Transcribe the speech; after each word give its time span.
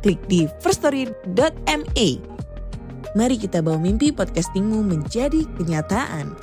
klik 0.00 0.20
di 0.26 0.48
firststory.me. 0.64 2.08
Mari 3.10 3.36
kita 3.36 3.60
bawa 3.60 3.76
mimpi 3.76 4.10
podcastingmu 4.10 4.80
menjadi 4.80 5.44
kenyataan. 5.60 6.34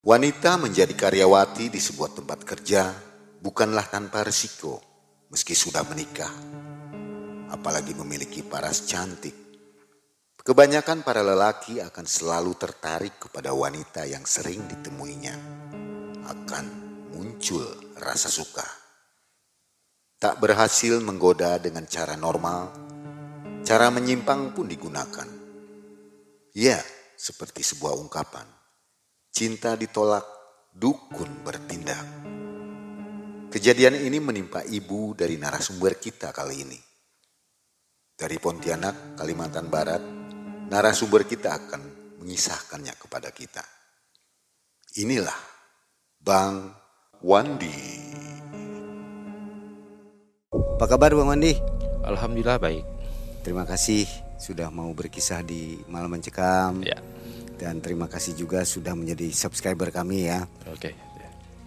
Wanita 0.00 0.56
menjadi 0.58 0.90
karyawati 0.96 1.70
di 1.70 1.78
sebuah 1.78 2.16
tempat 2.16 2.42
kerja 2.42 2.90
bukanlah 3.38 3.84
tanpa 3.86 4.24
resiko 4.24 4.80
meski 5.30 5.54
sudah 5.54 5.86
menikah. 5.86 6.32
Apalagi 7.52 7.94
memiliki 7.94 8.42
paras 8.42 8.88
cantik. 8.88 9.36
Kebanyakan 10.40 11.04
para 11.04 11.20
lelaki 11.20 11.84
akan 11.84 12.06
selalu 12.08 12.56
tertarik 12.56 13.20
kepada 13.20 13.52
wanita 13.52 14.08
yang 14.08 14.24
sering 14.24 14.64
ditemuinya. 14.66 15.36
Akan 16.26 16.64
muncul 17.12 17.62
rasa 18.00 18.32
suka. 18.32 18.79
Tak 20.20 20.36
berhasil 20.36 21.00
menggoda 21.00 21.56
dengan 21.56 21.88
cara 21.88 22.12
normal, 22.12 22.68
cara 23.64 23.88
menyimpang 23.88 24.52
pun 24.52 24.68
digunakan. 24.68 25.24
Ya, 26.52 26.76
seperti 27.16 27.64
sebuah 27.64 27.96
ungkapan. 27.96 28.44
Cinta 29.32 29.80
ditolak, 29.80 30.28
dukun 30.76 31.40
bertindak. 31.40 32.04
Kejadian 33.48 33.96
ini 33.96 34.20
menimpa 34.20 34.60
ibu 34.68 35.16
dari 35.16 35.40
narasumber 35.40 35.96
kita 35.96 36.36
kali 36.36 36.68
ini. 36.68 36.76
Dari 38.12 38.36
Pontianak, 38.36 39.16
Kalimantan 39.16 39.72
Barat, 39.72 40.04
narasumber 40.68 41.24
kita 41.24 41.56
akan 41.64 41.82
mengisahkannya 42.20 42.92
kepada 43.00 43.32
kita. 43.32 43.64
Inilah 45.00 45.40
Bang 46.20 46.76
Wandi. 47.24 48.29
Apa 50.80 50.96
kabar 50.96 51.12
Bang 51.12 51.28
Wandi? 51.28 51.60
Alhamdulillah 52.00 52.56
baik. 52.56 52.80
Terima 53.44 53.68
kasih 53.68 54.08
sudah 54.40 54.72
mau 54.72 54.88
berkisah 54.96 55.44
di 55.44 55.76
Malam 55.92 56.16
Mencekam. 56.16 56.80
Ya. 56.80 56.96
Dan 57.60 57.84
terima 57.84 58.08
kasih 58.08 58.32
juga 58.32 58.64
sudah 58.64 58.96
menjadi 58.96 59.28
subscriber 59.28 59.92
kami 59.92 60.32
ya. 60.32 60.48
Oke. 60.72 60.96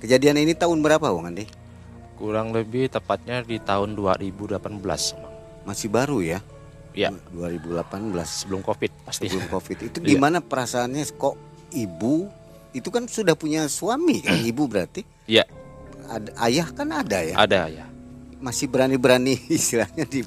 Kejadian 0.02 0.42
ini 0.42 0.58
tahun 0.58 0.82
berapa 0.82 1.14
Bang 1.14 1.30
Wandi? 1.30 1.46
Kurang 2.18 2.58
lebih 2.58 2.90
tepatnya 2.90 3.46
di 3.46 3.62
tahun 3.62 3.94
2018. 3.94 4.58
Bang. 4.82 5.30
Masih 5.62 5.94
baru 5.94 6.18
ya? 6.26 6.42
Ya. 6.98 7.14
2018 7.38 7.86
Sebelum 8.26 8.66
Covid 8.66 8.90
pasti. 9.06 9.30
sebelum 9.30 9.46
Covid. 9.46 9.78
Itu 9.94 9.98
Iya. 10.02 10.10
gimana 10.18 10.42
perasaannya 10.42 11.06
kok 11.14 11.38
ibu 11.70 12.34
itu 12.74 12.90
kan 12.90 13.06
sudah 13.06 13.38
punya 13.38 13.70
suami 13.70 14.26
kan 14.26 14.42
ibu 14.50 14.66
berarti? 14.66 15.06
Iya, 15.30 15.46
Ada, 16.10 16.34
ayah 16.50 16.68
kan 16.74 16.90
ada 16.90 17.22
ya? 17.22 17.38
ada 17.38 17.70
ya. 17.70 17.93
Masih 18.44 18.68
berani-berani 18.68 19.40
istilahnya 19.58 20.04
di 20.04 20.20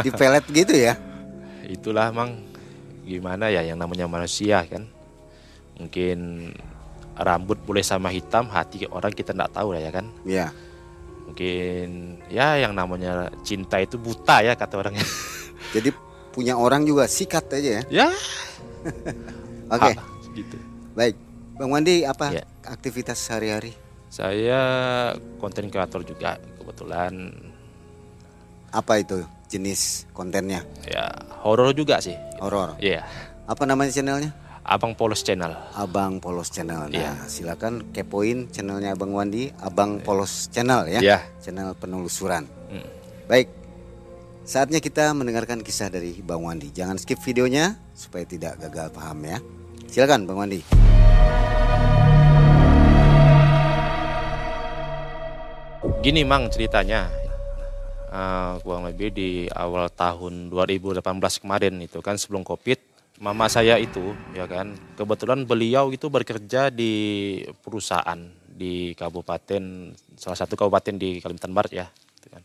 di 0.00 0.10
pelet 0.10 0.44
gitu 0.48 0.72
ya? 0.72 0.96
Itulah 1.68 2.08
mang 2.08 2.40
gimana 3.04 3.52
ya 3.52 3.60
yang 3.60 3.76
namanya 3.76 4.08
manusia 4.08 4.64
kan. 4.64 4.88
Mungkin 5.76 6.48
rambut 7.12 7.60
boleh 7.60 7.84
sama 7.84 8.08
hitam, 8.08 8.48
hati 8.48 8.88
orang 8.88 9.12
kita 9.12 9.36
nggak 9.36 9.52
tahu 9.52 9.76
lah 9.76 9.84
ya 9.84 9.92
kan. 9.92 10.06
Ya. 10.24 10.48
Mungkin 11.28 12.18
ya 12.32 12.56
yang 12.56 12.72
namanya 12.72 13.28
cinta 13.44 13.76
itu 13.78 14.00
buta 14.00 14.40
ya 14.40 14.56
kata 14.56 14.80
orangnya. 14.80 15.04
Jadi 15.76 15.92
punya 16.32 16.56
orang 16.56 16.88
juga 16.88 17.04
sikat 17.04 17.52
aja 17.52 17.80
ya. 17.80 17.82
ya. 17.92 18.08
Oke, 19.76 19.92
ha, 19.92 20.02
gitu. 20.32 20.56
baik. 20.96 21.16
Bang 21.56 21.68
Wandi 21.72 22.04
apa 22.08 22.32
Ya. 22.32 22.44
aktivitas 22.64 23.20
sehari-hari? 23.20 23.76
Saya 24.12 24.60
konten 25.40 25.72
kreator 25.72 26.04
juga 26.04 26.36
kebetulan 26.72 27.28
Apa 28.72 29.04
itu 29.04 29.20
jenis 29.52 30.08
kontennya? 30.16 30.64
ya 30.88 31.12
horor 31.44 31.76
juga 31.76 32.00
sih. 32.00 32.16
Horor. 32.40 32.80
Iya. 32.80 33.04
Apa 33.44 33.68
namanya 33.68 33.92
channelnya? 33.92 34.32
Abang 34.64 34.96
Polos 34.96 35.20
Channel. 35.20 35.52
Abang 35.76 36.24
Polos 36.24 36.48
Channel. 36.48 36.88
Nah, 36.88 36.94
Iya. 36.94 37.12
silakan 37.28 37.92
kepoin 37.92 38.48
channelnya 38.48 38.96
Abang 38.96 39.12
Wandi, 39.12 39.52
Abang 39.60 40.00
Polos 40.00 40.48
Channel 40.48 40.88
ya. 40.88 41.00
Iya. 41.04 41.18
Channel 41.44 41.76
penelusuran. 41.76 42.48
Hmm. 42.72 42.88
Baik. 43.28 43.52
Saatnya 44.48 44.80
kita 44.80 45.12
mendengarkan 45.12 45.60
kisah 45.60 45.92
dari 45.92 46.16
Bang 46.24 46.40
Wandi. 46.40 46.72
Jangan 46.72 46.96
skip 46.96 47.20
videonya 47.20 47.76
supaya 47.92 48.24
tidak 48.24 48.56
gagal 48.56 48.88
paham 48.88 49.20
ya. 49.20 49.36
Silakan 49.92 50.24
Bang 50.24 50.40
Wandi. 50.40 50.64
Gini 56.02 56.26
mang 56.26 56.50
ceritanya, 56.50 57.22
Eh, 58.12 58.54
kurang 58.60 58.84
lebih 58.84 59.08
di 59.08 59.48
awal 59.48 59.88
tahun 59.88 60.52
2018 60.52 61.00
kemarin 61.40 61.80
itu 61.80 62.04
kan 62.04 62.20
sebelum 62.20 62.44
covid, 62.44 62.76
mama 63.24 63.48
saya 63.48 63.80
itu 63.80 64.12
ya 64.36 64.44
kan 64.44 64.76
kebetulan 65.00 65.48
beliau 65.48 65.88
itu 65.88 66.12
bekerja 66.12 66.68
di 66.68 66.92
perusahaan 67.64 68.20
di 68.52 68.92
kabupaten 68.92 69.96
salah 70.20 70.36
satu 70.36 70.60
kabupaten 70.60 71.00
di 71.00 71.24
Kalimantan 71.24 71.56
Barat 71.56 71.72
ya. 71.72 71.86
gitu 72.20 72.28
kan. 72.36 72.44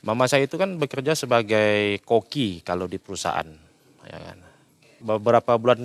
Mama 0.00 0.24
saya 0.32 0.48
itu 0.48 0.56
kan 0.56 0.80
bekerja 0.80 1.12
sebagai 1.12 2.00
koki 2.08 2.64
kalau 2.64 2.88
di 2.88 2.96
perusahaan, 2.96 3.44
ya 4.08 4.16
kan. 4.16 4.38
Beberapa 5.04 5.60
bulan 5.60 5.76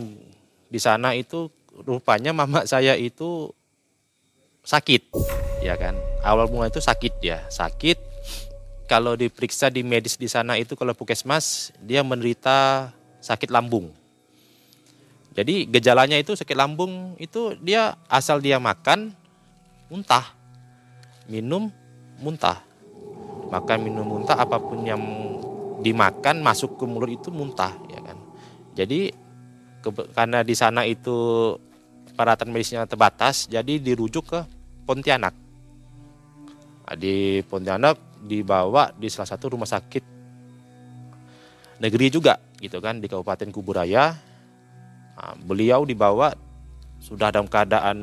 di 0.71 0.79
sana 0.79 1.11
itu 1.19 1.51
rupanya 1.83 2.31
mama 2.31 2.63
saya 2.63 2.95
itu 2.95 3.51
sakit. 4.69 5.09
Ya 5.65 5.73
kan? 5.73 5.97
Awal 6.21 6.45
mula 6.53 6.69
itu 6.69 6.77
sakit 6.77 7.17
ya 7.25 7.41
sakit 7.49 7.97
kalau 8.85 9.17
diperiksa 9.17 9.73
di 9.73 9.81
medis 9.81 10.17
di 10.17 10.29
sana 10.29 10.57
itu 10.61 10.77
kalau 10.77 10.93
puskesmas 10.93 11.73
dia 11.81 12.05
menderita 12.05 12.89
sakit 13.17 13.49
lambung. 13.49 13.89
Jadi 15.33 15.65
gejalanya 15.69 16.17
itu 16.17 16.37
sakit 16.37 16.57
lambung 16.57 17.17
itu 17.17 17.57
dia 17.61 17.97
asal 18.05 18.37
dia 18.37 18.61
makan 18.61 19.13
muntah. 19.89 20.37
Minum 21.25 21.73
muntah. 22.21 22.61
Makan 23.49 23.77
minum 23.81 24.05
muntah 24.05 24.37
apa 24.37 24.61
pun 24.61 24.85
yang 24.85 25.01
dimakan 25.81 26.43
masuk 26.45 26.77
ke 26.77 26.85
mulut 26.85 27.09
itu 27.09 27.29
muntah 27.33 27.73
ya 27.89 28.01
kan? 28.01 28.17
Jadi 28.77 29.13
karena 30.13 30.43
di 30.43 30.53
sana 30.57 30.83
itu 30.83 31.55
peralatan 32.17 32.51
medisnya 32.51 32.83
terbatas 32.83 33.47
jadi 33.47 33.79
dirujuk 33.79 34.27
ke 34.27 34.58
Pontianak. 34.89 35.37
Nah, 36.89 36.97
di 36.97 37.45
Pontianak 37.45 38.25
dibawa 38.25 38.89
di 38.97 39.05
salah 39.05 39.29
satu 39.29 39.53
rumah 39.53 39.69
sakit 39.69 40.01
negeri 41.77 42.09
juga 42.09 42.41
gitu 42.57 42.81
kan 42.81 42.97
di 42.97 43.05
Kabupaten 43.05 43.53
Kuburaya. 43.53 44.17
Nah, 45.13 45.37
beliau 45.45 45.85
dibawa 45.85 46.33
sudah 46.97 47.29
dalam 47.29 47.45
keadaan 47.45 47.97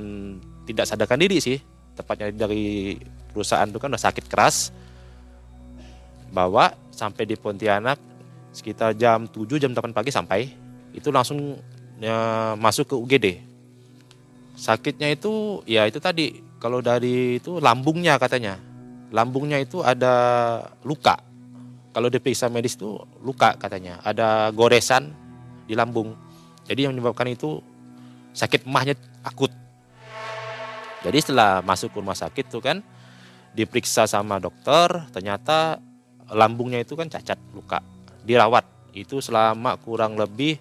tidak 0.63 0.87
sadarkan 0.87 1.27
diri 1.27 1.43
sih, 1.43 1.59
tepatnya 1.99 2.31
dari 2.31 2.95
perusahaan 3.35 3.67
itu 3.67 3.83
kan 3.83 3.91
udah 3.91 4.05
sakit 4.07 4.31
keras. 4.31 4.71
Bawa 6.31 6.71
sampai 6.95 7.27
di 7.27 7.35
Pontianak 7.35 7.99
sekitar 8.55 8.95
jam 8.95 9.27
7 9.27 9.59
jam 9.59 9.75
8 9.75 9.91
pagi 9.91 10.15
sampai 10.15 10.55
itu 10.95 11.11
langsung 11.11 11.59
ya, 11.99 12.55
masuk 12.55 12.89
ke 12.89 12.97
UGD 12.97 13.27
sakitnya 14.57 15.13
itu 15.13 15.61
ya 15.69 15.85
itu 15.85 16.01
tadi 16.01 16.46
kalau 16.57 16.81
dari 16.81 17.37
itu 17.37 17.61
lambungnya 17.61 18.17
katanya. 18.17 18.57
Lambungnya 19.13 19.61
itu 19.61 19.85
ada 19.85 20.15
luka. 20.83 21.21
Kalau 21.93 22.09
diperiksa 22.09 22.49
medis 22.49 22.77
itu 22.77 22.97
luka 23.21 23.57
katanya. 23.57 24.01
Ada 24.03 24.51
goresan 24.53 25.13
di 25.69 25.77
lambung. 25.77 26.17
Jadi 26.67 26.89
yang 26.89 26.93
menyebabkan 26.97 27.29
itu 27.31 27.61
sakit 28.35 28.67
emahnya 28.67 28.99
akut. 29.23 29.53
Jadi 31.05 31.19
setelah 31.23 31.63
masuk 31.63 31.95
ke 31.95 31.97
rumah 32.03 32.19
sakit 32.19 32.51
tuh 32.51 32.59
kan 32.65 32.83
diperiksa 33.55 34.05
sama 34.11 34.43
dokter 34.43 35.07
ternyata 35.15 35.79
lambungnya 36.33 36.83
itu 36.83 36.99
kan 36.99 37.07
cacat 37.07 37.39
luka. 37.55 37.85
Dirawat. 38.27 38.65
Itu 38.97 39.21
selama 39.21 39.77
kurang 39.77 40.17
lebih 40.17 40.57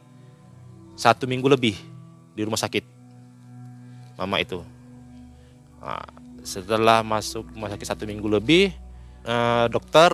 satu 1.00 1.24
minggu 1.24 1.48
lebih 1.48 1.76
di 2.36 2.42
rumah 2.44 2.60
sakit. 2.60 2.84
Mama 4.20 4.44
itu. 4.44 4.75
Nah, 5.86 6.02
setelah 6.42 7.06
masuk 7.06 7.46
rumah 7.54 7.70
sakit 7.70 7.86
satu 7.86 8.04
minggu 8.10 8.26
lebih, 8.26 8.74
eh, 9.22 9.66
dokter 9.70 10.10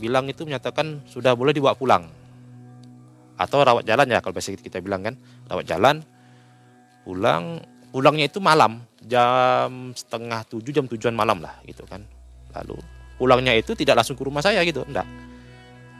bilang 0.00 0.24
itu 0.32 0.48
menyatakan 0.48 1.04
sudah 1.04 1.36
boleh 1.36 1.52
dibawa 1.52 1.76
pulang. 1.76 2.08
Atau 3.36 3.60
rawat 3.60 3.84
jalan 3.84 4.08
ya 4.08 4.24
kalau 4.24 4.32
biasa 4.32 4.56
kita 4.56 4.80
bilang 4.80 5.04
kan 5.04 5.14
rawat 5.48 5.64
jalan 5.68 6.00
pulang 7.04 7.60
pulangnya 7.88 8.28
itu 8.28 8.36
malam 8.36 8.84
jam 9.00 9.96
setengah 9.96 10.44
tujuh 10.44 10.72
jam 10.72 10.84
tujuan 10.88 11.12
malam 11.12 11.40
lah 11.44 11.56
gitu 11.68 11.84
kan. 11.84 12.04
Lalu 12.56 12.80
pulangnya 13.16 13.56
itu 13.56 13.76
tidak 13.76 14.00
langsung 14.00 14.16
ke 14.16 14.24
rumah 14.24 14.44
saya 14.44 14.60
gitu 14.64 14.84
enggak. 14.88 15.08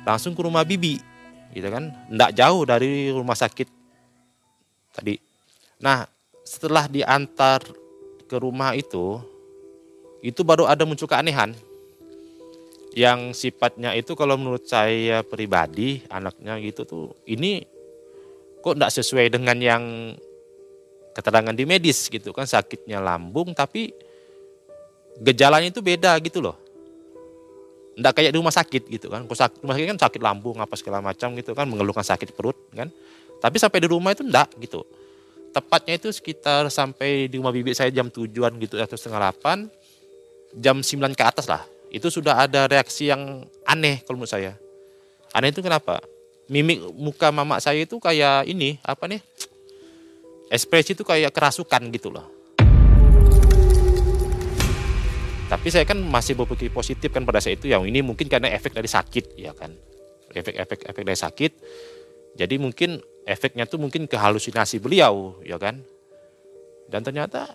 Langsung 0.05 0.33
ke 0.33 0.41
rumah 0.41 0.65
bibi 0.65 1.01
gitu 1.53 1.69
kan 1.69 1.93
enggak 2.09 2.37
jauh 2.37 2.65
dari 2.69 3.09
rumah 3.13 3.37
sakit 3.37 3.69
tadi. 4.97 5.17
Nah 5.81 6.05
setelah 6.45 6.89
diantar 6.93 7.65
ke 8.31 8.39
rumah 8.39 8.79
itu 8.79 9.19
itu 10.23 10.47
baru 10.47 10.71
ada 10.71 10.87
muncul 10.87 11.11
keanehan 11.11 11.51
yang 12.95 13.35
sifatnya 13.35 13.99
itu 13.99 14.15
kalau 14.15 14.39
menurut 14.39 14.63
saya 14.71 15.27
pribadi 15.27 16.07
anaknya 16.07 16.55
gitu 16.63 16.87
tuh 16.87 17.07
ini 17.27 17.67
kok 18.63 18.79
enggak 18.79 18.95
sesuai 18.95 19.35
dengan 19.35 19.59
yang 19.59 19.83
keterangan 21.11 21.55
di 21.55 21.67
medis 21.67 22.07
gitu 22.07 22.31
kan 22.31 22.47
sakitnya 22.47 23.03
lambung 23.03 23.51
tapi 23.51 23.91
gejalanya 25.21 25.69
itu 25.69 25.85
beda 25.85 26.17
gitu 26.25 26.41
loh. 26.41 26.57
Enggak 27.95 28.17
kayak 28.17 28.31
di 28.33 28.39
rumah 28.41 28.55
sakit 28.55 28.83
gitu 28.89 29.07
kan. 29.13 29.29
Rumah 29.29 29.75
sakit 29.77 29.87
kan 29.97 29.99
sakit 30.01 30.21
lambung 30.25 30.57
apa 30.59 30.75
segala 30.79 31.05
macam 31.05 31.37
gitu 31.37 31.53
kan 31.53 31.69
mengeluhkan 31.69 32.03
sakit 32.03 32.33
perut 32.33 32.57
kan. 32.73 32.89
Tapi 33.41 33.57
sampai 33.61 33.79
di 33.85 33.89
rumah 33.93 34.17
itu 34.17 34.25
enggak 34.25 34.49
gitu. 34.57 34.81
Tepatnya 35.51 35.99
itu 35.99 36.15
sekitar 36.15 36.71
sampai 36.71 37.27
di 37.27 37.43
rumah 37.43 37.51
bibik 37.51 37.75
saya 37.75 37.91
jam 37.91 38.07
tujuan 38.07 38.55
gitu 38.63 38.79
atau 38.79 38.95
setengah 38.95 39.19
delapan 39.19 39.67
jam 40.55 40.79
9 40.79 41.19
ke 41.19 41.25
atas 41.27 41.51
lah. 41.51 41.67
Itu 41.91 42.07
sudah 42.07 42.47
ada 42.47 42.71
reaksi 42.71 43.11
yang 43.11 43.43
aneh 43.67 44.07
kalau 44.07 44.23
menurut 44.23 44.31
saya. 44.31 44.55
Aneh 45.35 45.51
itu 45.51 45.59
kenapa? 45.59 45.99
Mimik 46.47 46.95
muka 46.95 47.35
mama 47.35 47.59
saya 47.59 47.83
itu 47.83 47.99
kayak 47.99 48.47
ini 48.47 48.79
apa 48.87 49.11
nih? 49.11 49.23
ekspresi 50.51 50.99
itu 50.99 51.07
kayak 51.07 51.31
kerasukan 51.31 51.79
gitu 51.95 52.11
loh. 52.11 52.27
Tapi 55.47 55.67
saya 55.71 55.87
kan 55.87 55.99
masih 55.99 56.35
berpikir 56.39 56.71
positif 56.75 57.11
kan 57.11 57.27
pada 57.27 57.39
saat 57.43 57.59
itu 57.59 57.71
yang 57.71 57.87
ini 57.87 58.03
mungkin 58.03 58.27
karena 58.27 58.51
efek 58.55 58.75
dari 58.75 58.91
sakit 58.91 59.39
ya 59.39 59.55
kan. 59.55 59.71
Efek-efek 60.31 60.87
efek 60.91 61.03
dari 61.07 61.19
sakit. 61.19 61.53
Jadi 62.39 62.55
mungkin 62.59 63.03
efeknya 63.31 63.65
tuh 63.71 63.79
mungkin 63.79 64.11
ke 64.11 64.19
halusinasi 64.19 64.83
beliau 64.83 65.39
ya 65.47 65.55
kan. 65.55 65.79
Dan 66.91 67.07
ternyata 67.07 67.55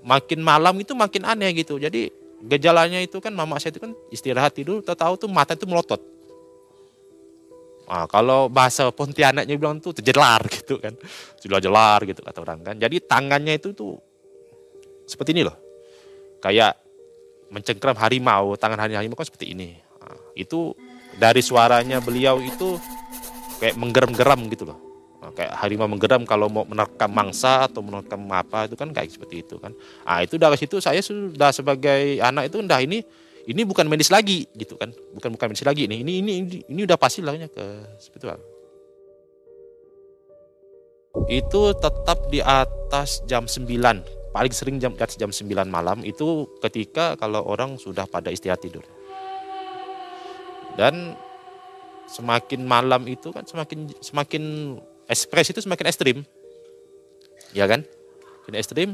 makin 0.00 0.40
malam 0.40 0.72
itu 0.80 0.96
makin 0.96 1.28
aneh 1.28 1.52
gitu. 1.52 1.76
Jadi 1.76 2.08
gejalanya 2.40 3.04
itu 3.04 3.20
kan 3.20 3.36
mama 3.36 3.60
saya 3.60 3.76
itu 3.76 3.84
kan 3.84 3.92
istirahat 4.08 4.56
tidur 4.56 4.80
tahu 4.80 5.20
tuh 5.20 5.28
mata 5.28 5.52
itu 5.52 5.68
melotot 5.68 6.00
Nah, 7.88 8.04
kalau 8.04 8.52
bahasa 8.52 8.92
Pontianaknya 8.92 9.56
bilang 9.56 9.80
tuh 9.80 9.96
terjelar 9.96 10.44
gitu 10.60 10.76
kan. 10.76 10.92
Sudah 11.40 11.58
jelar 11.58 12.04
gitu 12.04 12.20
kata 12.20 12.38
orang 12.44 12.60
kan. 12.60 12.76
Jadi 12.76 13.00
tangannya 13.00 13.56
itu 13.56 13.72
tuh 13.72 13.96
seperti 15.08 15.32
ini 15.32 15.48
loh. 15.48 15.56
Kayak 16.44 16.76
mencengkram 17.48 17.96
harimau, 17.96 18.54
tangan 18.60 18.92
harimau 18.92 19.16
kan 19.16 19.24
seperti 19.24 19.56
ini. 19.56 19.80
Nah, 20.04 20.20
itu 20.36 20.76
dari 21.16 21.40
suaranya 21.40 22.04
beliau 22.04 22.36
itu 22.44 22.76
kayak 23.58 23.74
menggeram-geram 23.78 24.40
gitu 24.50 24.64
loh. 24.66 24.78
Nah, 25.18 25.34
kayak 25.34 25.50
harimau 25.58 25.90
menggeram 25.90 26.22
kalau 26.22 26.46
mau 26.46 26.62
menerkam 26.62 27.10
mangsa 27.10 27.66
atau 27.66 27.82
menerkam 27.82 28.22
apa 28.30 28.70
itu 28.70 28.78
kan 28.78 28.94
kayak 28.94 29.10
seperti 29.10 29.42
itu 29.42 29.58
kan. 29.58 29.74
Ah 30.06 30.22
itu 30.22 30.38
dari 30.38 30.54
situ 30.54 30.78
saya 30.78 31.02
sudah 31.02 31.50
sebagai 31.50 32.22
anak 32.22 32.54
itu 32.54 32.62
udah 32.62 32.80
ini 32.80 33.02
ini 33.48 33.64
bukan 33.64 33.88
medis 33.88 34.12
lagi 34.12 34.44
gitu 34.52 34.76
kan 34.76 34.92
bukan 35.16 35.32
bukan 35.32 35.46
medis 35.50 35.64
lagi 35.64 35.88
ini 35.88 36.04
ini 36.04 36.20
ini 36.20 36.32
ini, 36.68 36.80
udah 36.84 37.00
pasti 37.00 37.24
lahnya 37.24 37.48
ke 37.48 37.64
spiritual 37.96 38.36
itu 41.26 41.62
tetap 41.80 42.28
di 42.28 42.44
atas 42.44 43.24
jam 43.24 43.48
9 43.48 43.64
paling 44.36 44.52
sering 44.52 44.76
jam 44.76 44.92
di 44.92 45.00
atas 45.00 45.16
jam 45.16 45.32
9 45.32 45.48
malam 45.66 46.04
itu 46.04 46.44
ketika 46.60 47.16
kalau 47.16 47.40
orang 47.48 47.80
sudah 47.80 48.04
pada 48.04 48.28
istirahat 48.28 48.60
tidur 48.60 48.84
dan 50.76 51.16
semakin 52.08 52.64
malam 52.64 53.04
itu 53.06 53.28
kan 53.30 53.44
semakin 53.44 53.92
semakin 54.00 54.42
ekspres 55.06 55.52
itu 55.52 55.60
semakin 55.60 55.86
ekstrim 55.86 56.18
ya 57.52 57.68
kan 57.68 57.84
semakin 58.44 58.56
ekstrim 58.56 58.90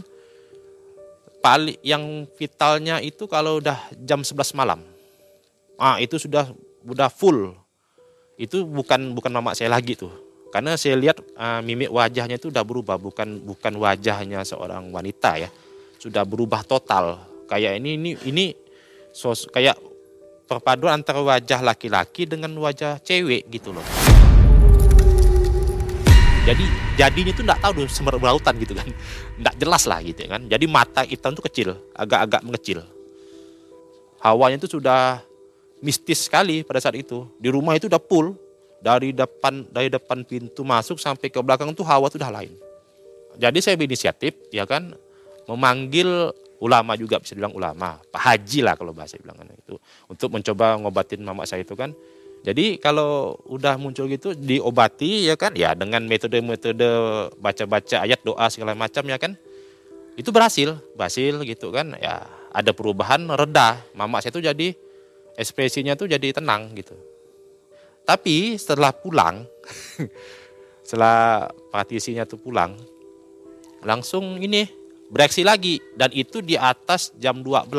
paling 1.44 1.76
yang 1.84 2.24
vitalnya 2.40 3.04
itu 3.04 3.28
kalau 3.28 3.60
udah 3.60 3.76
jam 4.00 4.24
11 4.24 4.56
malam. 4.56 4.80
Ah, 5.76 6.00
itu 6.00 6.16
sudah 6.16 6.48
udah 6.88 7.12
full. 7.12 7.52
Itu 8.40 8.64
bukan 8.64 9.12
bukan 9.12 9.28
mama 9.28 9.52
saya 9.52 9.68
lagi 9.68 9.92
tuh. 9.92 10.08
Karena 10.48 10.80
saya 10.80 10.96
lihat 10.96 11.20
uh, 11.36 11.60
mimik 11.60 11.92
wajahnya 11.92 12.40
itu 12.40 12.48
udah 12.48 12.64
berubah, 12.64 12.96
bukan 12.96 13.44
bukan 13.44 13.76
wajahnya 13.76 14.40
seorang 14.48 14.88
wanita 14.88 15.36
ya. 15.36 15.50
Sudah 16.00 16.24
berubah 16.24 16.64
total. 16.64 17.20
Kayak 17.44 17.76
ini 17.76 18.00
ini 18.00 18.10
ini 18.24 18.44
sos 19.12 19.44
kayak 19.52 19.76
perpaduan 20.44 21.00
antara 21.00 21.24
wajah 21.24 21.64
laki-laki 21.64 22.28
dengan 22.28 22.52
wajah 22.60 23.00
cewek 23.00 23.48
gitu 23.48 23.72
loh. 23.72 23.84
Jadi 26.44 26.64
jadinya 27.00 27.32
itu 27.32 27.40
nggak 27.40 27.60
tahu 27.64 27.72
tuh 27.82 27.88
semer 27.88 28.20
berautan 28.20 28.52
gitu 28.60 28.76
kan. 28.76 28.84
Nggak 29.40 29.54
jelas 29.56 29.88
lah 29.88 30.04
gitu 30.04 30.28
kan. 30.28 30.44
Jadi 30.44 30.64
mata 30.68 31.00
hitam 31.00 31.32
itu 31.32 31.40
kecil 31.40 31.68
agak-agak 31.96 32.44
mengecil. 32.44 32.84
Hawanya 34.20 34.60
itu 34.60 34.68
sudah 34.76 35.24
mistis 35.80 36.28
sekali 36.28 36.60
pada 36.60 36.84
saat 36.84 37.00
itu. 37.00 37.24
Di 37.40 37.48
rumah 37.48 37.72
itu 37.80 37.88
udah 37.88 38.00
full. 38.00 38.36
Dari 38.84 39.16
depan 39.16 39.64
dari 39.72 39.88
depan 39.88 40.28
pintu 40.28 40.60
masuk 40.60 41.00
sampai 41.00 41.32
ke 41.32 41.40
belakang 41.40 41.72
tuh 41.72 41.88
hawa 41.88 42.12
tuh 42.12 42.20
udah 42.20 42.28
lain. 42.28 42.52
Jadi 43.40 43.64
saya 43.64 43.80
berinisiatif 43.80 44.36
ya 44.52 44.68
kan 44.68 44.92
memanggil 45.48 46.36
ulama 46.62 46.94
juga 46.94 47.18
bisa 47.18 47.34
bilang 47.34 47.54
ulama 47.54 47.98
pak 48.10 48.22
haji 48.22 48.62
lah 48.62 48.74
kalau 48.78 48.94
bahasa 48.94 49.18
bilang 49.18 49.36
itu 49.42 49.74
untuk 50.06 50.28
mencoba 50.30 50.78
ngobatin 50.78 51.22
mama 51.22 51.48
saya 51.48 51.66
itu 51.66 51.74
kan 51.74 51.90
jadi 52.44 52.76
kalau 52.76 53.40
udah 53.48 53.80
muncul 53.80 54.04
gitu 54.04 54.36
diobati 54.36 55.32
ya 55.32 55.34
kan 55.34 55.56
ya 55.56 55.72
dengan 55.72 56.04
metode-metode 56.04 56.86
baca-baca 57.40 58.04
ayat 58.04 58.20
doa 58.20 58.46
segala 58.52 58.76
macam 58.76 59.00
ya 59.08 59.16
kan 59.16 59.32
itu 60.14 60.30
berhasil, 60.30 60.78
berhasil 60.94 61.42
gitu 61.42 61.74
kan 61.74 61.96
ya 61.98 62.22
ada 62.54 62.70
perubahan 62.70 63.26
reda. 63.34 63.82
Mama 63.98 64.22
saya 64.22 64.30
tuh 64.30 64.44
jadi 64.46 64.76
ekspresinya 65.34 65.98
tuh 65.98 66.06
jadi 66.06 66.30
tenang 66.30 66.70
gitu. 66.78 66.94
Tapi 68.06 68.54
setelah 68.60 68.94
pulang 68.94 69.42
setelah 70.86 71.48
praktisinya 71.72 72.28
tuh 72.28 72.38
pulang 72.38 72.76
langsung 73.80 74.36
ini 74.36 74.68
bereaksi 75.14 75.46
lagi 75.46 75.78
dan 75.94 76.10
itu 76.10 76.42
di 76.42 76.58
atas 76.58 77.14
jam 77.22 77.38
12 77.38 77.70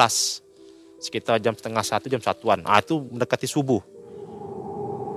sekitar 1.03 1.43
jam 1.43 1.51
setengah 1.51 1.83
satu 1.83 2.07
jam 2.07 2.23
satuan 2.23 2.63
ah 2.63 2.79
itu 2.79 2.95
mendekati 3.11 3.43
subuh 3.43 3.83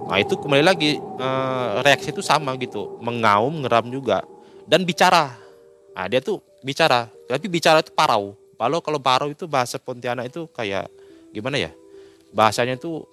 Nah 0.09 0.25
itu 0.25 0.41
kembali 0.41 0.65
lagi 0.65 0.97
uh, 0.97 1.85
reaksi 1.85 2.17
itu 2.17 2.25
sama 2.25 2.57
gitu, 2.57 2.97
mengaum, 3.05 3.61
ngeram 3.61 3.93
juga 3.93 4.25
dan 4.65 4.81
bicara. 4.89 5.37
Nah 5.93 6.09
dia 6.09 6.25
tuh 6.25 6.41
bicara, 6.65 7.13
tapi 7.29 7.47
bicara 7.53 7.85
itu 7.85 7.93
parau. 7.93 8.33
Kalau 8.57 8.81
kalau 8.81 8.99
parau 8.99 9.29
itu 9.29 9.45
bahasa 9.45 9.77
Pontianak 9.77 10.33
itu 10.33 10.49
kayak 10.49 10.89
gimana 11.29 11.61
ya? 11.61 11.71
Bahasanya 12.33 12.81
itu 12.81 13.05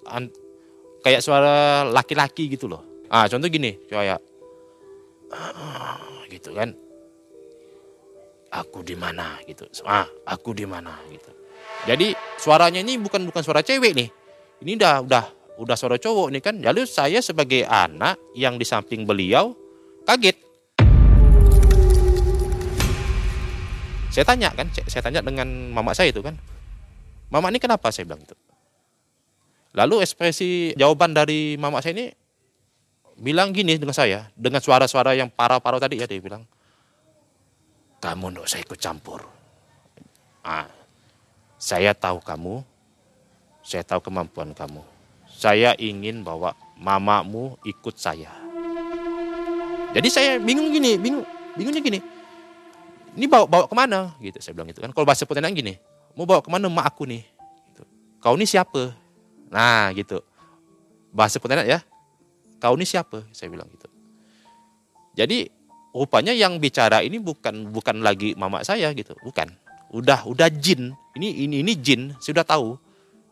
kayak 1.04 1.20
suara 1.20 1.84
laki-laki 1.84 2.48
gitu 2.48 2.64
loh. 2.64 2.80
Ah 3.12 3.28
contoh 3.28 3.46
gini, 3.52 3.76
kayak 3.92 4.18
gitu 6.32 6.56
kan. 6.56 6.72
Aku 8.56 8.80
di 8.80 8.96
mana 8.96 9.36
gitu. 9.44 9.68
Ah, 9.84 10.08
aku 10.24 10.56
di 10.56 10.64
mana 10.64 10.96
gitu. 11.12 11.28
Jadi 11.84 12.16
suaranya 12.40 12.80
ini 12.80 12.96
bukan 12.96 13.28
bukan 13.28 13.42
suara 13.44 13.60
cewek 13.60 13.92
nih. 13.92 14.08
Ini 14.64 14.80
udah 14.80 15.04
udah 15.04 15.24
udah 15.60 15.76
suara 15.76 16.00
cowok 16.00 16.32
nih 16.32 16.40
kan. 16.40 16.56
Lalu 16.64 16.88
saya 16.88 17.20
sebagai 17.20 17.68
anak 17.68 18.16
yang 18.32 18.56
di 18.56 18.64
samping 18.64 19.04
beliau 19.04 19.52
kaget. 20.08 20.40
Saya 24.08 24.24
tanya 24.24 24.48
kan, 24.56 24.72
saya 24.72 25.04
tanya 25.04 25.20
dengan 25.20 25.44
mama 25.76 25.92
saya 25.92 26.08
itu 26.08 26.24
kan. 26.24 26.32
Mama 27.28 27.52
ini 27.52 27.60
kenapa 27.60 27.92
saya 27.92 28.08
bilang 28.08 28.24
itu. 28.24 28.32
Lalu 29.76 30.00
ekspresi 30.00 30.72
jawaban 30.72 31.12
dari 31.12 31.60
mama 31.60 31.84
saya 31.84 31.92
ini 32.00 32.08
bilang 33.20 33.52
gini 33.52 33.76
dengan 33.76 33.92
saya, 33.92 34.32
dengan 34.32 34.64
suara-suara 34.64 35.12
yang 35.12 35.28
parah-parah 35.28 35.84
tadi 35.84 36.00
ya 36.00 36.08
dia 36.08 36.16
bilang, 36.16 36.48
kamu 38.06 38.30
tidak 38.30 38.46
saya 38.46 38.62
ikut 38.62 38.78
campur. 38.78 39.20
Ah, 40.46 40.70
saya 41.58 41.90
tahu 41.90 42.22
kamu, 42.22 42.62
saya 43.66 43.82
tahu 43.82 43.98
kemampuan 43.98 44.54
kamu 44.54 44.86
saya 45.36 45.76
ingin 45.76 46.24
bawa 46.24 46.56
mamamu 46.80 47.60
ikut 47.60 48.00
saya. 48.00 48.32
Jadi 49.92 50.08
saya 50.08 50.40
bingung 50.40 50.72
gini, 50.72 50.96
bingung, 50.96 51.24
bingungnya 51.52 51.84
gini. 51.84 52.00
Ini 53.16 53.28
bawa 53.28 53.44
bawa 53.44 53.64
ke 53.68 53.76
mana? 53.76 54.16
Gitu 54.20 54.40
saya 54.40 54.56
bilang 54.56 54.68
gitu 54.72 54.80
kan. 54.80 54.92
Kalau 54.96 55.04
bahasa 55.04 55.28
Pontianak 55.28 55.52
gini, 55.52 55.76
mau 56.16 56.24
bawa 56.24 56.40
ke 56.40 56.48
mana 56.48 56.72
mak 56.72 56.88
aku 56.88 57.04
nih? 57.04 57.24
Gitu. 57.72 57.82
Kau 58.20 58.36
ini 58.36 58.48
siapa? 58.48 58.96
Nah 59.52 59.92
gitu. 59.92 60.24
Bahasa 61.12 61.36
Pontianak 61.36 61.68
ya. 61.68 61.80
Kau 62.60 62.76
ini 62.76 62.88
siapa? 62.88 63.24
Saya 63.32 63.52
bilang 63.52 63.68
gitu. 63.72 63.88
Jadi 65.16 65.48
rupanya 65.96 66.36
yang 66.36 66.60
bicara 66.60 67.00
ini 67.00 67.16
bukan 67.16 67.72
bukan 67.72 68.04
lagi 68.04 68.36
mama 68.36 68.60
saya 68.60 68.92
gitu, 68.92 69.16
bukan. 69.24 69.48
Udah 69.88 70.28
udah 70.28 70.52
jin. 70.52 70.92
Ini 71.16 71.48
ini 71.48 71.64
ini 71.64 71.72
jin. 71.80 72.12
Saya 72.20 72.36
sudah 72.36 72.44
tahu. 72.44 72.76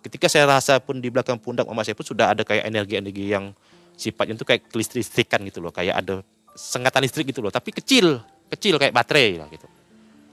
Ketika 0.01 0.29
saya 0.29 0.49
rasa 0.49 0.81
pun 0.81 1.01
di 1.01 1.09
belakang 1.13 1.41
pundak 1.41 1.69
mama 1.69 1.85
saya 1.85 1.97
pun 1.97 2.05
sudah 2.05 2.33
ada 2.33 2.45
kayak 2.45 2.69
energi-energi 2.69 3.25
yang 3.33 3.53
sifatnya 3.97 4.37
itu 4.37 4.45
kayak 4.45 4.69
kelistrikan 4.69 5.41
gitu 5.49 5.65
loh, 5.65 5.73
kayak 5.73 5.97
ada 5.97 6.21
sengatan 6.53 7.01
listrik 7.05 7.31
gitu 7.31 7.41
loh, 7.41 7.49
tapi 7.49 7.73
kecil, 7.73 8.21
kecil 8.53 8.77
kayak 8.77 8.93
baterai 8.93 9.41
lah 9.41 9.49
gitu. 9.49 9.65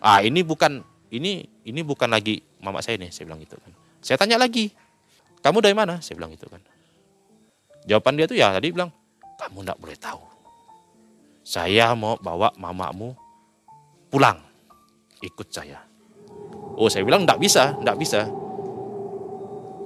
Ah 0.03 0.19
ini 0.19 0.43
bukan 0.43 0.83
ini 1.13 1.47
ini 1.63 1.81
bukan 1.87 2.11
lagi 2.11 2.43
mama 2.59 2.83
saya 2.83 2.99
nih, 2.99 3.15
saya 3.15 3.31
bilang 3.31 3.39
gitu 3.39 3.55
kan. 3.55 3.71
Saya 4.01 4.17
tanya 4.19 4.41
lagi, 4.41 4.73
kamu 5.39 5.57
dari 5.61 5.75
mana? 5.77 6.03
Saya 6.03 6.17
bilang 6.17 6.33
gitu 6.35 6.51
kan. 6.51 6.59
Jawaban 7.87 8.17
dia 8.19 8.25
tuh 8.27 8.37
ya 8.37 8.51
tadi 8.51 8.75
bilang, 8.75 8.91
kamu 9.39 9.63
tidak 9.63 9.77
boleh 9.79 9.97
tahu. 9.97 10.30
Saya 11.41 11.97
mau 11.97 12.17
bawa 12.21 12.53
mamamu 12.55 13.17
pulang, 14.13 14.37
ikut 15.25 15.47
saya. 15.49 15.81
Oh 16.77 16.87
saya 16.87 17.01
bilang 17.01 17.25
tidak 17.25 17.39
bisa, 17.41 17.73
tidak 17.81 17.97
bisa. 17.97 18.21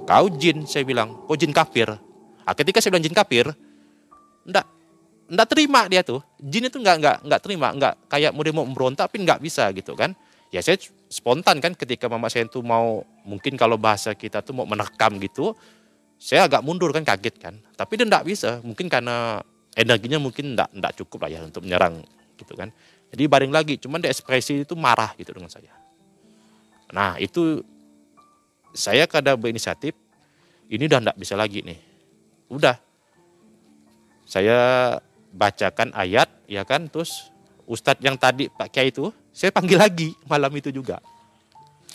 Kau 0.06 0.26
jin, 0.30 0.68
saya 0.68 0.86
bilang, 0.86 1.26
kau 1.26 1.34
jin 1.34 1.50
kafir. 1.50 1.90
Nah, 2.46 2.54
ketika 2.54 2.78
saya 2.78 2.94
bilang 2.94 3.06
jin 3.08 3.16
kafir, 3.16 3.50
tidak 4.46 4.66
nggak 5.26 5.48
terima 5.50 5.90
dia 5.90 6.06
tuh 6.06 6.22
jin 6.38 6.70
itu 6.70 6.78
nggak 6.78 6.96
nggak 7.02 7.16
nggak 7.26 7.40
terima 7.42 7.68
nggak 7.74 7.94
kayak 8.06 8.30
mau 8.30 8.46
mau 8.54 8.62
memberontak 8.62 9.10
tapi 9.10 9.26
nggak 9.26 9.42
bisa 9.42 9.66
gitu 9.74 9.98
kan 9.98 10.14
ya 10.54 10.62
saya 10.62 10.78
spontan 11.10 11.58
kan 11.58 11.74
ketika 11.74 12.06
mama 12.06 12.30
saya 12.30 12.46
itu 12.46 12.62
mau 12.62 13.02
mungkin 13.26 13.58
kalau 13.58 13.74
bahasa 13.74 14.14
kita 14.14 14.46
tuh 14.46 14.54
mau 14.54 14.66
menerkam 14.70 15.18
gitu 15.18 15.58
saya 16.16 16.46
agak 16.46 16.62
mundur 16.62 16.94
kan 16.94 17.02
kaget 17.02 17.42
kan 17.42 17.54
tapi 17.74 17.98
dia 17.98 18.06
nggak 18.06 18.22
bisa 18.22 18.62
mungkin 18.62 18.86
karena 18.86 19.42
energinya 19.76 20.16
mungkin 20.16 20.56
nggak 20.56 20.72
nggak 20.72 20.92
cukup 21.04 21.28
lah 21.28 21.30
ya 21.36 21.40
untuk 21.44 21.68
menyerang 21.68 22.00
gitu 22.40 22.56
kan. 22.56 22.72
Jadi 23.12 23.22
baring 23.28 23.52
lagi 23.52 23.76
cuman 23.76 24.00
dia 24.00 24.10
ekspresi 24.10 24.64
itu 24.64 24.72
marah 24.72 25.12
gitu 25.20 25.36
dengan 25.36 25.52
saya. 25.52 25.70
Nah 26.90 27.20
itu 27.20 27.60
saya 28.72 29.04
kada 29.04 29.36
berinisiatif 29.36 29.92
ini 30.72 30.88
udah 30.88 31.12
nggak 31.12 31.18
bisa 31.20 31.36
lagi 31.36 31.60
nih. 31.60 31.78
Udah. 32.48 32.80
Saya 34.26 34.58
bacakan 35.30 35.94
ayat 35.94 36.26
ya 36.50 36.66
kan 36.66 36.88
terus 36.90 37.30
ustadz 37.68 38.02
yang 38.02 38.18
tadi 38.18 38.50
Pak 38.50 38.72
Kiai 38.72 38.90
itu 38.90 39.12
saya 39.30 39.52
panggil 39.52 39.78
lagi 39.78 40.16
malam 40.24 40.50
itu 40.56 40.72
juga. 40.72 40.98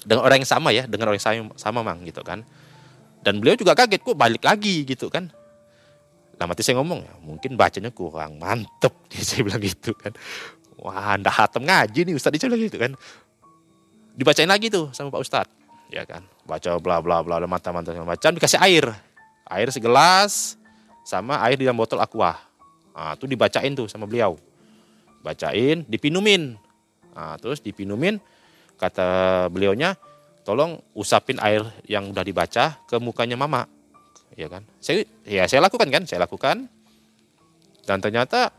Dengan 0.06 0.24
orang 0.24 0.46
yang 0.46 0.50
sama 0.50 0.70
ya 0.70 0.86
dengan 0.86 1.12
orang 1.12 1.18
yang 1.20 1.50
sama, 1.50 1.54
sama 1.58 1.80
mang 1.82 2.00
gitu 2.06 2.22
kan. 2.22 2.46
Dan 3.22 3.42
beliau 3.42 3.58
juga 3.58 3.74
kaget 3.74 4.02
kok 4.02 4.18
balik 4.18 4.42
lagi 4.46 4.86
gitu 4.86 5.10
kan 5.10 5.30
nah 6.41 6.50
mati 6.50 6.65
saya 6.65 6.81
ngomong 6.81 7.05
ya 7.05 7.13
mungkin 7.21 7.53
bacanya 7.53 7.93
kurang 7.93 8.41
mantep. 8.41 8.89
Saya 9.21 9.45
bilang 9.45 9.62
gitu 9.62 9.93
kan. 9.93 10.10
Wah 10.81 11.13
anda 11.13 11.29
hatam 11.29 11.69
ngaji 11.69 12.10
nih 12.10 12.17
ustadz. 12.17 12.41
Itu 12.41 12.50
gitu 12.50 12.81
kan. 12.81 12.98
Dibacain 14.17 14.50
lagi 14.50 14.74
tuh 14.74 14.89
sama 14.89 15.13
Pak 15.13 15.21
Ustadz. 15.21 15.53
Ya 15.93 16.01
kan 16.10 16.25
baca 16.50 16.81
bla 16.81 16.98
bla 17.00 17.21
bla 17.21 17.38
mantap 17.45 17.77
mantap 17.77 17.93
macam 18.01 18.33
dikasih 18.33 18.57
air. 18.57 18.89
Air 19.45 19.69
segelas 19.69 20.57
sama 21.05 21.38
air 21.45 21.62
di 21.62 21.69
dalam 21.69 21.77
botol 21.77 22.01
aqua. 22.01 22.39
Nah, 22.91 23.15
itu 23.15 23.25
dibacain 23.27 23.71
tuh 23.71 23.88
sama 23.88 24.05
beliau. 24.07 24.36
Bacain, 25.21 25.86
dipinumin. 25.88 26.57
Nah, 27.12 27.36
terus 27.39 27.60
dipinumin, 27.60 28.19
kata 28.79 29.48
beliaunya, 29.51 29.95
tolong 30.43 30.79
usapin 30.95 31.39
air 31.39 31.63
yang 31.88 32.10
udah 32.12 32.24
dibaca 32.24 32.79
ke 32.88 32.95
mukanya 33.00 33.36
mama. 33.39 33.67
Ya 34.36 34.48
kan? 34.48 34.64
Saya 34.80 35.04
ya 35.28 35.44
saya 35.48 35.64
lakukan 35.64 35.88
kan, 35.92 36.04
saya 36.08 36.24
lakukan. 36.24 36.68
Dan 37.84 37.98
ternyata 38.00 38.54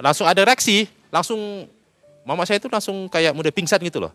langsung 0.00 0.26
ada 0.26 0.42
reaksi, 0.42 0.88
langsung 1.08 1.68
mama 2.26 2.44
saya 2.44 2.60
itu 2.60 2.68
langsung 2.68 3.08
kayak 3.08 3.32
mudah 3.32 3.52
pingsan 3.54 3.80
gitu 3.80 4.02
loh. 4.02 4.12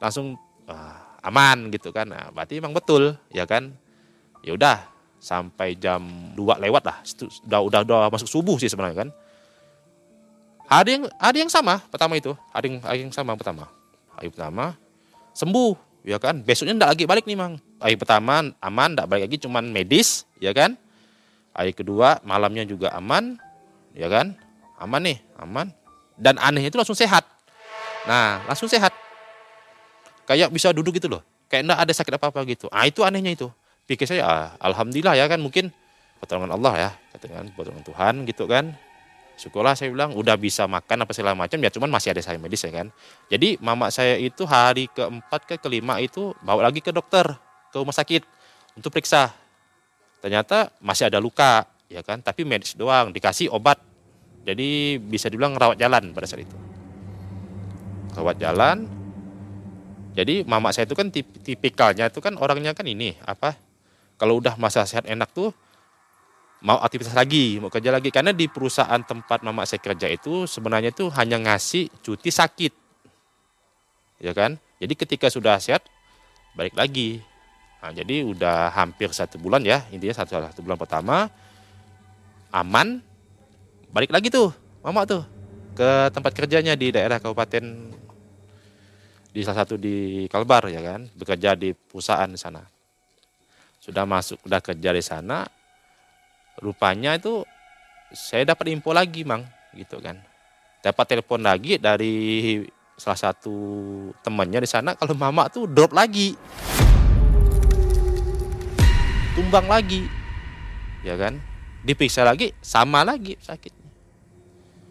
Langsung 0.00 0.38
ah, 0.66 1.18
aman 1.22 1.70
gitu 1.70 1.94
kan. 1.94 2.08
Nah, 2.08 2.30
berarti 2.34 2.58
emang 2.58 2.74
betul, 2.74 3.14
ya 3.30 3.46
kan? 3.46 3.70
Ya 4.42 4.54
udah, 4.58 4.92
sampai 5.22 5.78
jam 5.78 6.02
2 6.34 6.58
lewat 6.58 6.82
lah. 6.82 6.96
Udah, 7.46 7.60
udah, 7.62 7.80
udah 7.86 8.10
masuk 8.10 8.26
subuh 8.26 8.58
sih 8.58 8.66
sebenarnya 8.66 9.06
kan. 9.06 9.08
Ada 10.66 10.88
yang 10.88 11.04
ada 11.20 11.36
yang 11.36 11.50
sama 11.52 11.78
pertama 11.86 12.18
itu, 12.18 12.34
ada 12.50 12.64
yang, 12.66 12.82
ada 12.82 12.98
yang 12.98 13.12
sama 13.14 13.38
pertama. 13.38 13.70
Hari 14.18 14.32
pertama 14.34 14.74
sembuh, 15.36 16.02
ya 16.02 16.18
kan. 16.18 16.42
Besoknya 16.42 16.74
enggak 16.74 16.90
lagi 16.98 17.04
balik 17.06 17.24
nih, 17.28 17.38
Mang. 17.38 17.60
Hari 17.82 17.98
pertama 17.98 18.54
aman, 18.62 18.88
enggak 18.94 19.06
balik 19.10 19.22
lagi 19.26 19.38
cuman 19.42 19.64
medis, 19.74 20.24
ya 20.38 20.54
kan. 20.54 20.78
Hari 21.52 21.74
kedua 21.74 22.22
malamnya 22.22 22.62
juga 22.62 22.94
aman, 22.94 23.36
ya 23.92 24.06
kan. 24.06 24.38
Aman 24.78 25.02
nih, 25.02 25.18
aman. 25.42 25.74
Dan 26.14 26.38
anehnya 26.38 26.70
itu 26.70 26.78
langsung 26.78 26.96
sehat. 26.96 27.26
Nah, 28.06 28.46
langsung 28.46 28.70
sehat. 28.70 28.94
Kayak 30.24 30.54
bisa 30.54 30.70
duduk 30.70 30.96
gitu 30.96 31.10
loh. 31.10 31.26
Kayak 31.50 31.66
enggak 31.66 31.80
ada 31.82 31.92
sakit 31.92 32.12
apa-apa 32.16 32.40
gitu. 32.46 32.70
Ah, 32.70 32.86
itu 32.86 33.02
anehnya 33.02 33.34
itu 33.34 33.50
pikir 33.86 34.06
saya 34.06 34.22
ah, 34.24 34.46
alhamdulillah 34.62 35.18
ya 35.18 35.26
kan 35.26 35.42
mungkin 35.42 35.68
pertolongan 36.22 36.54
Allah 36.54 36.74
ya 36.78 36.90
katakan 37.14 37.50
pertolongan 37.52 37.84
Tuhan 37.84 38.14
gitu 38.30 38.44
kan 38.46 38.72
syukurlah 39.34 39.74
saya 39.74 39.90
bilang 39.90 40.14
udah 40.14 40.38
bisa 40.38 40.70
makan 40.70 41.02
apa 41.02 41.12
segala 41.12 41.34
macam 41.34 41.58
ya 41.58 41.70
cuman 41.72 41.90
masih 41.90 42.14
ada 42.14 42.22
saya 42.22 42.38
medis 42.38 42.62
ya 42.62 42.70
kan 42.70 42.88
jadi 43.26 43.58
mama 43.58 43.90
saya 43.90 44.16
itu 44.16 44.46
hari 44.46 44.86
keempat 44.92 45.44
ke 45.44 45.54
kelima 45.58 45.98
itu 45.98 46.30
bawa 46.46 46.70
lagi 46.70 46.78
ke 46.78 46.94
dokter 46.94 47.26
ke 47.72 47.76
rumah 47.80 47.96
sakit 47.96 48.22
untuk 48.76 48.92
periksa 48.92 49.32
ternyata 50.20 50.70
masih 50.84 51.08
ada 51.08 51.18
luka 51.18 51.64
ya 51.88 52.04
kan 52.04 52.20
tapi 52.20 52.44
medis 52.44 52.76
doang 52.76 53.10
dikasih 53.10 53.48
obat 53.48 53.80
jadi 54.44 55.00
bisa 55.00 55.32
dibilang 55.32 55.56
rawat 55.56 55.80
jalan 55.80 56.12
pada 56.12 56.28
saat 56.28 56.44
itu 56.44 56.56
rawat 58.12 58.36
jalan 58.36 58.84
jadi 60.12 60.44
mama 60.44 60.68
saya 60.76 60.84
itu 60.84 60.92
kan 60.92 61.08
tip, 61.08 61.24
tipikalnya 61.40 62.12
itu 62.12 62.20
kan 62.20 62.36
orangnya 62.36 62.76
kan 62.76 62.84
ini 62.84 63.16
apa 63.24 63.56
kalau 64.20 64.38
udah 64.38 64.60
masa 64.60 64.84
sehat 64.84 65.08
enak 65.08 65.32
tuh 65.32 65.50
mau 66.62 66.78
aktivitas 66.78 67.12
lagi, 67.12 67.58
mau 67.58 67.68
kerja 67.68 67.90
lagi. 67.90 68.14
Karena 68.14 68.30
di 68.30 68.46
perusahaan 68.46 69.02
tempat 69.02 69.42
mama 69.42 69.66
saya 69.66 69.82
kerja 69.82 70.06
itu 70.06 70.46
sebenarnya 70.46 70.94
itu 70.94 71.10
hanya 71.18 71.42
ngasih 71.42 71.90
cuti 72.00 72.30
sakit. 72.30 72.72
Ya 74.22 74.30
kan? 74.30 74.62
Jadi 74.78 74.94
ketika 74.94 75.26
sudah 75.26 75.58
sehat, 75.58 75.82
balik 76.54 76.78
lagi. 76.78 77.18
Nah, 77.82 77.90
jadi 77.90 78.22
udah 78.22 78.70
hampir 78.70 79.10
satu 79.10 79.42
bulan 79.42 79.66
ya, 79.66 79.82
intinya 79.90 80.22
satu, 80.22 80.38
satu 80.38 80.62
bulan 80.62 80.78
pertama, 80.78 81.26
aman, 82.54 83.02
balik 83.90 84.14
lagi 84.14 84.30
tuh, 84.30 84.54
mama 84.86 85.02
tuh, 85.02 85.26
ke 85.74 86.06
tempat 86.14 86.30
kerjanya 86.30 86.78
di 86.78 86.94
daerah 86.94 87.18
kabupaten 87.18 87.90
di 89.34 89.40
salah 89.42 89.66
satu 89.66 89.74
di 89.74 90.30
Kalbar 90.30 90.70
ya 90.70 90.78
kan, 90.78 91.10
bekerja 91.10 91.58
di 91.58 91.74
perusahaan 91.74 92.30
sana. 92.38 92.62
Sudah 93.82 94.06
masuk 94.06 94.38
sudah 94.46 94.62
kerja 94.62 94.94
di 94.94 95.02
sana 95.02 95.42
rupanya 96.62 97.18
itu 97.18 97.42
saya 98.14 98.46
dapat 98.46 98.70
info 98.70 98.94
lagi 98.94 99.26
mang 99.26 99.42
gitu 99.74 99.98
kan. 99.98 100.22
Dapat 100.86 101.18
telepon 101.18 101.42
lagi 101.42 101.82
dari 101.82 102.62
salah 102.94 103.18
satu 103.18 103.56
temannya 104.22 104.62
di 104.62 104.70
sana 104.70 104.94
kalau 104.94 105.18
mama 105.18 105.50
tuh 105.50 105.66
drop 105.66 105.90
lagi 105.90 106.38
tumbang 109.34 109.66
lagi 109.66 110.06
ya 111.02 111.18
kan 111.18 111.40
diperiksa 111.82 112.22
lagi 112.22 112.54
sama 112.62 113.02
lagi 113.02 113.34
sakitnya 113.42 113.90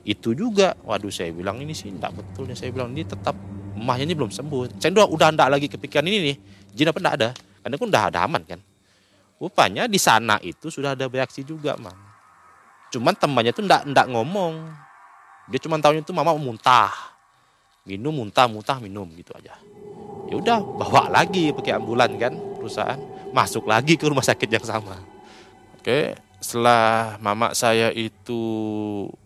itu 0.03 0.33
juga 0.33 0.73
waduh 0.81 1.13
saya 1.13 1.29
bilang 1.31 1.61
ini 1.61 1.77
sih 1.77 1.93
tidak 1.93 2.17
betulnya 2.17 2.57
saya 2.57 2.73
bilang 2.73 2.91
ini 2.91 3.05
tetap 3.05 3.37
emaknya 3.77 4.11
ini 4.11 4.15
belum 4.17 4.31
sembuh 4.33 4.81
saya 4.81 4.91
udah 4.91 5.07
udah 5.07 5.29
tidak 5.31 5.49
lagi 5.49 5.67
kepikiran 5.69 6.05
ini 6.09 6.17
nih 6.33 6.35
jin 6.73 6.89
apa 6.89 6.99
tidak 6.99 7.13
ada 7.15 7.29
karena 7.61 7.75
pun 7.77 7.87
udah 7.87 8.03
ada 8.09 8.19
aman 8.25 8.43
kan 8.43 8.59
Rupanya 9.41 9.89
di 9.89 9.97
sana 9.97 10.37
itu 10.45 10.69
sudah 10.69 10.93
ada 10.93 11.09
reaksi 11.09 11.41
juga, 11.41 11.73
Mang. 11.81 11.97
Cuman 12.93 13.17
temannya 13.17 13.49
itu 13.49 13.65
ndak 13.65 13.89
ndak 13.89 14.05
ngomong. 14.13 14.69
Dia 15.49 15.57
cuma 15.57 15.81
tahunya 15.81 16.05
itu 16.05 16.13
mama 16.13 16.37
muntah. 16.37 16.93
Minum, 17.81 18.13
muntah, 18.13 18.45
muntah, 18.45 18.77
minum 18.77 19.09
gitu 19.17 19.33
aja. 19.33 19.57
Ya 20.29 20.37
udah, 20.37 20.61
bawa 20.61 21.09
lagi 21.09 21.49
pakai 21.57 21.73
ambulan 21.73 22.13
kan 22.21 22.37
perusahaan. 22.61 23.01
Masuk 23.31 23.63
lagi 23.67 23.95
ke 23.95 24.05
rumah 24.07 24.23
sakit 24.23 24.47
yang 24.51 24.65
sama. 24.67 24.99
Oke, 25.79 26.19
setelah 26.43 27.15
mama 27.23 27.55
saya 27.55 27.89
itu 27.95 28.41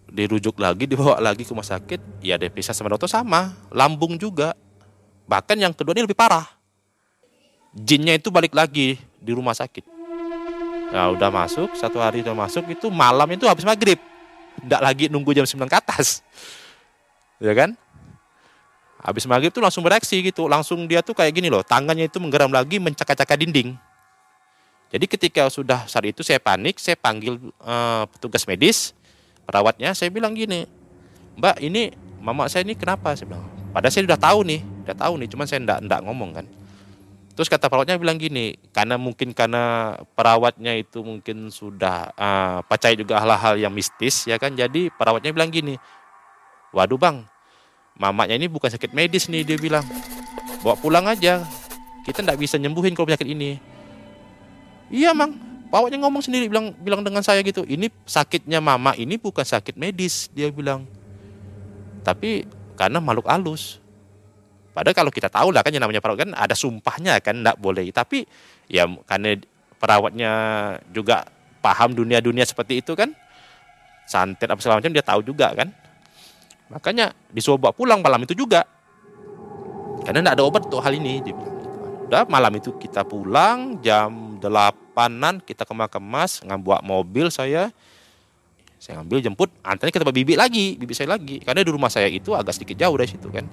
dirujuk 0.08 0.56
lagi, 0.62 0.88
dibawa 0.88 1.20
lagi 1.20 1.44
ke 1.44 1.52
rumah 1.52 1.66
sakit, 1.66 2.24
ya 2.24 2.40
diperiksa 2.40 2.72
sama 2.72 2.94
dokter 2.94 3.10
sama, 3.10 3.52
lambung 3.74 4.16
juga. 4.16 4.54
Bahkan 5.26 5.58
yang 5.58 5.74
kedua 5.74 5.98
ini 5.98 6.06
lebih 6.06 6.16
parah. 6.16 6.46
Jinnya 7.76 8.16
itu 8.16 8.32
balik 8.32 8.56
lagi 8.56 8.96
di 9.20 9.32
rumah 9.34 9.58
sakit. 9.58 9.84
Nah 10.94 11.12
udah 11.12 11.28
masuk, 11.28 11.74
satu 11.76 12.00
hari 12.00 12.22
udah 12.24 12.38
masuk 12.38 12.64
itu 12.72 12.88
malam 12.94 13.28
itu 13.34 13.44
habis 13.50 13.68
maghrib. 13.68 14.00
Tidak 14.62 14.80
lagi 14.80 15.12
nunggu 15.12 15.36
jam 15.36 15.44
9 15.44 15.68
ke 15.68 15.76
atas. 15.76 16.24
Ya 17.44 17.52
kan? 17.52 17.76
Habis 19.04 19.28
maghrib 19.28 19.52
tuh 19.52 19.60
langsung 19.60 19.84
bereaksi 19.84 20.24
gitu. 20.24 20.48
Langsung 20.48 20.88
dia 20.88 21.04
tuh 21.04 21.12
kayak 21.12 21.36
gini 21.36 21.52
loh. 21.52 21.62
Tangannya 21.62 22.08
itu 22.08 22.18
menggeram 22.18 22.50
lagi 22.50 22.80
mencakar-cakar 22.80 23.38
dinding. 23.38 23.76
Jadi 24.94 25.06
ketika 25.10 25.50
sudah 25.50 25.90
saat 25.90 26.06
itu 26.06 26.22
saya 26.22 26.38
panik, 26.38 26.78
saya 26.78 26.96
panggil 26.96 27.42
uh, 27.60 28.06
petugas 28.16 28.46
medis, 28.46 28.94
perawatnya, 29.44 29.92
saya 29.98 30.14
bilang 30.14 30.38
gini, 30.38 30.70
Mbak 31.36 31.58
ini 31.60 31.92
mama 32.22 32.48
saya 32.48 32.64
ini 32.64 32.78
kenapa? 32.78 33.12
Saya 33.18 33.34
bilang, 33.34 33.46
padahal 33.76 33.92
saya 33.92 34.04
sudah 34.08 34.20
tahu 34.22 34.40
nih, 34.46 34.62
sudah 34.64 34.98
tahu 34.98 35.14
nih, 35.20 35.28
cuman 35.30 35.46
saya 35.50 35.60
enggak 35.62 36.02
ngomong 36.06 36.32
kan. 36.38 36.46
Terus 37.36 37.52
kata 37.52 37.68
perawatnya 37.68 38.00
bilang 38.00 38.16
gini, 38.16 38.56
karena 38.72 38.96
mungkin 38.96 39.36
karena 39.36 39.98
perawatnya 40.16 40.72
itu 40.80 41.04
mungkin 41.04 41.52
sudah 41.52 42.16
uh, 42.16 42.64
percaya 42.64 42.96
juga 42.96 43.20
hal-hal 43.20 43.60
yang 43.60 43.76
mistis 43.76 44.24
ya 44.24 44.40
kan. 44.40 44.56
Jadi 44.56 44.88
perawatnya 44.96 45.36
bilang 45.36 45.52
gini, 45.52 45.76
waduh 46.72 46.96
bang, 46.96 47.28
mamanya 48.00 48.40
ini 48.40 48.48
bukan 48.48 48.72
sakit 48.72 48.96
medis 48.96 49.28
nih 49.28 49.44
dia 49.44 49.60
bilang, 49.60 49.84
bawa 50.64 50.80
pulang 50.80 51.12
aja. 51.12 51.44
Kita 52.08 52.22
tidak 52.24 52.40
bisa 52.40 52.56
nyembuhin 52.56 52.96
kalau 52.96 53.12
penyakit 53.12 53.28
ini. 53.28 53.75
Iya 54.94 55.14
mang, 55.18 55.34
perawatnya 55.70 56.02
ngomong 56.06 56.22
sendiri 56.22 56.50
bilang 56.50 56.74
bilang 56.78 57.02
dengan 57.02 57.26
saya 57.26 57.42
gitu, 57.42 57.66
ini 57.66 57.90
sakitnya 58.06 58.62
mama 58.62 58.94
ini 58.94 59.18
bukan 59.18 59.44
sakit 59.44 59.76
medis 59.78 60.30
dia 60.32 60.50
bilang, 60.54 60.86
tapi 62.06 62.46
karena 62.78 63.02
makhluk 63.02 63.26
halus 63.26 63.82
Padahal 64.76 64.92
kalau 64.92 65.12
kita 65.16 65.32
tahu 65.32 65.56
lah 65.56 65.64
kan 65.64 65.72
yang 65.72 65.88
namanya 65.88 66.04
perawat 66.04 66.28
kan 66.28 66.32
ada 66.36 66.52
sumpahnya 66.52 67.16
kan 67.24 67.40
tidak 67.40 67.56
boleh. 67.64 67.88
Tapi 67.96 68.28
ya 68.68 68.84
karena 69.08 69.40
perawatnya 69.80 70.32
juga 70.92 71.24
paham 71.64 71.96
dunia-dunia 71.96 72.44
seperti 72.44 72.84
itu 72.84 72.92
kan. 72.92 73.16
Santet 74.04 74.52
apa 74.52 74.60
segala 74.60 74.84
dia 74.84 75.00
tahu 75.00 75.24
juga 75.24 75.56
kan. 75.56 75.72
Makanya 76.68 77.16
disuruh 77.32 77.56
bawa 77.56 77.72
pulang 77.72 78.04
malam 78.04 78.28
itu 78.28 78.36
juga. 78.36 78.68
Karena 80.04 80.28
tidak 80.28 80.34
ada 80.36 80.44
obat 80.44 80.68
untuk 80.68 80.84
hal 80.84 80.92
ini. 80.92 81.24
Udah 82.12 82.28
malam 82.28 82.52
itu 82.60 82.76
kita 82.76 83.08
pulang 83.08 83.80
jam 83.80 84.12
delapanan 84.46 85.42
kita 85.42 85.66
kemas-kemas 85.66 86.46
ngambil 86.46 86.86
mobil 86.86 87.28
saya 87.34 87.74
saya 88.78 89.02
ngambil 89.02 89.18
jemput 89.26 89.50
antaranya 89.66 89.94
ke 89.98 90.00
tempat 90.02 90.16
bibi 90.16 90.34
lagi 90.38 90.78
bibi 90.78 90.94
saya 90.94 91.18
lagi 91.18 91.42
karena 91.42 91.66
di 91.66 91.72
rumah 91.74 91.90
saya 91.90 92.06
itu 92.06 92.38
agak 92.38 92.54
sedikit 92.54 92.86
jauh 92.86 92.94
dari 92.94 93.10
situ 93.10 93.28
kan 93.34 93.50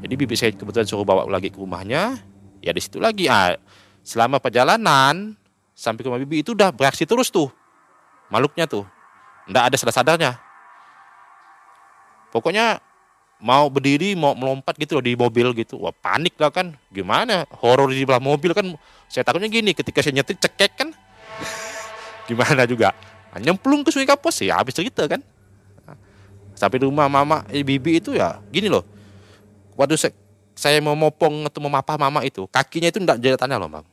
jadi 0.00 0.14
bibi 0.16 0.34
saya 0.36 0.50
kebetulan 0.56 0.88
suruh 0.88 1.04
bawa 1.04 1.28
lagi 1.28 1.52
ke 1.52 1.60
rumahnya. 1.60 2.16
Ya 2.60 2.72
di 2.72 2.80
situ 2.80 3.00
lagi. 3.00 3.28
Ah, 3.28 3.56
selama 4.00 4.40
perjalanan 4.40 5.36
sampai 5.76 6.00
ke 6.04 6.08
rumah 6.08 6.20
bibi 6.20 6.40
itu 6.40 6.56
udah 6.56 6.72
bereaksi 6.72 7.04
terus 7.04 7.28
tuh. 7.28 7.52
Makhluknya 8.32 8.64
tuh. 8.64 8.88
Nggak 9.48 9.64
ada 9.72 9.76
sadar-sadarnya. 9.76 10.32
Pokoknya 12.32 12.80
mau 13.40 13.66
berdiri, 13.72 14.14
mau 14.14 14.36
melompat 14.36 14.76
gitu 14.76 15.00
loh 15.00 15.04
di 15.04 15.16
mobil 15.16 15.52
gitu. 15.56 15.80
Wah 15.80 15.92
panik 15.92 16.36
lah 16.36 16.52
kan. 16.52 16.76
Gimana? 16.92 17.48
Horor 17.60 17.90
di 17.90 18.04
belakang 18.04 18.28
mobil 18.28 18.52
kan. 18.54 18.66
Saya 19.10 19.26
takutnya 19.26 19.50
gini, 19.50 19.74
ketika 19.74 20.04
saya 20.04 20.20
nyetir 20.20 20.38
cekek 20.38 20.72
kan. 20.76 20.88
Gimana 22.28 22.68
juga. 22.68 22.94
Nyemplung 23.34 23.82
ke 23.82 23.90
sungai 23.90 24.06
kapos 24.06 24.38
ya 24.42 24.60
habis 24.60 24.76
cerita 24.76 25.06
kan. 25.10 25.18
Sampai 26.54 26.84
rumah 26.84 27.08
mama, 27.08 27.42
eh, 27.48 27.64
bibi 27.64 28.04
itu 28.04 28.12
ya 28.12 28.36
gini 28.52 28.68
loh 28.68 28.84
waktu 29.80 29.96
saya, 29.96 30.12
saya 30.52 30.78
mau 30.84 30.92
mopong 30.92 31.48
atau 31.48 31.64
mau 31.64 31.72
mapah 31.72 31.96
mama 31.96 32.20
itu, 32.20 32.44
kakinya 32.52 32.92
itu 32.92 33.00
tidak 33.00 33.16
jadi 33.16 33.36
tanah 33.40 33.56
loh 33.56 33.68
bang. 33.72 33.86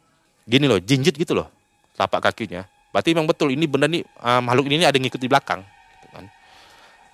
Gini 0.44 0.66
loh, 0.68 0.80
jinjit 0.84 1.16
gitu 1.16 1.32
loh, 1.32 1.48
telapak 1.96 2.32
kakinya. 2.32 2.68
Berarti 2.92 3.16
memang 3.16 3.32
betul 3.32 3.56
ini 3.56 3.64
benar 3.68 3.88
nih 3.88 4.04
uh, 4.20 4.44
makhluk 4.44 4.68
ini 4.68 4.84
ada 4.84 4.96
yang 4.96 5.08
ngikut 5.08 5.22
di 5.24 5.32
belakang. 5.32 5.64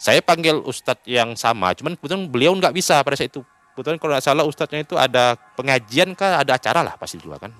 Saya 0.03 0.19
panggil 0.19 0.59
ustadz 0.59 1.07
yang 1.07 1.31
sama, 1.39 1.71
cuman 1.71 1.95
kebetulan 1.95 2.27
beliau 2.27 2.51
nggak 2.59 2.75
bisa 2.75 2.99
pada 2.99 3.15
saat 3.15 3.31
itu. 3.31 3.39
Kebetulan 3.71 3.95
kalau 3.95 4.11
nggak 4.11 4.25
salah 4.27 4.43
ustadznya 4.43 4.83
itu 4.83 4.99
ada 4.99 5.39
pengajian 5.55 6.11
kah, 6.11 6.43
ada 6.43 6.59
acara 6.59 6.83
lah 6.83 6.99
pasti 6.99 7.23
juga 7.23 7.39
kan. 7.39 7.55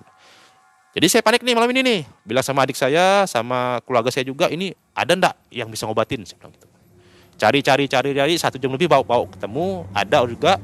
Jadi 0.92 1.08
saya 1.08 1.22
panik 1.24 1.42
nih 1.42 1.56
malam 1.56 1.72
ini 1.72 1.82
nih, 1.82 2.00
bilang 2.28 2.44
sama 2.44 2.68
adik 2.68 2.76
saya, 2.76 3.24
sama 3.26 3.80
keluarga 3.88 4.12
saya 4.12 4.28
juga, 4.28 4.52
ini 4.52 4.76
ada 4.92 5.16
ndak 5.16 5.34
yang 5.56 5.72
bisa 5.72 5.88
ngobatin? 5.88 6.28
Saya 6.28 6.44
bilang 6.44 6.52
gitu. 6.54 6.68
Cari, 7.40 7.60
cari, 7.64 7.86
cari, 7.88 8.10
cari, 8.14 8.34
satu 8.36 8.60
jam 8.60 8.70
lebih 8.76 8.92
bawa, 8.92 9.02
bawa 9.02 9.26
ketemu, 9.32 9.88
ada 9.96 10.22
juga 10.28 10.62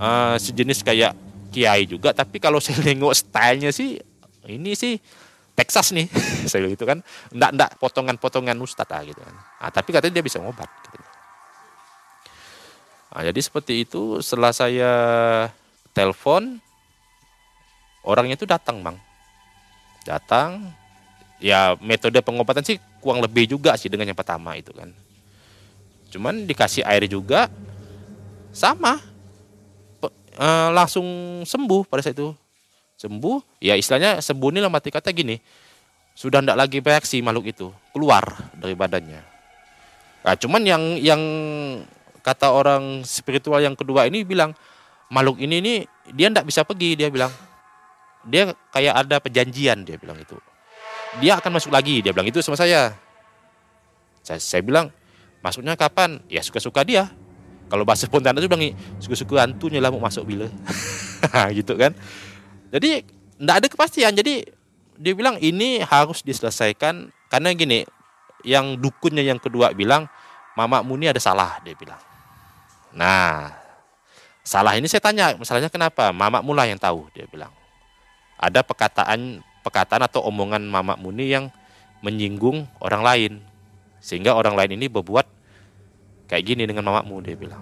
uh, 0.00 0.34
sejenis 0.40 0.80
kayak 0.80 1.12
kiai 1.50 1.84
juga 1.84 2.14
tapi 2.16 2.40
kalau 2.40 2.62
saya 2.64 2.80
nengok 2.80 3.12
stylenya 3.12 3.74
sih 3.74 4.00
ini 4.48 4.72
sih 4.72 4.96
Texas 5.52 5.92
nih 5.92 6.08
saya 6.50 6.64
gitu 6.70 6.88
kan 6.88 7.04
ndak 7.34 7.50
ndak 7.52 7.70
potongan-potongan 7.76 8.56
ustadz 8.56 8.88
lah 8.88 9.02
gitu 9.04 9.20
kan 9.20 9.34
nah, 9.36 9.70
tapi 9.70 9.92
katanya 9.92 10.22
dia 10.22 10.24
bisa 10.24 10.40
ngobat 10.40 10.70
gitu. 10.88 11.09
Nah, 13.10 13.22
jadi 13.26 13.40
seperti 13.42 13.84
itu 13.84 14.22
setelah 14.24 14.54
saya 14.54 14.92
telepon 15.92 16.58
orangnya 18.06 18.38
itu 18.38 18.48
datang 18.48 18.80
bang. 18.80 18.96
Datang 20.06 20.72
ya 21.40 21.76
metode 21.80 22.20
pengobatan 22.24 22.64
sih 22.64 22.80
kurang 23.00 23.20
lebih 23.20 23.48
juga 23.48 23.76
sih 23.76 23.92
dengan 23.92 24.08
yang 24.08 24.18
pertama 24.18 24.56
itu 24.56 24.72
kan. 24.72 24.90
Cuman 26.10 26.46
dikasih 26.48 26.86
air 26.86 27.06
juga 27.06 27.50
sama. 28.50 28.98
Uh, 30.40 30.72
langsung 30.72 31.04
sembuh 31.44 31.84
pada 31.84 32.00
saat 32.00 32.16
itu. 32.16 32.32
Sembuh 32.96 33.60
ya 33.60 33.76
istilahnya 33.76 34.24
sembuh 34.24 34.48
ini 34.54 34.60
lah 34.62 34.72
mati 34.72 34.88
kata 34.88 35.12
gini 35.12 35.36
sudah 36.20 36.44
tidak 36.44 36.58
lagi 36.58 36.78
bereaksi 36.84 37.24
makhluk 37.24 37.48
itu 37.48 37.72
keluar 37.96 38.52
dari 38.52 38.76
badannya. 38.76 39.22
Nah, 40.20 40.34
cuman 40.36 40.62
yang 40.68 40.82
yang 41.00 41.22
kata 42.20 42.52
orang 42.52 43.02
spiritual 43.02 43.58
yang 43.60 43.74
kedua 43.74 44.06
ini 44.06 44.22
bilang 44.22 44.54
makhluk 45.10 45.42
ini 45.42 45.58
nih 45.58 45.78
dia 46.14 46.28
tidak 46.30 46.46
bisa 46.46 46.60
pergi 46.62 46.94
dia 46.94 47.08
bilang 47.10 47.32
dia 48.28 48.52
kayak 48.70 48.94
ada 49.06 49.16
perjanjian 49.18 49.82
dia 49.82 49.96
bilang 49.96 50.20
itu 50.20 50.36
dia 51.18 51.40
akan 51.40 51.58
masuk 51.58 51.72
lagi 51.72 52.04
dia 52.04 52.14
bilang 52.14 52.28
itu 52.28 52.38
sama 52.44 52.54
saya 52.54 52.94
saya, 54.22 54.38
saya 54.38 54.62
bilang 54.62 54.92
masuknya 55.40 55.74
kapan 55.74 56.20
ya 56.28 56.44
suka-suka 56.44 56.84
dia 56.84 57.08
kalau 57.70 57.86
bahasa 57.86 58.10
spontan 58.10 58.34
itu 58.34 58.50
bilang 58.50 58.74
suku-suku 58.98 59.38
hantunya 59.38 59.78
lah 59.78 59.94
mau 59.94 60.02
masuk 60.02 60.26
bila. 60.26 60.50
gitu 61.56 61.78
kan. 61.78 61.94
Jadi 62.74 63.06
tidak 63.06 63.54
ada 63.62 63.66
kepastian. 63.70 64.12
Jadi 64.18 64.42
dia 64.98 65.14
bilang 65.14 65.38
ini 65.38 65.78
harus 65.86 66.26
diselesaikan 66.26 67.14
karena 67.30 67.54
gini, 67.54 67.86
yang 68.42 68.74
dukunnya 68.74 69.22
yang 69.22 69.38
kedua 69.38 69.70
bilang 69.70 70.10
Mama 70.58 70.82
Muni 70.82 71.06
ada 71.06 71.22
salah 71.22 71.62
dia 71.62 71.78
bilang. 71.78 72.02
Nah, 72.94 73.54
salah 74.42 74.74
ini 74.74 74.90
saya 74.90 75.02
tanya, 75.02 75.36
masalahnya 75.38 75.70
kenapa? 75.70 76.10
Mama 76.10 76.42
Mula 76.42 76.66
yang 76.66 76.78
tahu 76.78 77.06
dia 77.14 77.26
bilang. 77.30 77.54
Ada 78.40 78.64
perkataan 78.64 79.44
perkataan 79.60 80.02
atau 80.08 80.24
omongan 80.24 80.64
Mama 80.64 80.96
Muni 80.96 81.28
yang 81.28 81.52
menyinggung 82.00 82.64
orang 82.80 83.02
lain 83.04 83.32
sehingga 84.00 84.32
orang 84.32 84.56
lain 84.56 84.80
ini 84.80 84.88
berbuat 84.88 85.28
kayak 86.26 86.44
gini 86.44 86.64
dengan 86.64 86.88
mamamu 86.88 87.20
dia 87.20 87.36
bilang. 87.36 87.60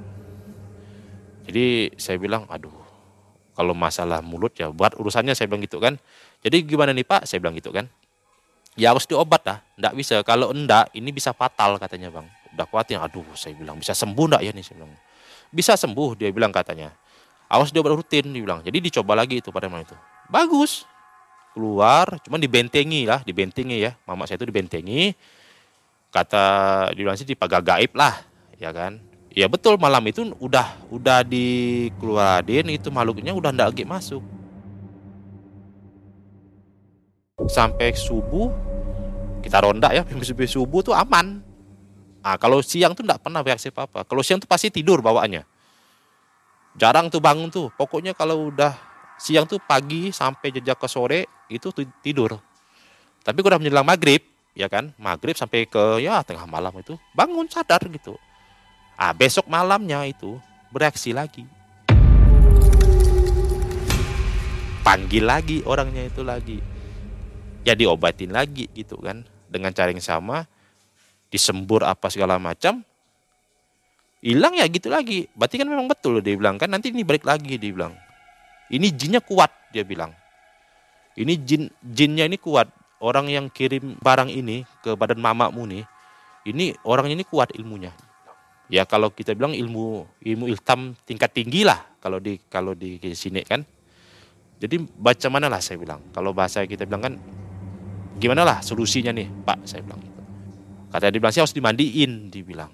Jadi 1.49 1.97
saya 1.99 2.17
bilang 2.23 2.47
aduh 2.47 2.73
kalau 3.59 3.75
masalah 3.75 4.23
mulut 4.23 4.55
ya 4.55 4.71
buat 4.71 4.95
urusannya 4.95 5.35
saya 5.35 5.51
bilang 5.51 5.67
gitu 5.67 5.83
kan. 5.83 5.99
Jadi 6.47 6.63
gimana 6.63 6.95
nih 6.95 7.03
pak? 7.03 7.27
Saya 7.27 7.43
bilang 7.43 7.59
gitu 7.59 7.75
kan. 7.75 7.91
Ya 8.79 8.95
harus 8.95 9.11
diobat 9.11 9.43
lah 9.43 9.59
ndak 9.75 9.99
bisa. 9.99 10.23
Kalau 10.23 10.55
enggak 10.55 10.95
ini 10.95 11.11
bisa 11.11 11.35
fatal 11.35 11.83
katanya 11.83 12.15
bang. 12.15 12.27
Udah 12.55 12.67
khawatir 12.71 13.03
aduh 13.03 13.27
saya 13.35 13.59
bilang 13.59 13.83
bisa 13.83 13.91
sembuh 13.99 14.27
ndak 14.31 14.43
ya 14.47 14.55
nih? 14.55 14.63
Saya 14.63 14.75
bilang 14.79 14.95
bisa 15.49 15.75
sembuh 15.75 16.19
dia 16.19 16.29
bilang 16.33 16.53
katanya. 16.53 16.93
Awas 17.49 17.73
diobat 17.73 17.97
rutin 17.97 18.29
dia 18.29 18.43
bilang. 18.45 18.61
Jadi 18.61 18.79
dicoba 18.85 19.17
lagi 19.17 19.41
itu 19.41 19.49
pada 19.49 19.73
malam 19.73 19.89
itu. 19.89 19.97
Bagus. 20.29 20.85
Keluar 21.57 22.21
cuman 22.23 22.39
dibentengi 22.39 23.09
lah 23.09 23.25
dibentengi 23.25 23.89
ya. 23.89 23.97
Mama 24.05 24.29
saya 24.29 24.37
itu 24.39 24.47
dibentengi. 24.47 25.17
Kata 26.13 26.45
dibilang 26.93 27.17
sih 27.17 27.25
dipagar 27.25 27.65
gaib 27.65 27.97
lah 27.97 28.21
ya 28.61 28.69
kan. 28.71 29.01
Ya 29.33 29.47
betul 29.49 29.81
malam 29.81 30.03
itu 30.09 30.35
udah 30.43 30.77
udah 30.93 31.23
dikeluarin 31.25 32.69
itu 32.75 32.89
makhluknya 32.93 33.33
udah 33.33 33.51
ndak 33.55 33.73
lagi 33.73 33.85
masuk. 33.89 34.21
Sampai 37.49 37.97
subuh 37.97 38.53
kita 39.41 39.65
ronda 39.65 39.89
ya 39.95 40.05
sampai 40.27 40.51
subuh 40.51 40.85
tuh 40.85 40.93
aman 40.93 41.48
ah 42.23 42.37
kalau 42.37 42.63
siang 42.63 42.95
tuh 42.95 43.03
ndak 43.07 43.23
pernah 43.23 43.43
reaksi 43.43 43.71
apa 43.71 43.87
apa 43.87 44.01
kalau 44.07 44.23
siang 44.23 44.43
tuh 44.43 44.49
pasti 44.51 44.71
tidur 44.71 45.03
bawaannya 45.03 45.43
jarang 46.79 47.11
tuh 47.11 47.23
bangun 47.23 47.51
tuh 47.51 47.69
pokoknya 47.75 48.15
kalau 48.15 48.51
udah 48.51 48.75
siang 49.19 49.47
tuh 49.47 49.59
pagi 49.59 50.15
sampai 50.15 50.55
jejak 50.55 50.79
ke 50.79 50.89
sore 50.91 51.27
itu 51.51 51.71
tidur 52.03 52.39
tapi 53.27 53.39
udah 53.43 53.59
menjelang 53.59 53.87
maghrib 53.87 54.23
ya 54.55 54.67
kan 54.67 54.91
maghrib 54.99 55.35
sampai 55.35 55.67
ke 55.67 56.03
ya 56.03 56.23
tengah 56.23 56.47
malam 56.47 56.75
itu 56.79 56.95
bangun 57.15 57.47
sadar 57.51 57.83
gitu 57.87 58.19
Ah, 58.99 59.15
besok 59.15 59.47
malamnya 59.47 60.03
itu 60.11 60.43
bereaksi 60.75 61.15
lagi. 61.15 61.47
Panggil 64.83 65.23
lagi 65.23 65.63
orangnya 65.63 66.11
itu 66.11 66.27
lagi. 66.27 66.59
Ya 67.63 67.79
diobatin 67.79 68.35
lagi 68.35 68.67
gitu 68.75 68.99
kan. 68.99 69.23
Dengan 69.47 69.71
cara 69.71 69.95
yang 69.95 70.03
sama. 70.03 70.51
Disembur 71.29 71.85
apa 71.85 72.09
segala 72.09 72.41
macam. 72.41 72.81
Hilang 74.25 74.59
ya 74.59 74.67
gitu 74.67 74.91
lagi. 74.91 75.31
Berarti 75.37 75.61
kan 75.61 75.69
memang 75.69 75.87
betul 75.87 76.19
dia 76.25 76.35
bilang 76.35 76.57
kan. 76.57 76.69
Nanti 76.73 76.91
ini 76.91 77.05
balik 77.05 77.23
lagi 77.29 77.61
dia 77.61 77.71
bilang. 77.71 77.95
Ini 78.69 78.89
jinnya 78.93 79.21
kuat 79.23 79.49
dia 79.73 79.85
bilang. 79.87 80.13
Ini 81.19 81.35
jin 81.43 81.67
jinnya 81.83 82.29
ini 82.29 82.39
kuat. 82.39 82.71
orang 82.99 83.31
yang 83.31 83.47
kirim 83.51 83.99
barang 83.99 84.31
ini 84.31 84.67
ke 84.83 84.95
badan 84.99 85.23
mamamu 85.23 85.63
nih, 85.67 85.85
ini 86.47 86.75
orang 86.83 87.11
ini 87.11 87.23
kuat 87.23 87.55
ilmunya. 87.55 87.95
Ya 88.69 88.85
kalau 88.85 89.09
kita 89.09 89.33
bilang 89.33 89.57
ilmu 89.57 90.05
ilmu 90.21 90.45
ilham 90.45 90.93
tingkat 91.09 91.33
tinggi 91.33 91.65
lah 91.65 91.81
kalau 92.05 92.21
di 92.21 92.37
kalau 92.53 92.77
di 92.77 93.01
sini 93.17 93.41
kan. 93.41 93.65
Jadi 94.59 94.83
baca 94.99 95.27
mana 95.31 95.47
lah 95.47 95.63
saya 95.63 95.79
bilang. 95.79 96.03
Kalau 96.11 96.35
bahasa 96.35 96.67
kita 96.67 96.85
bilang 96.85 97.01
kan 97.01 97.15
gimana 98.19 98.43
lah 98.43 98.59
solusinya 98.61 99.15
nih 99.15 99.31
Pak 99.47 99.59
saya 99.65 99.81
bilang. 99.87 100.03
Kata 100.89 101.13
dia 101.13 101.21
bilang 101.21 101.35
sih 101.35 101.43
harus 101.45 101.53
dimandiin 101.53 102.33
dibilang. 102.33 102.73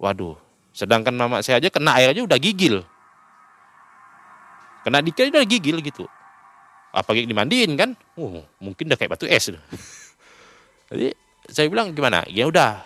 Waduh, 0.00 0.36
sedangkan 0.72 1.12
mama 1.16 1.40
saya 1.40 1.60
aja 1.60 1.68
kena 1.72 1.96
air 1.96 2.12
aja 2.12 2.24
udah 2.24 2.38
gigil. 2.40 2.84
Kena 4.84 5.04
dikit 5.04 5.28
udah 5.28 5.44
gigil 5.44 5.80
gitu. 5.84 6.08
Apalagi 6.90 7.28
dimandiin 7.28 7.76
kan? 7.76 7.92
Oh, 8.16 8.42
mungkin 8.58 8.88
udah 8.88 8.98
kayak 8.98 9.12
batu 9.16 9.28
es. 9.28 9.52
Jadi 10.90 11.14
saya 11.48 11.66
bilang 11.68 11.92
gimana? 11.92 12.24
Ya 12.28 12.48
udah 12.48 12.84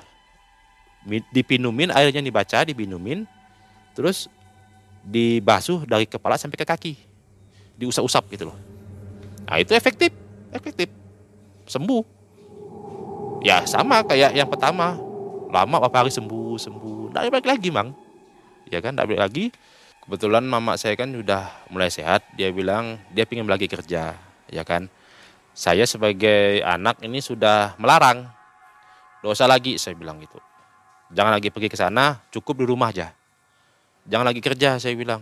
dipinumin 1.07 1.93
airnya 1.93 2.25
dibaca, 2.25 2.65
dipinumin, 2.65 3.29
terus 3.93 4.29
dibasuh 5.05 5.85
dari 5.85 6.09
kepala 6.09 6.41
sampai 6.41 6.57
ke 6.57 6.67
kaki, 6.67 6.93
diusap-usap 7.77 8.25
gitu 8.33 8.49
loh. 8.49 8.59
Nah 9.45 9.61
itu 9.61 9.77
efektif, 9.77 10.11
efektif, 10.49 10.89
sembuh. 11.69 12.14
Ya 13.45 13.61
sama 13.69 14.01
kayak 14.01 14.33
yang 14.33 14.49
pertama, 14.49 14.97
lama 15.53 15.77
beberapa 15.77 16.01
hari 16.01 16.09
sembuh, 16.09 16.57
sembuh, 16.57 17.13
tidak 17.13 17.29
balik 17.29 17.49
lagi 17.53 17.69
mang, 17.69 17.93
ya 18.73 18.81
kan, 18.81 18.97
tidak 18.97 19.05
balik 19.13 19.21
lagi. 19.21 19.45
Kebetulan 20.01 20.49
mama 20.49 20.81
saya 20.81 20.97
kan 20.97 21.13
sudah 21.13 21.53
mulai 21.69 21.93
sehat, 21.93 22.25
dia 22.41 22.49
bilang 22.49 22.97
dia 23.13 23.29
ingin 23.29 23.45
lagi 23.45 23.69
kerja, 23.69 24.17
ya 24.49 24.63
kan. 24.65 24.89
Saya 25.53 25.85
sebagai 25.85 26.65
anak 26.65 27.05
ini 27.05 27.21
sudah 27.21 27.77
melarang, 27.77 28.25
dosa 29.21 29.45
lagi 29.45 29.77
saya 29.77 29.95
bilang 29.95 30.19
gitu 30.19 30.41
Jangan 31.15 31.37
lagi 31.37 31.53
pergi 31.53 31.69
ke 31.69 31.77
sana, 31.77 32.25
cukup 32.33 32.65
di 32.65 32.67
rumah 32.67 32.91
aja. 32.91 33.13
Jangan 34.09 34.25
lagi 34.25 34.41
kerja, 34.41 34.81
saya 34.81 34.97
bilang. 34.97 35.21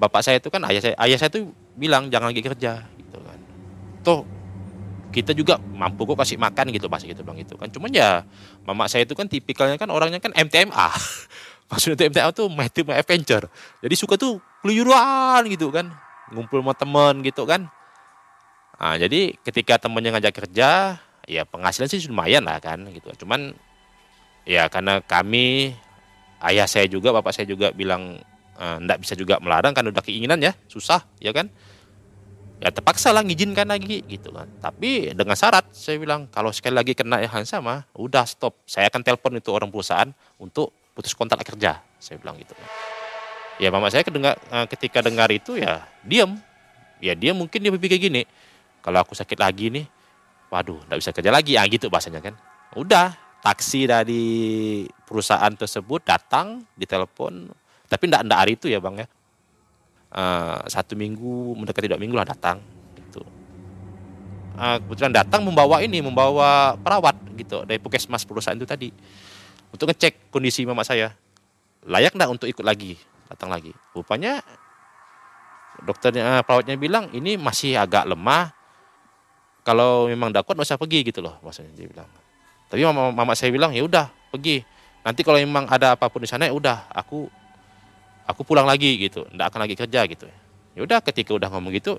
Bapak 0.00 0.24
saya 0.24 0.40
itu 0.40 0.48
kan 0.48 0.64
ayah 0.64 0.80
saya, 0.80 0.94
ayah 0.96 1.18
saya 1.20 1.28
itu 1.28 1.52
bilang 1.76 2.08
jangan 2.08 2.32
lagi 2.32 2.40
kerja, 2.40 2.88
gitu 2.96 3.20
kan. 3.20 3.38
Toh 4.00 4.37
kita 5.08 5.32
juga 5.32 5.56
mampu 5.72 6.04
kok 6.04 6.20
kasih 6.20 6.36
makan 6.36 6.68
gitu 6.72 6.86
pas 6.92 7.00
gitu 7.00 7.20
bang 7.24 7.40
itu 7.40 7.54
kan. 7.56 7.68
Cuman 7.72 7.90
ya 7.92 8.24
mama 8.68 8.84
saya 8.86 9.08
itu 9.08 9.16
kan 9.16 9.26
tipikalnya 9.26 9.80
kan 9.80 9.88
orangnya 9.88 10.20
kan 10.20 10.32
MTMA. 10.36 10.88
Maksudnya 11.70 11.96
itu 11.96 12.04
MTMA 12.12 12.30
tuh 12.32 12.46
Multiple 12.52 12.96
Adventure. 12.96 13.44
Jadi 13.80 13.94
suka 13.96 14.20
tuh 14.20 14.40
keluyuran 14.60 15.48
gitu 15.48 15.72
kan. 15.72 15.92
Ngumpul 16.32 16.60
sama 16.60 16.74
temen 16.76 17.14
gitu 17.24 17.48
kan. 17.48 17.68
Nah, 18.78 18.94
jadi 18.94 19.34
ketika 19.42 19.80
temennya 19.80 20.14
ngajak 20.14 20.34
kerja, 20.44 21.00
ya 21.26 21.42
penghasilan 21.48 21.90
sih 21.90 22.04
lumayan 22.06 22.44
lah 22.46 22.60
kan 22.62 22.84
gitu. 22.92 23.10
Cuman 23.24 23.56
ya 24.48 24.68
karena 24.72 25.04
kami 25.04 25.76
ayah 26.44 26.64
saya 26.64 26.86
juga 26.86 27.10
bapak 27.10 27.34
saya 27.34 27.48
juga 27.48 27.74
bilang 27.74 28.20
eh, 28.56 28.96
bisa 29.00 29.18
juga 29.18 29.36
melarang 29.42 29.74
kan 29.74 29.84
udah 29.84 30.02
keinginan 30.04 30.38
ya 30.38 30.54
susah 30.70 31.04
ya 31.18 31.34
kan 31.34 31.50
ya 32.58 32.74
terpaksa 32.74 33.14
lah 33.14 33.22
ngizinkan 33.22 33.70
lagi 33.70 34.02
gitu 34.06 34.34
kan. 34.34 34.50
Tapi 34.58 35.14
dengan 35.14 35.38
syarat 35.38 35.70
saya 35.70 35.98
bilang 35.98 36.26
kalau 36.30 36.50
sekali 36.50 36.74
lagi 36.74 36.92
kena 36.94 37.22
yang 37.22 37.46
sama 37.46 37.86
udah 37.94 38.26
stop. 38.26 38.58
Saya 38.66 38.90
akan 38.90 39.02
telepon 39.02 39.38
itu 39.38 39.50
orang 39.54 39.70
perusahaan 39.70 40.10
untuk 40.38 40.74
putus 40.94 41.14
kontrak 41.14 41.46
kerja 41.46 41.78
saya 42.02 42.18
bilang 42.18 42.34
gitu 42.42 42.52
kan. 42.54 42.68
Ya 43.58 43.74
mama 43.74 43.90
saya 43.90 44.06
kedengar, 44.06 44.38
eh, 44.38 44.66
ketika 44.70 45.02
dengar 45.02 45.30
itu 45.30 45.58
ya 45.58 45.86
diam 46.06 46.38
ya 46.98 47.14
dia 47.14 47.34
mungkin 47.34 47.58
dia 47.62 47.70
berpikir 47.70 47.98
gini 48.10 48.22
kalau 48.82 49.02
aku 49.02 49.14
sakit 49.14 49.38
lagi 49.38 49.70
nih 49.70 49.86
waduh 50.50 50.78
nggak 50.90 50.98
bisa 50.98 51.10
kerja 51.14 51.30
lagi. 51.30 51.54
Ya 51.54 51.62
gitu 51.70 51.86
bahasanya 51.86 52.22
kan. 52.22 52.34
Udah 52.74 53.14
taksi 53.38 53.86
dari 53.86 54.26
perusahaan 55.06 55.54
tersebut 55.54 56.02
datang 56.02 56.66
ditelepon. 56.74 57.54
Tapi 57.88 58.02
tidak 58.10 58.22
ndak 58.26 58.38
hari 58.38 58.52
itu 58.58 58.66
ya 58.68 58.82
bang 58.82 59.00
ya 59.00 59.06
uh, 60.12 60.64
satu 60.68 60.96
minggu 60.96 61.56
mendekati 61.58 61.90
dua 61.90 62.00
minggu 62.00 62.16
lah 62.16 62.28
datang 62.28 62.62
gitu. 62.96 63.22
Uh, 64.58 64.76
kebetulan 64.82 65.14
datang 65.14 65.44
membawa 65.44 65.78
ini 65.84 66.02
membawa 66.02 66.74
perawat 66.80 67.14
gitu 67.38 67.62
dari 67.62 67.78
puskesmas 67.78 68.26
perusahaan 68.26 68.58
itu 68.58 68.66
tadi 68.66 68.88
untuk 69.70 69.90
ngecek 69.92 70.32
kondisi 70.32 70.64
mama 70.64 70.82
saya. 70.84 71.12
Layak 71.88 72.18
ndak 72.18 72.28
untuk 72.28 72.48
ikut 72.50 72.64
lagi? 72.64 72.98
Datang 73.28 73.52
lagi. 73.52 73.72
Rupanya 73.94 74.42
dokternya 75.78 76.42
perawatnya 76.42 76.74
bilang 76.74 77.08
ini 77.14 77.38
masih 77.38 77.78
agak 77.78 78.08
lemah. 78.08 78.50
Kalau 79.62 80.08
memang 80.08 80.32
tidak 80.32 80.48
kuat 80.48 80.56
nggak 80.56 80.68
usah 80.72 80.80
pergi 80.80 81.00
gitu 81.04 81.20
loh 81.20 81.36
maksudnya 81.44 81.70
dia 81.76 81.86
bilang. 81.86 82.08
Tapi 82.68 82.84
mama, 82.84 83.12
mama 83.12 83.32
saya 83.36 83.52
bilang 83.52 83.72
ya 83.72 83.84
udah 83.84 84.08
pergi. 84.32 84.64
Nanti 85.04 85.20
kalau 85.24 85.40
memang 85.40 85.68
ada 85.68 85.96
apa 85.96 86.08
pun 86.12 86.24
di 86.24 86.28
sana 86.28 86.48
ya 86.48 86.52
udah 86.52 86.88
aku 86.92 87.28
aku 88.28 88.44
pulang 88.44 88.68
lagi 88.68 89.00
gitu, 89.00 89.24
ndak 89.32 89.48
akan 89.48 89.64
lagi 89.64 89.74
kerja 89.74 90.04
gitu. 90.04 90.28
Ya 90.76 90.84
udah 90.84 91.00
ketika 91.00 91.32
udah 91.32 91.48
ngomong 91.48 91.72
gitu, 91.72 91.96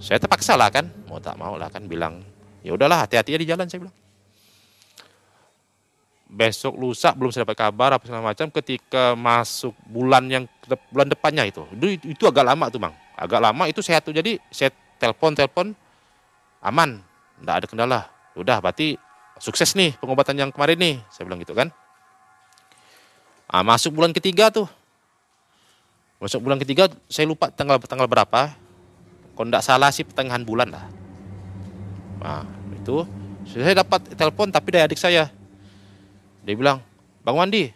saya 0.00 0.16
terpaksa 0.16 0.56
lah 0.56 0.72
kan, 0.72 0.88
mau 1.04 1.20
tak 1.20 1.36
mau 1.36 1.60
lah 1.60 1.68
kan 1.68 1.84
bilang 1.84 2.24
ya 2.64 2.72
udahlah 2.72 3.04
hati-hati 3.04 3.36
ya 3.36 3.38
di 3.38 3.46
jalan 3.46 3.68
saya 3.68 3.84
bilang. 3.84 3.96
Besok 6.28 6.76
lusa 6.76 7.12
belum 7.16 7.32
saya 7.32 7.44
dapat 7.44 7.56
kabar 7.56 7.96
apa 7.96 8.04
segala 8.04 8.32
macam 8.32 8.52
ketika 8.52 9.16
masuk 9.16 9.72
bulan 9.88 10.24
yang 10.28 10.44
bulan 10.92 11.08
depannya 11.08 11.44
itu. 11.48 11.64
Itu, 11.76 11.86
itu 12.16 12.24
agak 12.24 12.44
lama 12.48 12.68
tuh 12.72 12.80
bang, 12.80 12.94
agak 13.16 13.40
lama 13.40 13.64
itu 13.68 13.80
sehat 13.84 14.04
tuh 14.04 14.16
jadi 14.16 14.40
saya 14.48 14.72
telepon 15.00 15.32
telepon 15.36 15.66
aman, 16.64 17.00
ndak 17.40 17.54
ada 17.64 17.66
kendala. 17.68 18.00
Udah 18.36 18.60
berarti 18.60 18.96
sukses 19.40 19.72
nih 19.72 19.96
pengobatan 19.96 20.36
yang 20.36 20.50
kemarin 20.52 20.76
nih, 20.76 20.94
saya 21.12 21.24
bilang 21.24 21.40
gitu 21.40 21.56
kan. 21.56 21.72
Nah, 23.48 23.64
masuk 23.64 23.96
bulan 23.96 24.12
ketiga 24.12 24.52
tuh. 24.52 24.68
Masuk 26.18 26.42
bulan 26.42 26.58
ketiga, 26.58 26.90
saya 27.06 27.30
lupa 27.30 27.46
tanggal 27.50 27.78
tanggal 27.86 28.10
berapa. 28.10 28.54
Kalau 29.38 29.46
tidak 29.46 29.62
salah 29.62 29.90
sih 29.94 30.02
pertengahan 30.02 30.42
bulan 30.42 30.66
lah. 30.74 30.84
Nah, 32.18 32.42
itu 32.74 33.06
saya 33.46 33.86
dapat 33.86 34.18
telepon 34.18 34.50
tapi 34.50 34.74
dari 34.74 34.82
adik 34.90 34.98
saya. 34.98 35.30
Dia 36.42 36.54
bilang, 36.58 36.82
Bang 37.22 37.38
Wandi, 37.38 37.70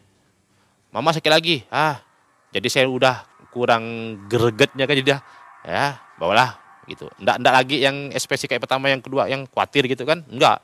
Mama 0.91 1.15
sakit 1.15 1.33
lagi. 1.33 1.63
Ah, 1.71 2.03
jadi 2.51 2.69
saya 2.69 2.87
udah 2.91 3.25
kurang 3.55 4.17
gregetnya 4.29 4.85
kan 4.85 4.97
jadi 4.99 5.23
ya 5.63 5.97
bawalah 6.19 6.59
gitu. 6.91 7.09
Enggak 7.17 7.37
enggak 7.41 7.55
lagi 7.55 7.77
yang 7.81 7.97
ekspresi 8.11 8.45
kayak 8.45 8.67
pertama 8.67 8.93
yang 8.93 9.01
kedua 9.01 9.31
yang 9.31 9.49
khawatir 9.49 9.87
gitu 9.87 10.05
kan. 10.05 10.21
Enggak. 10.29 10.61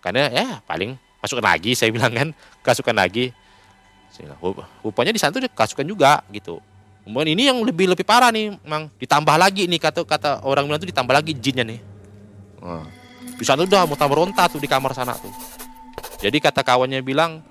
Karena 0.00 0.30
ya 0.32 0.62
paling 0.64 0.96
masukkan 1.20 1.44
lagi 1.44 1.74
saya 1.74 1.90
bilang 1.92 2.14
kan, 2.14 2.28
kasukan 2.64 2.96
lagi. 2.96 3.34
Rupanya 4.80 5.10
di 5.10 5.18
sana 5.18 5.34
tuh 5.34 5.42
kasukan 5.50 5.84
juga 5.84 6.22
gitu. 6.30 6.62
Kemudian 7.04 7.36
ini 7.36 7.52
yang 7.52 7.60
lebih 7.60 7.92
lebih 7.92 8.02
parah 8.02 8.32
nih, 8.32 8.56
mang 8.64 8.88
ditambah 8.96 9.36
lagi 9.36 9.68
nih 9.68 9.76
kata 9.76 10.08
kata 10.08 10.30
orang 10.42 10.64
bilang 10.64 10.80
tuh 10.80 10.88
ditambah 10.88 11.12
lagi 11.12 11.36
jinnya 11.36 11.60
nih. 11.60 11.80
Nah, 12.64 12.88
di 13.36 13.44
sana 13.44 13.68
udah 13.68 13.84
mau 13.84 13.92
tambah 13.92 14.16
ronta 14.16 14.48
tuh 14.48 14.56
di 14.56 14.64
kamar 14.64 14.96
sana 14.96 15.12
tuh. 15.12 15.32
Jadi 16.24 16.40
kata 16.40 16.64
kawannya 16.64 17.04
bilang 17.04 17.44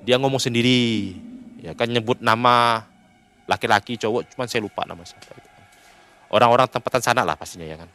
dia 0.00 0.16
ngomong 0.16 0.40
sendiri, 0.40 1.12
ya 1.60 1.76
kan 1.76 1.92
nyebut 1.92 2.24
nama 2.24 2.88
laki-laki 3.44 4.00
cowok, 4.00 4.32
cuman 4.32 4.48
saya 4.48 4.64
lupa 4.64 4.88
nama 4.88 5.04
siapa 5.04 5.28
itu. 5.36 5.50
Orang-orang 6.32 6.64
tempatan 6.66 7.04
sana 7.04 7.20
lah 7.20 7.36
pastinya 7.36 7.68
ya 7.68 7.76
kan. 7.76 7.90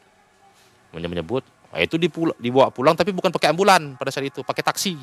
Menyebut 0.94 1.42
Nah, 1.72 1.80
itu 1.80 1.96
dibawa 1.96 2.68
pulang 2.68 3.00
tapi 3.00 3.16
bukan 3.16 3.32
pakai 3.32 3.56
ambulan 3.56 3.96
pada 3.96 4.12
saat 4.12 4.28
itu, 4.28 4.44
pakai 4.44 4.60
taksi. 4.60 5.00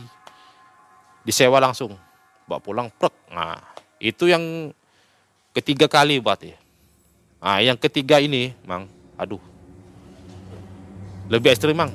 Disewa 1.24 1.56
langsung. 1.64 1.96
Bawa 2.44 2.61
pulang, 2.61 2.92
prek. 2.92 3.12
Nah, 3.32 3.56
itu 3.96 4.28
yang 4.28 4.68
ketiga 5.59 5.90
kali 5.90 6.23
buat 6.23 6.38
ya. 6.40 6.57
Nah, 7.38 7.59
yang 7.62 7.79
ketiga 7.79 8.18
ini, 8.18 8.55
Mang, 8.66 8.87
aduh. 9.14 9.42
Lebih 11.31 11.55
ekstrim, 11.55 11.77
Mang. 11.77 11.92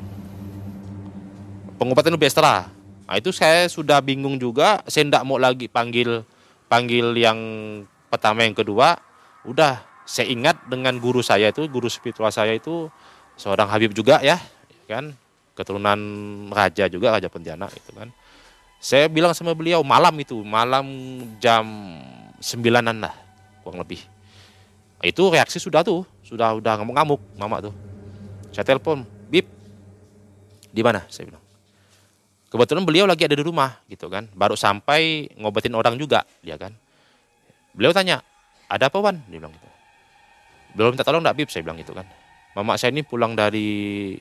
Pengobatan 1.79 2.15
lebih 2.15 2.31
ekstra. 2.31 2.69
Nah, 3.03 3.15
itu 3.19 3.35
saya 3.35 3.67
sudah 3.67 3.99
bingung 3.99 4.39
juga, 4.39 4.79
saya 4.87 5.03
tidak 5.07 5.23
mau 5.27 5.35
lagi 5.35 5.67
panggil 5.67 6.23
panggil 6.71 7.11
yang 7.15 7.39
pertama 8.07 8.47
yang 8.47 8.55
kedua. 8.55 8.95
Udah, 9.43 9.83
saya 10.07 10.31
ingat 10.31 10.63
dengan 10.71 10.95
guru 10.95 11.19
saya 11.19 11.51
itu, 11.51 11.67
guru 11.67 11.91
spiritual 11.91 12.31
saya 12.31 12.55
itu 12.55 12.87
seorang 13.35 13.67
Habib 13.67 13.91
juga 13.91 14.23
ya, 14.23 14.39
kan 14.87 15.11
keturunan 15.53 15.99
raja 16.49 16.89
juga 16.89 17.13
raja 17.13 17.29
Pontianak 17.29 17.71
itu 17.73 17.91
kan 17.93 18.09
saya 18.81 19.07
bilang 19.07 19.31
sama 19.37 19.53
beliau 19.53 19.85
malam 19.85 20.13
itu 20.17 20.41
malam 20.41 20.85
jam 21.37 21.65
sembilanan 22.41 23.05
lah 23.05 23.15
kurang 23.63 23.79
lebih. 23.79 24.03
Itu 25.03 25.27
reaksi 25.27 25.59
sudah 25.59 25.83
tuh 25.83 26.07
sudah 26.23 26.55
udah 26.55 26.79
ngamuk-ngamuk 26.79 27.19
mama 27.35 27.59
tuh. 27.59 27.75
Saya 28.55 28.63
telepon 28.63 29.03
bib 29.27 29.43
di 30.71 30.79
mana? 30.79 31.03
Saya 31.11 31.27
bilang. 31.27 31.43
Kebetulan 32.47 32.85
beliau 32.87 33.05
lagi 33.09 33.27
ada 33.27 33.35
di 33.35 33.43
rumah 33.43 33.83
gitu 33.91 34.07
kan. 34.07 34.31
Baru 34.31 34.55
sampai 34.55 35.27
ngobatin 35.35 35.75
orang 35.75 35.99
juga 35.99 36.23
dia 36.39 36.55
kan. 36.55 36.71
Beliau 37.75 37.91
tanya 37.91 38.23
ada 38.71 38.87
apa 38.87 38.97
wan? 39.03 39.19
Dia 39.27 39.43
bilang 39.43 39.51
gitu. 39.51 39.67
Belum 40.77 40.95
minta 40.95 41.03
tolong 41.03 41.19
enggak 41.19 41.35
bib? 41.35 41.49
Saya 41.51 41.67
bilang 41.67 41.81
gitu 41.81 41.91
kan. 41.91 42.07
Mama 42.55 42.79
saya 42.79 42.93
ini 42.93 43.03
pulang 43.03 43.35
dari 43.35 44.13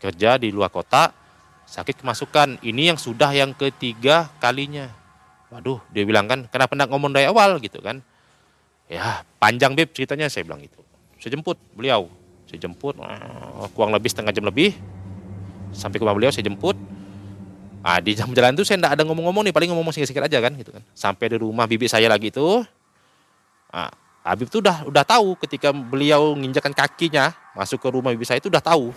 kerja 0.00 0.40
di 0.40 0.50
luar 0.50 0.74
kota 0.74 1.14
sakit 1.68 2.02
kemasukan. 2.02 2.58
Ini 2.64 2.90
yang 2.90 2.98
sudah 2.98 3.30
yang 3.30 3.54
ketiga 3.54 4.34
kalinya. 4.42 4.90
Waduh 5.54 5.78
dia 5.94 6.02
bilang 6.02 6.26
kan 6.26 6.50
kenapa 6.50 6.74
tidak 6.74 6.88
ngomong 6.90 7.14
dari 7.14 7.30
awal? 7.30 7.62
Gitu 7.62 7.78
kan 7.78 8.02
ya 8.86 9.26
panjang 9.42 9.74
beb 9.74 9.90
ceritanya 9.90 10.30
saya 10.30 10.46
bilang 10.46 10.62
itu 10.62 10.86
saya 11.26 11.34
jemput 11.34 11.58
beliau. 11.74 12.06
Saya 12.46 12.62
jemput 12.62 12.94
uh, 13.02 13.66
kurang 13.74 13.90
lebih 13.90 14.06
setengah 14.06 14.30
jam 14.30 14.46
lebih. 14.46 14.76
Sampai 15.74 15.98
ke 15.98 16.06
rumah 16.06 16.14
beliau 16.14 16.30
saya 16.30 16.46
jemput. 16.46 16.78
Ah 17.82 17.98
di 17.98 18.14
jam 18.14 18.30
jalan 18.30 18.54
itu 18.54 18.62
saya 18.62 18.78
tidak 18.78 18.94
ada 18.94 19.02
ngomong-ngomong 19.02 19.46
nih 19.46 19.54
paling 19.54 19.74
ngomong 19.74 19.90
singkat-singkat 19.90 20.30
aja 20.30 20.38
kan 20.38 20.54
gitu 20.54 20.70
kan. 20.70 20.86
Sampai 20.94 21.34
di 21.34 21.36
rumah 21.42 21.66
bibi 21.66 21.90
saya 21.90 22.06
lagi 22.06 22.30
itu. 22.30 22.62
Ah, 23.74 23.90
Habib 24.22 24.46
tuh 24.46 24.62
udah 24.62 24.86
udah 24.86 25.02
tahu 25.02 25.34
ketika 25.42 25.74
beliau 25.74 26.38
nginjakan 26.38 26.70
kakinya 26.70 27.34
masuk 27.58 27.82
ke 27.82 27.88
rumah 27.90 28.14
bibi 28.14 28.22
saya 28.22 28.38
itu 28.38 28.46
udah 28.46 28.62
tahu. 28.62 28.94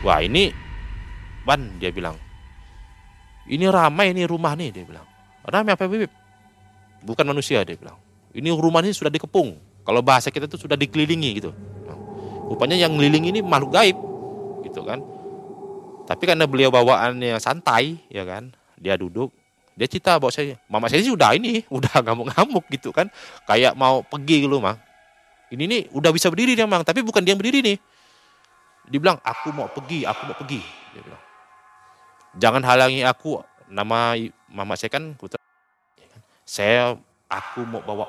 Wah 0.00 0.24
ini 0.24 0.48
Ban 1.44 1.76
dia 1.76 1.92
bilang. 1.92 2.16
Ini 3.44 3.68
ramai 3.68 4.16
ini 4.16 4.24
rumah 4.24 4.56
nih 4.56 4.72
dia 4.72 4.84
bilang. 4.84 5.04
Ramai 5.44 5.76
apa 5.76 5.84
bibip 5.88 6.27
bukan 7.02 7.24
manusia 7.26 7.62
dia 7.62 7.78
bilang. 7.78 7.98
Ini 8.34 8.54
rumah 8.54 8.84
ini 8.84 8.94
sudah 8.94 9.10
dikepung. 9.10 9.56
Kalau 9.88 10.00
bahasa 10.04 10.28
kita 10.28 10.44
itu 10.44 10.60
sudah 10.60 10.76
dikelilingi 10.76 11.30
gitu. 11.40 11.50
Rupanya 12.48 12.76
yang 12.76 12.96
ngeliling 12.96 13.28
ini 13.28 13.40
makhluk 13.44 13.76
gaib 13.76 13.96
gitu 14.64 14.80
kan. 14.84 15.00
Tapi 16.08 16.24
karena 16.24 16.48
beliau 16.48 16.72
bawaannya 16.72 17.36
santai 17.36 18.00
ya 18.08 18.24
kan 18.24 18.52
dia 18.80 18.96
duduk. 18.96 19.32
Dia 19.78 19.86
cerita 19.86 20.16
bahwa 20.16 20.32
saya 20.32 20.58
mama 20.66 20.88
saya 20.88 21.04
sih 21.04 21.12
udah 21.12 21.36
ini 21.36 21.62
udah 21.78 22.00
ngamuk-ngamuk 22.00 22.64
gitu 22.72 22.92
kan. 22.92 23.12
Kayak 23.44 23.76
mau 23.76 24.00
pergi 24.00 24.48
gitu 24.48 24.60
mang. 24.60 24.80
Ini 25.48 25.64
nih 25.64 25.82
udah 25.96 26.12
bisa 26.12 26.28
berdiri 26.28 26.52
dia 26.56 26.68
mang 26.68 26.84
tapi 26.84 27.00
bukan 27.04 27.24
dia 27.24 27.32
yang 27.32 27.40
berdiri 27.40 27.60
nih. 27.64 27.76
Dia 28.88 28.98
bilang 29.00 29.20
aku 29.20 29.52
mau 29.52 29.68
pergi 29.68 30.08
aku 30.08 30.20
mau 30.28 30.36
pergi 30.36 30.60
dia 30.96 31.00
bilang. 31.04 31.22
Jangan 32.36 32.62
halangi 32.64 33.04
aku. 33.04 33.40
Nama 33.68 34.16
mama 34.48 34.80
saya 34.80 34.88
kan 34.88 35.12
putra 35.12 35.36
saya 36.48 36.96
aku 37.28 37.60
mau 37.68 37.84
bawa. 37.84 38.08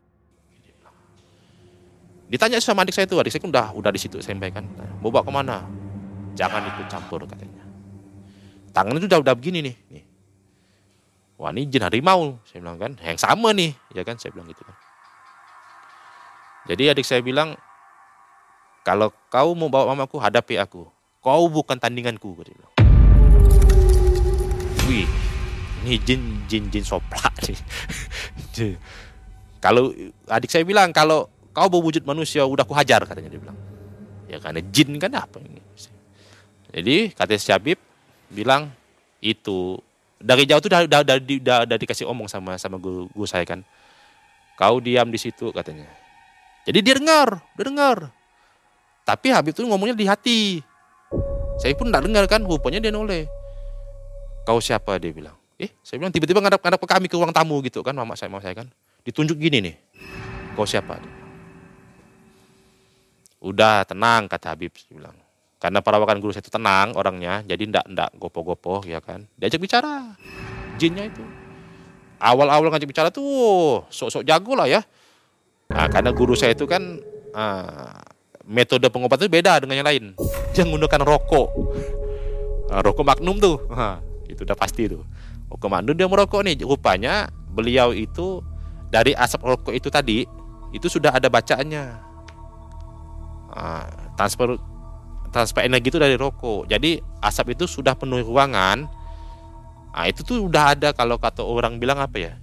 Ditanya 2.32 2.64
sama 2.64 2.88
adik 2.88 2.96
saya 2.96 3.04
itu 3.04 3.20
adik 3.20 3.36
saya 3.36 3.44
udah 3.44 3.68
udah 3.76 3.92
di 3.92 4.00
situ 4.00 4.24
saya 4.24 4.40
sampaikan. 4.40 4.64
Mau 5.04 5.12
bawa 5.12 5.28
ke 5.28 5.32
mana? 5.36 5.68
Jangan 6.40 6.64
ikut 6.64 6.88
campur 6.88 7.28
katanya. 7.28 7.68
Tangan 8.72 8.96
itu 8.96 9.12
udah 9.12 9.20
udah 9.20 9.36
begini 9.36 9.60
nih 9.60 9.76
nih. 9.92 10.06
Wah 11.36 11.52
ini 11.52 11.68
jin 11.68 11.84
harimau 11.84 12.40
saya 12.48 12.64
bilang 12.64 12.80
kan. 12.80 12.96
Yang 13.04 13.20
sama 13.28 13.52
nih 13.52 13.76
ya 13.92 14.08
kan 14.08 14.16
saya 14.16 14.32
bilang 14.32 14.48
gitu 14.48 14.64
kan. 14.64 14.76
Jadi 16.72 16.96
adik 16.96 17.04
saya 17.04 17.20
bilang 17.20 17.60
kalau 18.88 19.12
kau 19.28 19.52
mau 19.52 19.68
bawa 19.68 19.92
mamaku 19.92 20.16
hadapi 20.16 20.56
aku. 20.64 20.88
Kau 21.20 21.52
bukan 21.52 21.76
tandinganku 21.76 22.40
dia 22.40 22.56
bilang. 22.56 22.74
Wih 24.88 25.30
ini 25.84 25.96
jin 26.04 26.22
jin 26.52 26.64
jin 26.68 26.84
soplak 26.84 27.32
nih 27.48 27.56
kalau 29.60 29.92
adik 30.32 30.50
saya 30.50 30.64
bilang 30.64 30.96
kalau 30.96 31.28
kau 31.52 31.68
berwujud 31.68 32.08
manusia 32.08 32.48
udah 32.48 32.64
ku 32.64 32.72
hajar 32.72 33.04
katanya 33.04 33.30
dia 33.34 33.42
bilang. 33.42 33.58
Ya 34.30 34.38
karena 34.38 34.62
jin 34.70 34.96
kan 35.02 35.12
apa 35.18 35.42
ini? 35.42 35.62
Jadi 36.70 36.96
kata 37.18 37.34
si 37.36 37.50
Habib 37.50 37.82
bilang 38.30 38.70
itu 39.20 39.82
dari 40.22 40.46
jauh 40.46 40.62
tuh 40.62 40.70
udah, 40.70 41.02
udah, 41.02 41.16
udah 41.66 41.78
dikasih 41.80 42.06
omong 42.06 42.30
sama 42.30 42.56
sama 42.62 42.78
guru, 42.78 43.10
guru 43.10 43.26
saya 43.26 43.44
kan. 43.44 43.66
Kau 44.60 44.78
diam 44.78 45.10
di 45.10 45.18
situ 45.18 45.50
katanya. 45.50 45.90
Jadi 46.70 46.80
dia 46.86 46.96
dengar 47.00 47.42
dia 47.58 47.66
dengar. 47.66 47.98
Tapi 49.08 49.34
Habib 49.34 49.58
tuh 49.58 49.66
ngomongnya 49.66 49.98
di 49.98 50.06
hati. 50.06 50.40
Saya 51.58 51.74
pun 51.74 51.90
tidak 51.90 52.06
dengar 52.06 52.24
kan 52.30 52.46
rupanya 52.46 52.78
dia 52.78 52.94
noleh. 52.94 53.26
Kau 54.46 54.62
siapa? 54.62 55.02
dia 55.02 55.10
bilang 55.10 55.39
eh 55.60 55.76
saya 55.84 56.00
bilang 56.00 56.16
tiba-tiba 56.16 56.40
ngadap 56.40 56.64
ngadap 56.64 56.80
ke 56.80 56.88
kami 56.88 57.06
ke 57.12 57.20
ruang 57.20 57.36
tamu 57.36 57.60
gitu 57.68 57.84
kan 57.84 57.92
mama 57.92 58.16
saya 58.16 58.32
mama 58.32 58.40
saya 58.40 58.56
kan. 58.56 58.68
Ditunjuk 59.04 59.36
gini 59.36 59.60
nih 59.60 59.76
kau 60.56 60.64
siapa? 60.64 61.04
Udah 63.44 63.84
tenang 63.84 64.32
kata 64.32 64.56
Habib 64.56 64.72
saya 64.80 64.96
bilang. 64.96 65.18
Karena 65.60 65.84
perawakan 65.84 66.24
guru 66.24 66.32
saya 66.32 66.40
itu 66.48 66.52
tenang 66.56 66.96
orangnya 66.96 67.44
jadi 67.44 67.60
ndak 67.68 67.86
ndak 67.92 68.10
gopo-gopo 68.16 68.80
ya 68.88 69.04
kan. 69.04 69.28
Diajak 69.36 69.60
bicara 69.60 70.16
jinnya 70.80 71.12
itu. 71.12 71.24
Awal-awal 72.20 72.72
ngajak 72.72 72.88
bicara 72.88 73.12
tuh 73.12 73.84
sok-sok 73.92 74.24
jago 74.24 74.56
lah 74.56 74.68
ya. 74.72 74.84
Nah, 75.72 75.88
karena 75.92 76.16
guru 76.16 76.36
saya 76.36 76.56
itu 76.56 76.64
kan 76.68 77.00
uh, 77.36 78.00
metode 78.48 78.88
pengobatan 78.88 79.28
itu 79.28 79.32
beda 79.32 79.64
dengan 79.64 79.84
yang 79.84 79.88
lain. 79.88 80.04
Dia 80.56 80.64
menggunakan 80.64 81.04
rokok. 81.04 81.48
Nah, 82.72 82.80
rokok 82.84 83.04
magnum 83.08 83.40
tuh. 83.40 83.64
Nah, 83.72 84.04
itu 84.28 84.44
udah 84.44 84.56
pasti 84.56 84.88
tuh 84.88 85.04
komando 85.58 85.96
dia 85.98 86.06
merokok 86.06 86.46
nih. 86.46 86.62
Rupanya 86.62 87.32
beliau 87.50 87.90
itu 87.90 88.46
dari 88.94 89.18
asap 89.18 89.42
rokok 89.42 89.74
itu 89.74 89.90
tadi 89.90 90.28
itu 90.70 90.86
sudah 90.86 91.18
ada 91.18 91.26
bacaannya. 91.32 91.86
Nah, 93.50 93.86
transfer 94.14 94.62
transfer 95.34 95.66
energi 95.66 95.90
itu 95.90 95.98
dari 95.98 96.14
rokok. 96.14 96.70
Jadi 96.70 97.02
asap 97.26 97.58
itu 97.58 97.66
sudah 97.66 97.98
penuh 97.98 98.22
ruangan. 98.22 98.86
Nah 99.90 100.06
itu 100.06 100.22
tuh 100.22 100.46
udah 100.46 100.78
ada 100.78 100.94
kalau 100.94 101.18
kata 101.18 101.42
orang 101.42 101.82
bilang 101.82 101.98
apa 101.98 102.18
ya? 102.22 102.34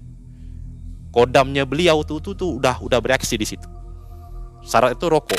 Kodamnya 1.15 1.65
beliau 1.65 2.03
tuh 2.03 2.19
tuh, 2.21 2.35
tuh 2.35 2.59
udah 2.59 2.83
udah 2.83 2.99
bereaksi 2.99 3.39
di 3.39 3.47
situ. 3.47 3.71
Syarat 4.67 4.99
itu 4.99 5.07
rokok 5.07 5.39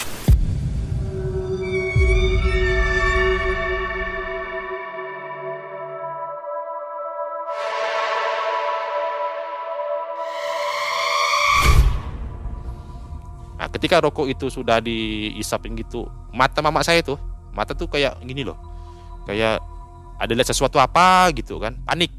ketika 13.78 14.02
rokok 14.02 14.26
itu 14.26 14.50
sudah 14.50 14.82
diisapin 14.82 15.78
gitu, 15.78 16.10
mata 16.34 16.66
mama 16.66 16.82
saya 16.82 17.06
tuh, 17.06 17.22
mata 17.54 17.78
tuh 17.78 17.86
kayak 17.86 18.18
gini 18.26 18.42
loh. 18.42 18.58
Kayak 19.30 19.62
ada 20.18 20.34
lihat 20.34 20.50
sesuatu 20.50 20.82
apa 20.82 21.30
gitu 21.38 21.62
kan, 21.62 21.78
panik. 21.86 22.10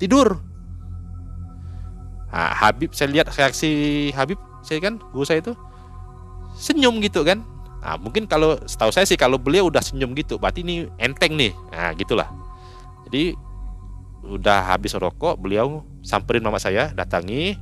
Tidur. 0.00 0.40
Nah, 2.28 2.52
Habib 2.56 2.92
saya 2.96 3.12
lihat 3.12 3.28
reaksi 3.36 4.08
Habib, 4.16 4.40
saya 4.64 4.80
kan 4.80 4.96
guru 5.12 5.28
saya 5.28 5.44
itu 5.44 5.52
senyum 6.56 7.04
gitu 7.04 7.20
kan. 7.24 7.44
Nah, 7.78 7.94
mungkin 8.00 8.24
kalau 8.24 8.58
setahu 8.64 8.90
saya 8.90 9.04
sih 9.04 9.20
kalau 9.20 9.36
beliau 9.36 9.68
udah 9.68 9.84
senyum 9.84 10.16
gitu, 10.16 10.40
berarti 10.40 10.64
ini 10.64 10.88
enteng 10.96 11.36
nih. 11.36 11.52
Nah, 11.72 11.92
gitulah. 11.94 12.28
Jadi 13.08 13.36
udah 14.24 14.72
habis 14.72 14.92
rokok, 14.96 15.40
beliau 15.40 15.84
samperin 16.04 16.44
mama 16.44 16.60
saya, 16.60 16.92
datangi, 16.92 17.56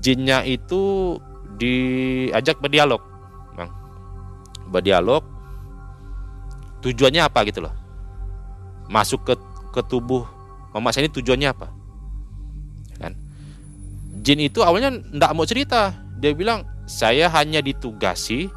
jinnya 0.00 0.42
itu 0.42 1.16
diajak 1.60 2.58
berdialog 2.58 3.00
bang. 3.54 3.70
Berdialog 4.72 5.22
tujuannya 6.80 7.22
apa 7.24 7.44
gitu 7.46 7.62
loh? 7.64 7.74
Masuk 8.88 9.22
ke 9.22 9.34
ke 9.70 9.80
tubuh 9.86 10.26
mama 10.74 10.90
saya 10.90 11.06
ini 11.06 11.14
tujuannya 11.14 11.48
apa? 11.52 11.68
Kan? 12.98 13.12
Jin 14.24 14.42
itu 14.42 14.64
awalnya 14.64 14.90
ndak 14.90 15.32
mau 15.36 15.46
cerita. 15.46 15.94
Dia 16.20 16.34
bilang 16.36 16.66
saya 16.90 17.30
hanya 17.30 17.62
ditugasi 17.62 18.50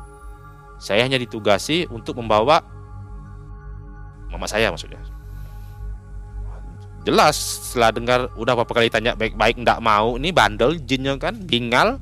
saya 0.84 1.08
hanya 1.08 1.16
ditugasi 1.16 1.88
untuk 1.88 2.20
membawa 2.20 2.60
mama 4.28 4.44
saya 4.50 4.68
maksudnya 4.68 5.00
jelas 7.04 7.36
setelah 7.36 7.92
dengar 7.92 8.20
udah 8.40 8.54
beberapa 8.58 8.82
kali 8.82 8.90
tanya 8.92 9.14
baik-baik 9.14 9.60
ndak 9.60 9.80
mau. 9.84 10.16
Ini 10.18 10.32
bandel 10.32 10.80
jinnya 10.84 11.16
kan 11.20 11.38
bingal. 11.40 12.00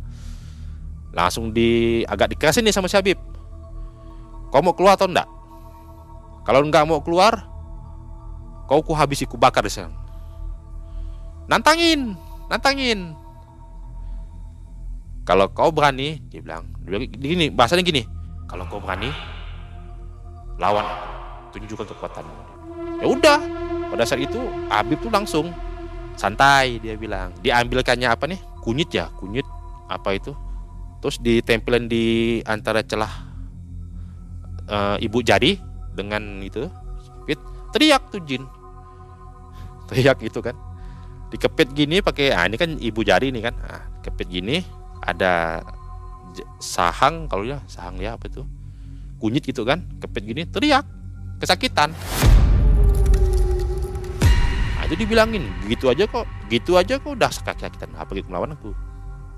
Langsung 1.11 1.51
di 1.51 2.01
agak 2.07 2.33
dikasih 2.37 2.63
nih 2.63 2.71
sama 2.71 2.87
si 2.87 2.95
Habib. 2.95 3.19
Kau 4.51 4.63
mau 4.63 4.71
keluar 4.71 4.95
atau 4.95 5.11
enggak 5.11 5.27
kalau 6.41 6.65
enggak 6.65 6.85
mau 6.89 7.01
keluar 7.05 7.45
kau 8.65 8.81
ku 8.81 8.95
habisi 8.97 9.29
ku 9.29 9.37
bakar 9.37 9.61
di 9.67 9.71
nantangin 11.45 12.15
nantangin. 12.49 13.13
Kalau 15.21 15.53
kau 15.53 15.69
berani 15.69 16.17
dia 16.33 16.41
bilang 16.41 16.65
gini 17.13 17.53
bahasanya 17.53 17.85
gini. 17.85 18.03
Kalau 18.49 18.65
kau 18.67 18.81
berani 18.81 19.13
lawan 20.57 20.87
tunjukkan 21.53 21.87
kekuatanmu. 21.93 22.35
Ya 23.01 23.05
udah 23.05 23.39
pada 23.91 24.07
saat 24.07 24.23
itu 24.23 24.39
Habib 24.71 25.03
tuh 25.03 25.11
langsung 25.11 25.51
santai 26.15 26.79
dia 26.79 26.95
bilang. 26.95 27.35
Diambilkannya 27.43 28.07
apa 28.07 28.23
nih? 28.31 28.39
Kunyit 28.63 28.89
ya 28.95 29.11
kunyit. 29.19 29.43
Apa 29.91 30.15
itu? 30.15 30.31
Terus 31.03 31.19
ditempelin 31.19 31.91
di 31.91 32.39
antara 32.47 32.79
celah 32.87 33.11
uh, 34.71 34.95
ibu 35.03 35.19
jari 35.19 35.59
dengan 35.91 36.39
itu 36.39 36.71
fit 37.27 37.41
teriak 37.75 38.07
tuh 38.07 38.23
jin. 38.23 38.47
Teriak 39.91 40.23
gitu 40.23 40.39
kan. 40.39 40.55
Dikepit 41.35 41.75
gini 41.75 41.99
pakai 41.99 42.31
ah 42.31 42.47
ini 42.47 42.55
kan 42.55 42.79
ibu 42.79 43.03
jari 43.03 43.35
nih 43.35 43.51
kan. 43.51 43.55
Ah, 43.59 43.83
kepit 43.99 44.31
gini 44.31 44.63
ada 45.03 45.59
sahang 46.63 47.27
kalau 47.27 47.43
ya 47.43 47.59
sahang 47.67 47.99
ya 47.99 48.15
apa 48.15 48.31
itu? 48.31 48.47
Kunyit 49.19 49.43
gitu 49.43 49.67
kan. 49.67 49.83
Kepet 49.99 50.23
gini 50.23 50.47
teriak. 50.47 50.87
Kesakitan 51.41 51.91
itu 54.91 55.07
dibilangin 55.07 55.47
gitu 55.71 55.87
aja 55.87 56.03
kok 56.03 56.27
gitu 56.51 56.75
aja 56.75 56.99
kok 56.99 57.15
udah 57.15 57.31
kesakitan 57.31 57.95
apa 57.95 58.11
gitu 58.11 58.27
melawan 58.27 58.59
aku. 58.59 58.75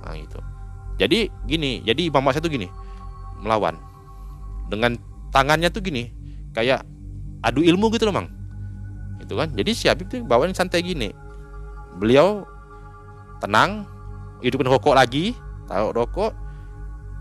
Nah 0.01 0.17
itu 0.17 0.41
jadi 0.97 1.29
gini 1.45 1.85
jadi 1.85 2.09
mama 2.09 2.33
saya 2.33 2.41
tuh 2.41 2.49
gini 2.49 2.65
melawan. 3.37 3.77
Dengan 4.73 4.97
tangannya 5.29 5.69
tuh 5.69 5.85
gini 5.85 6.09
kayak 6.57 6.81
adu 7.45 7.61
ilmu 7.61 7.93
gitu 7.93 8.09
loh 8.09 8.17
mang. 8.17 8.33
Itu 9.21 9.37
kan? 9.37 9.53
Jadi 9.53 9.77
si 9.77 9.85
Habib 9.85 10.09
tuh 10.09 10.25
bawain 10.25 10.57
santai 10.57 10.81
gini. 10.81 11.13
Beliau 12.01 12.49
tenang 13.37 13.85
hidupin 14.41 14.65
rokok 14.65 14.97
lagi 14.97 15.37
taruh 15.69 15.93
rokok. 15.93 16.33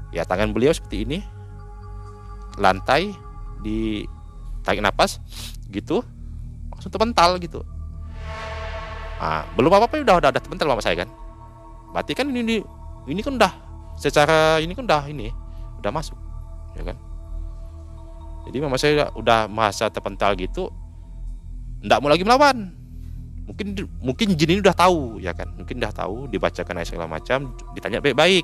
Ya 0.09 0.25
tangan 0.25 0.57
beliau 0.57 0.73
seperti 0.73 1.05
ini. 1.05 1.21
Lantai 2.57 3.13
di 3.61 4.09
tarik 4.65 4.81
napas 4.81 5.21
gitu. 5.69 6.01
Langsung 6.73 6.89
terpental 6.89 7.37
gitu 7.37 7.61
nah, 9.23 9.47
belum 9.55 9.71
apa 9.71 9.87
apa 9.87 10.03
udah 10.03 10.17
udah 10.19 10.31
terpental 10.35 10.67
mama 10.67 10.83
saya 10.83 11.07
kan. 11.07 11.09
Berarti 11.95 12.13
kan 12.19 12.27
ini 12.27 12.59
ini 13.07 13.21
kan 13.23 13.39
udah 13.39 13.53
secara 13.95 14.59
ini 14.59 14.75
kan 14.75 14.83
udah 14.83 15.07
ini 15.07 15.31
udah 15.79 15.91
masuk 15.95 16.19
ya 16.75 16.83
kan? 16.83 16.99
Jadi 18.51 18.57
mama 18.59 18.75
saya 18.75 19.07
udah 19.15 19.47
masa 19.47 19.87
terpental 19.87 20.35
gitu 20.35 20.67
ndak 21.87 22.03
mau 22.03 22.11
lagi 22.11 22.27
melawan. 22.27 22.75
Mungkin 23.47 23.75
mungkin 24.03 24.35
jin 24.35 24.59
ini 24.59 24.61
udah 24.63 24.75
tahu 24.75 25.23
ya 25.23 25.31
kan? 25.31 25.47
Mungkin 25.55 25.79
udah 25.79 25.93
tahu 25.95 26.27
dibacakan 26.27 26.83
ayat 26.83 26.89
segala 26.91 27.07
macam 27.07 27.55
ditanya 27.79 28.03
baik-baik. 28.03 28.43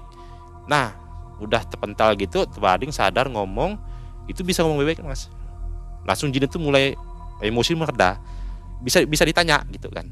Nah 0.70 0.94
udah 1.42 1.62
terpental 1.66 2.14
gitu 2.14 2.46
terbading 2.46 2.94
sadar 2.94 3.26
ngomong 3.26 3.78
itu 4.30 4.46
bisa 4.46 4.62
ngomong 4.62 4.86
baik-baik 4.86 5.02
mas. 5.02 5.26
Langsung 6.06 6.30
jin 6.30 6.46
itu 6.46 6.62
mulai 6.62 6.94
emosi 7.42 7.74
mereda 7.74 8.18
bisa 8.82 9.02
bisa 9.06 9.26
ditanya 9.26 9.62
gitu 9.74 9.90
kan 9.90 10.06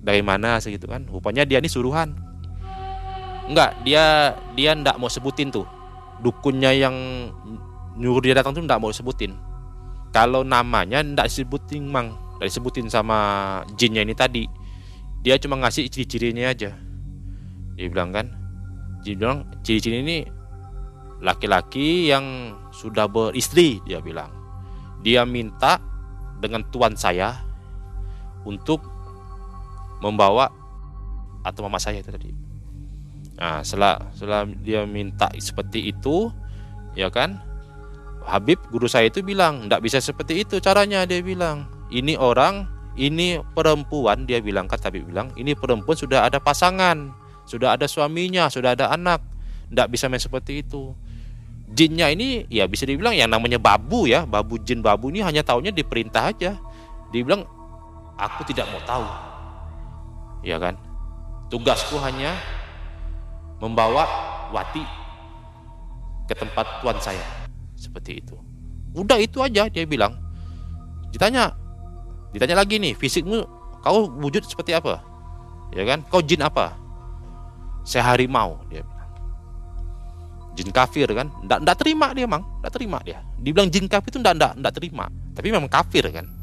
dari 0.00 0.24
mana 0.24 0.58
segitu 0.58 0.88
kan. 0.88 1.04
Rupanya 1.06 1.44
dia 1.44 1.60
ini 1.60 1.68
suruhan. 1.68 2.16
Enggak 3.46 3.76
dia 3.84 4.34
dia 4.56 4.72
ndak 4.74 4.96
mau 4.96 5.12
sebutin 5.12 5.52
tuh. 5.52 5.68
Dukunnya 6.20 6.72
yang 6.76 6.96
nyuruh 7.96 8.20
dia 8.24 8.34
datang 8.36 8.56
tuh 8.56 8.64
ndak 8.64 8.80
mau 8.80 8.92
sebutin. 8.92 9.36
Kalau 10.10 10.42
namanya 10.42 11.04
ndak 11.04 11.30
disebutin 11.30 11.86
mang. 11.86 12.16
Ndak 12.40 12.48
disebutin 12.50 12.88
sama 12.88 13.18
jinnya 13.76 14.02
ini 14.02 14.16
tadi. 14.16 14.44
Dia 15.20 15.36
cuma 15.36 15.60
ngasih 15.60 15.92
ciri-cirinya 15.92 16.48
aja. 16.50 16.72
Dia 17.76 17.86
bilang 17.88 18.12
kan 18.12 18.40
dia 19.00 19.16
bilang 19.16 19.48
ciri-ciri 19.64 20.04
ini 20.04 20.18
laki-laki 21.20 22.08
yang 22.08 22.56
sudah 22.72 23.08
beristri 23.08 23.80
dia 23.84 24.00
bilang. 24.00 24.32
Dia 25.00 25.24
minta 25.24 25.80
dengan 26.40 26.64
tuan 26.68 26.96
saya 26.96 27.36
untuk 28.44 28.99
membawa 30.00 30.48
atau 31.44 31.64
mama 31.64 31.80
saya 31.80 32.00
itu 32.00 32.12
tadi. 32.12 32.32
Nah 33.40 33.64
setelah 33.64 34.12
setelah 34.12 34.44
dia 34.60 34.84
minta 34.84 35.32
seperti 35.36 35.92
itu 35.92 36.28
ya 36.92 37.08
kan? 37.08 37.40
Habib 38.20 38.60
guru 38.68 38.84
saya 38.84 39.08
itu 39.08 39.24
bilang 39.24 39.64
tidak 39.64 39.80
bisa 39.80 39.98
seperti 40.00 40.44
itu 40.44 40.60
caranya 40.60 41.08
dia 41.08 41.24
bilang. 41.24 41.64
Ini 41.88 42.20
orang 42.20 42.68
ini 43.00 43.40
perempuan 43.56 44.28
dia 44.28 44.44
bilang 44.44 44.68
kan 44.68 44.76
Habib 44.84 45.08
bilang 45.08 45.32
ini 45.40 45.56
perempuan 45.56 45.96
sudah 45.96 46.28
ada 46.28 46.36
pasangan 46.36 47.16
sudah 47.48 47.74
ada 47.74 47.88
suaminya 47.88 48.46
sudah 48.52 48.76
ada 48.76 48.92
anak 48.92 49.24
tidak 49.72 49.86
bisa 49.88 50.06
main 50.12 50.20
seperti 50.20 50.60
itu. 50.60 50.92
Jinnya 51.70 52.10
ini 52.10 52.50
ya 52.50 52.66
bisa 52.66 52.82
dibilang 52.82 53.14
yang 53.14 53.30
namanya 53.30 53.56
babu 53.56 54.04
ya 54.04 54.26
babu 54.26 54.58
jin 54.60 54.82
babu 54.82 55.08
ini 55.08 55.24
hanya 55.24 55.40
tahunya 55.40 55.72
diperintah 55.72 56.28
aja. 56.28 56.58
Dia 57.10 57.20
bilang 57.24 57.48
aku 58.20 58.44
tidak 58.44 58.68
mau 58.68 58.82
tahu 58.84 59.29
ya 60.44 60.56
kan? 60.56 60.76
Tugasku 61.50 61.98
hanya 62.00 62.36
membawa 63.58 64.06
wati 64.54 64.84
ke 66.30 66.34
tempat 66.38 66.80
tuan 66.80 66.96
saya. 67.02 67.22
Seperti 67.74 68.22
itu. 68.22 68.36
Udah 68.94 69.18
itu 69.18 69.42
aja 69.42 69.66
dia 69.66 69.84
bilang. 69.86 70.14
Ditanya 71.10 71.54
ditanya 72.30 72.62
lagi 72.62 72.78
nih 72.78 72.94
fisikmu 72.94 73.42
kau 73.82 74.06
wujud 74.20 74.46
seperti 74.46 74.76
apa? 74.76 75.02
Ya 75.74 75.82
kan? 75.86 76.06
Kau 76.06 76.22
jin 76.22 76.42
apa? 76.42 76.74
Saya 77.82 78.14
harimau 78.14 78.62
dia 78.70 78.86
bilang. 78.86 79.10
Jin 80.54 80.70
kafir 80.70 81.08
kan? 81.10 81.30
Ndak 81.46 81.58
ndak 81.66 81.76
terima 81.78 82.14
dia 82.14 82.26
mang. 82.30 82.46
Ndak 82.62 82.72
terima 82.74 82.98
dia. 83.02 83.26
Dibilang 83.42 83.70
jin 83.70 83.90
kafir 83.90 84.14
itu 84.14 84.20
ndak 84.22 84.34
ndak 84.38 84.52
ndak 84.60 84.72
terima. 84.78 85.10
Tapi 85.34 85.48
memang 85.50 85.70
kafir 85.70 86.06
kan 86.14 86.39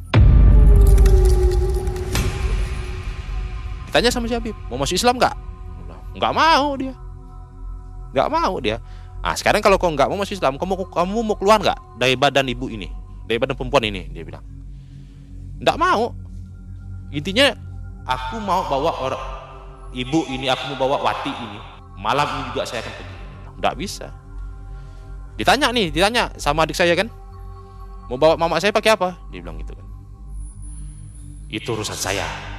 ditanya 3.88 4.12
sama 4.12 4.28
si 4.28 4.36
Habib 4.36 4.54
mau 4.68 4.78
masuk 4.78 5.00
Islam 5.00 5.16
nggak? 5.16 5.36
Nggak 6.18 6.34
mau 6.34 6.68
dia. 6.76 6.94
Nggak 8.12 8.30
mau 8.34 8.54
dia. 8.60 8.78
Ah 9.22 9.34
sekarang 9.34 9.62
kalau 9.62 9.80
kau 9.80 9.90
nggak 9.90 10.10
mau 10.10 10.20
masuk 10.20 10.38
Islam 10.38 10.60
kamu 10.60 10.90
kamu 10.90 11.20
mau 11.24 11.36
keluar 11.38 11.62
nggak 11.62 11.80
dari 11.98 12.14
badan 12.18 12.50
ibu 12.50 12.68
ini 12.68 12.90
dari 13.30 13.38
badan 13.38 13.56
perempuan 13.56 13.86
ini? 13.86 14.10
Dia 14.12 14.24
bilang. 14.26 14.44
Nggak 15.62 15.78
mau. 15.78 16.14
Intinya 17.14 17.56
aku 18.04 18.36
mau 18.44 18.68
bawa 18.68 18.92
orang 19.00 19.24
ibu 19.96 20.28
ini 20.28 20.52
aku 20.52 20.76
mau 20.76 20.88
bawa 20.88 20.98
wati 21.08 21.32
ini 21.32 21.60
malam 21.98 22.28
ini 22.28 22.44
juga 22.52 22.68
saya 22.68 22.84
akan 22.84 22.94
pergi. 22.94 23.16
Nggak 23.58 23.76
bisa. 23.80 24.08
Ditanya 25.38 25.70
nih 25.70 25.94
ditanya 25.94 26.34
sama 26.36 26.66
adik 26.66 26.76
saya 26.76 26.98
kan 26.98 27.08
mau 28.10 28.20
bawa 28.20 28.36
mama 28.36 28.60
saya 28.60 28.74
pakai 28.74 28.98
apa? 28.98 29.16
Dia 29.32 29.40
bilang 29.40 29.62
gitu 29.62 29.72
kan. 29.72 29.86
Itu 31.48 31.78
urusan 31.78 31.96
saya 31.96 32.57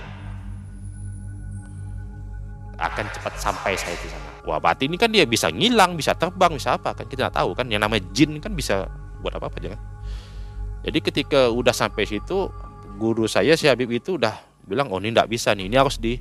akan 2.79 3.07
cepat 3.11 3.35
sampai 3.43 3.75
saya 3.75 3.99
di 3.99 4.09
sana. 4.09 4.31
Wah 4.47 4.63
berarti 4.63 4.87
ini 4.87 4.97
kan 4.97 5.11
dia 5.11 5.27
bisa 5.27 5.51
ngilang 5.51 5.99
bisa 5.99 6.15
terbang 6.15 6.55
bisa 6.55 6.79
apa 6.79 6.95
kan? 6.95 7.07
Kita 7.11 7.29
tahu 7.29 7.53
kan? 7.59 7.67
Yang 7.67 7.83
namanya 7.85 8.03
jin 8.15 8.39
kan 8.39 8.55
bisa 8.55 8.87
buat 9.19 9.35
apa 9.35 9.51
apa 9.51 9.59
aja 9.59 9.75
kan 9.75 9.83
jadi 10.87 10.99
ketika 11.03 11.41
udah 11.51 11.75
sampai 11.75 12.07
situ 12.07 12.51
guru 12.99 13.27
saya 13.27 13.59
si 13.59 13.67
Habib 13.67 13.91
itu 13.91 14.19
udah 14.19 14.35
bilang 14.69 14.89
oh 14.89 15.03
ini 15.03 15.11
nggak 15.15 15.31
bisa 15.31 15.55
nih 15.55 15.67
ini 15.67 15.77
harus 15.77 15.99
di 15.99 16.19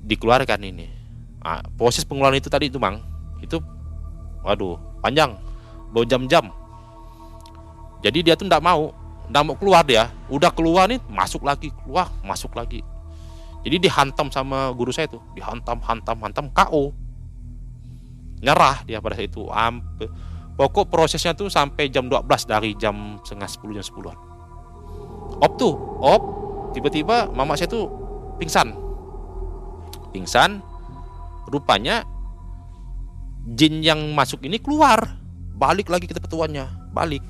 dikeluarkan 0.00 0.60
ini. 0.64 0.88
Nah, 1.40 1.64
proses 1.76 2.04
pengeluaran 2.04 2.36
itu 2.36 2.52
tadi 2.52 2.68
itu 2.68 2.78
mang. 2.78 3.00
Itu 3.40 3.60
waduh 4.44 4.76
panjang 5.00 5.36
berjam-jam. 5.92 6.52
Jadi 8.00 8.24
dia 8.24 8.34
tuh 8.36 8.48
nggak 8.48 8.64
mau 8.64 8.92
nggak 9.28 9.42
mau 9.44 9.56
keluar 9.56 9.82
dia. 9.84 10.12
Udah 10.28 10.52
keluar 10.52 10.88
nih 10.88 11.00
masuk 11.08 11.44
lagi 11.44 11.72
keluar 11.84 12.08
masuk 12.24 12.52
lagi 12.56 12.84
jadi 13.60 13.76
dihantam 13.76 14.32
sama 14.32 14.72
guru 14.72 14.88
saya 14.88 15.08
tuh. 15.08 15.20
Dihantam 15.36 15.84
hantam 15.84 16.16
hantam 16.24 16.46
KO 16.52 16.96
nyerah 18.40 18.80
dia 18.88 19.04
pada 19.04 19.16
saat 19.16 19.28
itu. 19.28 19.44
Ampe, 19.52 20.08
pokok 20.56 20.88
prosesnya 20.88 21.36
tuh 21.36 21.52
sampai 21.52 21.92
jam 21.92 22.08
12 22.08 22.24
dari 22.48 22.72
jam 22.80 23.20
setengah 23.20 23.48
10 23.48 23.76
jam 23.76 23.84
10 23.84 24.30
op 25.40 25.52
tuh 25.56 25.74
op. 26.00 26.22
Tiba-tiba 26.70 27.28
mama 27.34 27.58
saya 27.58 27.66
tuh 27.66 27.90
pingsan. 28.38 28.72
Pingsan. 30.14 30.62
Rupanya 31.50 32.06
jin 33.58 33.82
yang 33.82 34.14
masuk 34.14 34.46
ini 34.46 34.62
keluar. 34.62 35.18
Balik 35.60 35.90
lagi 35.90 36.06
ke 36.06 36.14
petuannya 36.16 36.70
balik. 36.94 37.24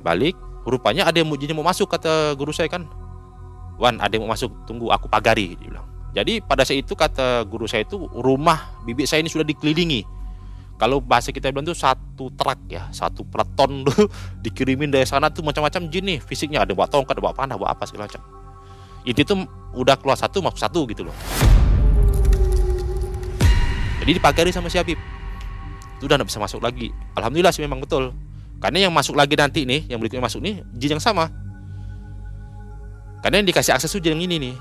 Balik. 0.00 0.38
Rupanya 0.68 1.08
ada 1.08 1.16
yang 1.16 1.28
mau 1.28 1.64
masuk 1.64 1.88
kata 1.88 2.36
guru 2.36 2.52
saya 2.52 2.68
kan 2.68 2.86
Wan 3.78 4.02
ada 4.02 4.10
yang 4.10 4.26
mau 4.26 4.34
masuk 4.34 4.50
tunggu 4.66 4.90
aku 4.90 5.06
pagari 5.06 5.54
dia 5.54 5.70
bilang. 5.70 5.86
Jadi 6.10 6.42
pada 6.42 6.66
saat 6.66 6.82
itu 6.82 6.98
kata 6.98 7.46
guru 7.46 7.70
saya 7.70 7.86
itu 7.86 8.10
rumah 8.10 8.82
bibik 8.82 9.06
saya 9.06 9.22
ini 9.22 9.30
sudah 9.30 9.46
dikelilingi. 9.46 10.02
Kalau 10.78 10.98
bahasa 10.98 11.30
kita 11.30 11.54
bilang 11.54 11.66
tuh 11.66 11.78
satu 11.78 12.34
truk 12.34 12.58
ya 12.70 12.90
satu 12.90 13.22
peleton 13.22 13.82
tuh 13.86 14.10
dikirimin 14.42 14.90
dari 14.90 15.06
sana 15.06 15.30
tuh 15.30 15.46
macam-macam 15.46 15.86
jin 15.86 16.04
nih 16.10 16.18
fisiknya. 16.18 16.66
Ada 16.66 16.74
bawa 16.74 16.90
tongkat 16.90 17.14
ada 17.14 17.22
bawa 17.22 17.34
panah 17.38 17.54
bawa 17.54 17.70
apa 17.70 17.86
segala 17.86 18.10
macam. 18.10 18.22
Itu 19.06 19.22
tuh 19.22 19.46
udah 19.78 19.94
keluar 19.94 20.18
satu 20.18 20.42
masuk 20.42 20.58
satu 20.58 20.80
gitu 20.90 21.06
loh. 21.06 21.14
Jadi 24.02 24.10
dipagari 24.10 24.50
sama 24.50 24.66
si 24.66 24.78
itu 25.98 26.06
udah 26.06 26.18
bisa 26.22 26.38
masuk 26.42 26.62
lagi. 26.62 26.90
Alhamdulillah 27.14 27.54
sih 27.54 27.62
memang 27.62 27.78
betul. 27.82 28.10
Karena 28.58 28.90
yang 28.90 28.94
masuk 28.94 29.14
lagi 29.14 29.38
nanti 29.38 29.62
nih 29.62 29.86
yang 29.86 30.02
berikutnya 30.02 30.26
masuk 30.26 30.42
nih 30.42 30.66
jin 30.74 30.98
yang 30.98 31.02
sama 31.02 31.30
karena 33.22 33.42
yang 33.42 33.48
dikasih 33.50 33.74
akses 33.74 33.90
tuh 33.90 34.02
yang 34.02 34.22
ini 34.22 34.38
nih. 34.38 34.54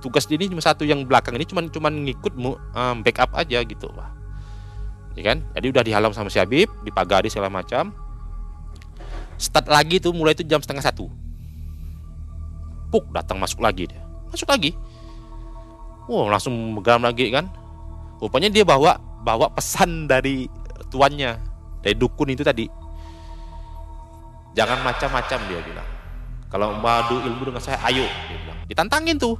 Tugas 0.00 0.24
ini 0.32 0.48
cuma 0.48 0.64
satu 0.64 0.88
yang 0.88 1.04
belakang 1.04 1.36
ini 1.36 1.44
cuma 1.44 1.60
cuma 1.68 1.92
ngikut 1.92 2.32
um, 2.40 2.96
backup 3.04 3.36
aja 3.36 3.60
gitu 3.60 3.92
wah 3.92 4.08
ya 5.12 5.34
kan? 5.34 5.44
Jadi 5.52 5.66
udah 5.68 5.82
dihalau 5.84 6.10
sama 6.16 6.32
si 6.32 6.40
Habib 6.40 6.72
dipagari 6.86 7.28
segala 7.28 7.52
macam. 7.52 7.92
Start 9.36 9.68
lagi 9.68 10.00
tuh 10.00 10.16
mulai 10.16 10.32
itu 10.32 10.44
jam 10.44 10.64
setengah 10.64 10.84
satu. 10.84 11.12
Puk 12.88 13.04
datang 13.12 13.36
masuk 13.36 13.60
lagi 13.60 13.92
dia. 13.92 14.00
Masuk 14.32 14.48
lagi. 14.48 14.72
Wow 16.08 16.32
langsung 16.32 16.56
megang 16.72 17.04
lagi 17.04 17.28
kan? 17.28 17.52
Rupanya 18.24 18.48
dia 18.48 18.64
bawa 18.64 18.96
bawa 19.20 19.52
pesan 19.52 20.08
dari 20.08 20.48
tuannya 20.88 21.36
dari 21.84 21.94
dukun 21.96 22.32
itu 22.32 22.40
tadi. 22.40 22.64
Jangan 24.56 24.80
macam-macam 24.80 25.38
dia 25.46 25.60
bilang 25.60 25.99
kalau 26.50 26.74
madu 26.82 27.22
ilmu 27.22 27.54
dengan 27.54 27.62
saya 27.62 27.78
ayo 27.86 28.02
dia 28.04 28.36
bilang. 28.42 28.58
Ditantangin 28.66 29.16
tuh. 29.16 29.38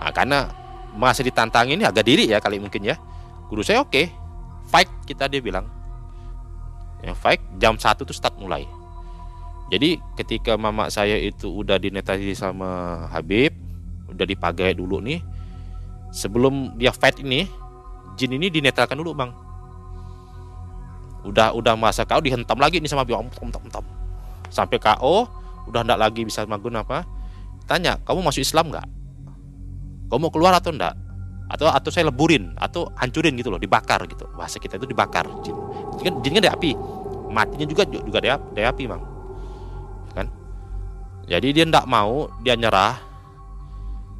Nah, 0.00 0.10
karena 0.10 0.48
masih 0.96 1.28
ditantangin 1.28 1.76
ini 1.76 1.84
agak 1.84 2.08
diri 2.08 2.24
ya 2.24 2.40
kali 2.40 2.56
mungkin 2.56 2.80
ya. 2.80 2.96
Guru 3.52 3.60
saya 3.60 3.84
oke. 3.84 3.92
Okay. 3.92 4.06
fight 4.72 4.88
kita 5.04 5.28
dia 5.28 5.44
bilang. 5.44 5.68
Ya 7.04 7.12
fight 7.12 7.44
jam 7.60 7.76
satu 7.76 8.08
tuh 8.08 8.16
start 8.16 8.40
mulai. 8.40 8.64
Jadi 9.68 10.00
ketika 10.16 10.56
mama 10.56 10.88
saya 10.88 11.20
itu 11.20 11.52
udah 11.52 11.76
dinetasi 11.76 12.32
sama 12.32 13.04
Habib 13.12 13.52
udah 14.08 14.24
dipagai 14.24 14.76
dulu 14.76 15.00
nih 15.00 15.24
sebelum 16.12 16.78
dia 16.78 16.94
fight 16.94 17.18
ini 17.20 17.48
jin 18.16 18.32
ini 18.32 18.48
dinetralkan 18.48 18.96
dulu 18.96 19.12
bang. 19.12 19.32
Udah 21.24 21.52
udah 21.52 21.76
masa 21.76 22.08
kau 22.08 22.20
dihentam 22.20 22.56
lagi 22.56 22.80
nih 22.80 22.88
sama 22.88 23.04
biong 23.04 23.28
sampai 24.50 24.80
KO 24.80 25.28
udah 25.68 25.80
ndak 25.84 25.98
lagi 26.00 26.22
bisa 26.24 26.44
magun 26.44 26.76
apa. 26.76 27.04
Tanya 27.64 27.96
kamu 28.04 28.20
masuk 28.20 28.44
Islam 28.44 28.68
nggak? 28.72 28.86
Kamu 30.12 30.20
mau 30.20 30.30
keluar 30.32 30.52
atau 30.56 30.72
enggak 30.72 30.94
atau 31.44 31.68
atau 31.68 31.90
saya 31.92 32.08
leburin 32.08 32.56
atau 32.56 32.88
hancurin 32.96 33.36
gitu 33.36 33.52
loh 33.52 33.60
dibakar 33.60 34.04
gitu. 34.08 34.28
Bahasa 34.36 34.60
kita 34.60 34.76
itu 34.76 34.88
dibakar 34.88 35.28
jin. 35.44 35.56
Jin 36.00 36.02
kan, 36.04 36.14
jin 36.20 36.32
kan 36.36 36.42
ada 36.44 36.52
api. 36.56 36.72
Matinya 37.34 37.66
juga 37.66 37.82
juga 37.88 38.18
ada, 38.22 38.38
ada 38.38 38.70
api 38.70 38.84
bang 38.86 39.02
kan? 40.14 40.26
Jadi 41.26 41.48
dia 41.50 41.64
ndak 41.66 41.84
mau 41.88 42.30
dia 42.44 42.54
nyerah. 42.54 43.00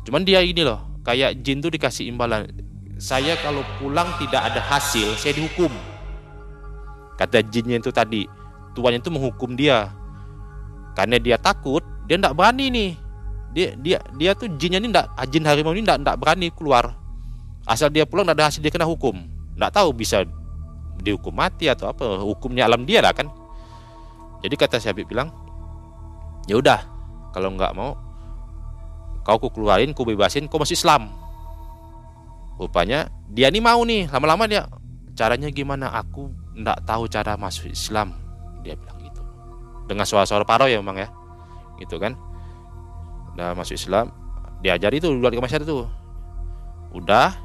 Cuman 0.04 0.24
dia 0.24 0.44
ini 0.44 0.64
loh 0.64 1.00
kayak 1.04 1.40
jin 1.44 1.60
tuh 1.60 1.72
dikasih 1.72 2.08
imbalan 2.08 2.48
saya 2.98 3.34
kalau 3.42 3.60
pulang 3.82 4.06
tidak 4.22 4.52
ada 4.52 4.60
hasil 4.62 5.18
saya 5.18 5.34
dihukum. 5.34 5.70
Kata 7.14 7.46
jinnya 7.46 7.78
itu 7.78 7.94
tadi, 7.94 8.26
tuannya 8.74 8.98
itu 8.98 9.10
menghukum 9.10 9.54
dia. 9.54 9.90
Karena 10.94 11.18
dia 11.18 11.36
takut, 11.36 11.82
dia 12.06 12.16
tidak 12.16 12.34
berani 12.38 12.70
nih. 12.70 12.90
Dia 13.54 13.68
dia 13.78 13.98
dia 14.18 14.30
tuh 14.34 14.50
jinnya 14.58 14.82
ini 14.82 14.90
tidak 14.90 15.06
jin 15.30 15.44
harimau 15.46 15.74
ini 15.74 15.86
tidak 15.86 16.02
tidak 16.02 16.16
berani 16.18 16.48
keluar. 16.54 16.94
Asal 17.66 17.90
dia 17.90 18.06
pulang 18.06 18.26
tidak 18.26 18.38
ada 18.38 18.44
hasil 18.50 18.62
dia 18.62 18.70
kena 18.70 18.86
hukum. 18.86 19.14
Tidak 19.54 19.70
tahu 19.70 19.94
bisa 19.94 20.26
dihukum 21.02 21.34
mati 21.34 21.70
atau 21.70 21.90
apa. 21.90 22.22
Hukumnya 22.22 22.66
alam 22.66 22.86
dia 22.86 23.02
lah 23.02 23.14
kan. 23.14 23.30
Jadi 24.42 24.54
kata 24.58 24.76
si 24.76 24.90
Habib 24.90 25.08
bilang, 25.08 25.32
ya 26.44 26.58
udah 26.60 26.82
kalau 27.32 27.54
nggak 27.54 27.72
mau 27.72 27.96
kau 29.24 29.40
ku 29.40 29.48
keluarin, 29.48 29.96
ku 29.96 30.04
bebasin, 30.04 30.46
kau 30.46 30.60
masih 30.60 30.76
Islam. 30.76 31.08
Rupanya 32.60 33.08
dia 33.32 33.48
ini 33.48 33.58
mau 33.58 33.80
nih, 33.82 34.06
lama-lama 34.12 34.44
dia 34.44 34.68
caranya 35.16 35.48
gimana? 35.48 35.90
Aku 35.96 36.28
ndak 36.54 36.86
tahu 36.86 37.10
cara 37.10 37.34
masuk 37.34 37.72
Islam 37.72 38.14
dia 38.62 38.78
bilang 38.78 39.03
dengan 39.84 40.08
suara-suara 40.08 40.46
paro 40.46 40.68
ya 40.68 40.80
memang 40.80 40.98
ya. 41.00 41.08
Gitu 41.80 41.98
kan. 41.98 42.16
Udah 43.34 43.52
masuk 43.58 43.74
Islam 43.74 44.14
diajari 44.64 44.96
itu 44.96 45.12
luar 45.12 45.36
masyarakat 45.36 45.68
itu. 45.68 45.84
Udah 46.96 47.36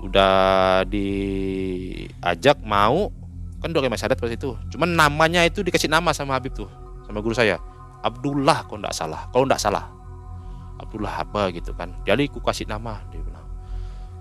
udah 0.00 0.80
diajak 0.88 2.56
mau 2.64 3.12
kan 3.60 3.68
dua 3.68 3.84
masyarakat 3.84 4.16
seperti 4.16 4.40
itu. 4.40 4.56
Cuman 4.72 4.96
namanya 4.96 5.44
itu 5.44 5.60
dikasih 5.60 5.92
nama 5.92 6.16
sama 6.16 6.40
Habib 6.40 6.56
tuh 6.56 6.72
sama 7.04 7.20
guru 7.20 7.36
saya. 7.36 7.60
Abdullah 8.00 8.64
kalau 8.64 8.80
ndak 8.80 8.96
salah 8.96 9.28
kalau 9.28 9.44
ndak 9.44 9.60
salah. 9.60 9.92
Abdullah 10.80 11.20
apa 11.20 11.52
gitu 11.52 11.76
kan. 11.76 11.92
Jadi 12.08 12.32
aku 12.32 12.40
kasih 12.40 12.64
nama 12.64 13.04
dia 13.12 13.20
bilang. 13.20 13.44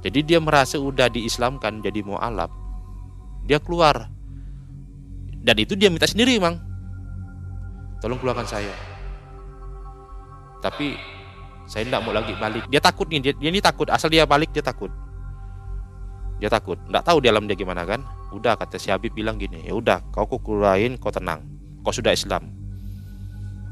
Jadi 0.03 0.19
dia 0.27 0.43
merasa 0.43 0.75
udah 0.75 1.07
diislamkan 1.07 1.79
jadi 1.79 2.03
mualaf. 2.03 2.51
Dia 3.47 3.63
keluar 3.63 4.11
dan 5.39 5.55
itu 5.55 5.73
dia 5.79 5.87
minta 5.87 6.07
sendiri 6.07 6.35
mang. 6.39 6.59
Tolong 8.03 8.19
keluarkan 8.19 8.47
saya. 8.47 8.71
Tapi 10.59 10.95
saya 11.67 11.87
tidak 11.87 12.03
mau 12.03 12.11
lagi 12.11 12.35
balik. 12.35 12.67
Dia 12.67 12.83
takut 12.83 13.07
nih 13.07 13.19
dia, 13.23 13.33
dia 13.35 13.49
ini 13.51 13.63
takut. 13.63 13.87
Asal 13.87 14.11
dia 14.11 14.27
balik 14.27 14.51
dia 14.51 14.63
takut. 14.63 14.91
Dia 16.39 16.51
takut. 16.51 16.75
Tidak 16.79 17.03
tahu 17.03 17.23
di 17.23 17.27
alam 17.31 17.47
dia 17.47 17.55
gimana 17.55 17.87
kan. 17.87 18.03
Udah 18.35 18.59
kata 18.59 18.75
si 18.75 18.91
Habib 18.91 19.15
bilang 19.15 19.41
gini 19.41 19.65
ya 19.65 19.73
udah 19.73 20.03
kau 20.11 20.27
keluarin 20.27 20.99
kau 20.99 21.11
tenang. 21.11 21.43
Kau 21.83 21.95
sudah 21.95 22.11
Islam. 22.11 22.51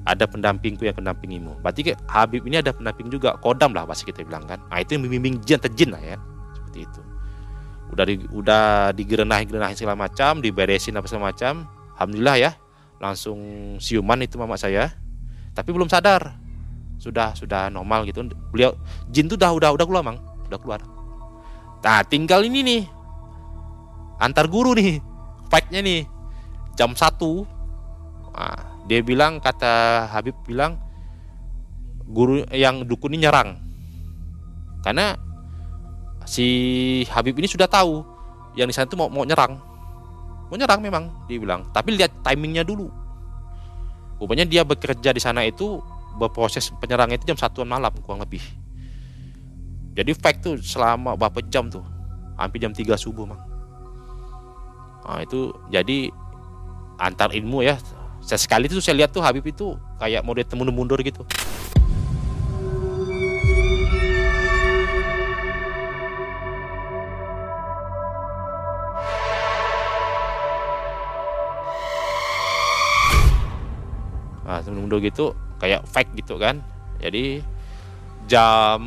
Ada 0.07 0.23
pendampingku 0.23 0.87
yang 0.87 0.95
mendampingimu 0.95 1.59
berarti 1.59 1.91
Habib 2.07 2.47
ini 2.47 2.63
ada 2.63 2.71
pendamping 2.71 3.11
juga. 3.11 3.35
Kodam 3.43 3.75
lah 3.75 3.83
pasti 3.83 4.07
kita 4.07 4.23
bilang 4.23 4.47
kan. 4.47 4.63
Nah 4.71 4.79
itu 4.79 4.95
yang 4.95 5.03
membimbing 5.03 5.43
jin 5.43 5.59
atau 5.59 5.71
jin 5.75 5.91
lah 5.91 5.99
ya. 5.99 6.15
Seperti 6.55 6.87
itu 6.87 7.16
udah 7.93 8.05
di, 8.05 8.15
udah 8.31 8.91
digerenahin 8.91 9.47
gerenahin 9.47 9.77
segala 9.79 9.95
macam 9.95 10.43
diberesin 10.43 10.95
apa 10.99 11.07
segala 11.07 11.31
macam 11.31 11.65
alhamdulillah 11.95 12.35
ya 12.37 12.51
langsung 12.97 13.39
siuman 13.77 14.21
itu 14.25 14.37
mama 14.37 14.57
saya. 14.57 14.93
Tapi 15.53 15.69
belum 15.73 15.89
sadar. 15.89 16.37
Sudah 16.97 17.33
sudah 17.37 17.69
normal 17.69 18.05
gitu. 18.09 18.25
Beliau 18.49 18.73
jin 19.09 19.29
tuh 19.29 19.37
udah 19.37 19.53
udah 19.53 19.69
udah 19.73 19.85
keluar 19.85 20.03
mang. 20.05 20.19
Udah 20.49 20.59
keluar. 20.61 20.81
Nah 21.81 22.01
tinggal 22.05 22.45
ini 22.45 22.61
nih. 22.65 22.83
Antar 24.17 24.49
guru 24.49 24.73
nih. 24.73 24.97
Fightnya 25.49 25.81
nih. 25.81 26.01
Jam 26.77 26.93
satu. 26.97 27.45
Nah, 28.37 28.85
dia 28.85 29.01
bilang 29.01 29.41
kata 29.41 30.05
Habib 30.13 30.37
bilang 30.45 30.77
guru 32.05 32.45
yang 32.53 32.85
dukun 32.85 33.13
ini 33.13 33.25
nyerang. 33.25 33.57
Karena 34.85 35.17
si 36.27 36.47
Habib 37.07 37.39
ini 37.39 37.47
sudah 37.47 37.65
tahu 37.65 38.03
yang 38.59 38.67
di 38.67 38.75
sana 38.75 38.85
itu 38.85 38.99
mau 38.99 39.07
mau 39.07 39.23
nyerang. 39.23 39.55
Mau 40.51 40.55
nyerang 40.59 40.83
memang 40.83 41.07
dia 41.25 41.39
bilang. 41.39 41.63
Tapi 41.71 41.95
lihat 41.95 42.11
timingnya 42.21 42.67
dulu. 42.67 42.91
Rupanya 44.19 44.43
dia 44.43 44.67
bekerja 44.67 45.15
di 45.15 45.21
sana 45.23 45.47
itu 45.47 45.79
berproses 46.19 46.73
penyerang 46.83 47.13
itu 47.15 47.23
jam 47.23 47.39
satuan 47.39 47.71
malam 47.71 47.93
kurang 48.03 48.19
lebih. 48.19 48.43
Jadi 49.95 50.11
fight 50.13 50.43
tuh 50.43 50.59
selama 50.59 51.15
berapa 51.17 51.41
jam 51.47 51.71
tuh? 51.71 51.81
Hampir 52.37 52.61
jam 52.61 52.69
3 52.69 52.93
subuh 52.99 53.25
mang. 53.25 53.41
Nah 55.07 55.25
itu 55.25 55.55
jadi 55.73 56.13
antar 57.01 57.33
ilmu 57.33 57.65
ya. 57.65 57.79
Saya 58.21 58.37
sekali 58.37 58.67
itu 58.67 58.77
saya 58.83 58.99
lihat 58.99 59.13
tuh 59.13 59.23
Habib 59.23 59.45
itu 59.47 59.77
kayak 60.01 60.21
mode 60.25 60.43
temu 60.43 60.67
mundur 60.67 60.99
gitu 60.99 61.23
nah 74.87 74.95
mundur 74.95 75.03
gitu 75.03 75.35
kayak 75.59 75.83
fake 75.83 76.15
gitu 76.15 76.39
kan. 76.39 76.63
Jadi 77.03 77.43
jam 78.31 78.79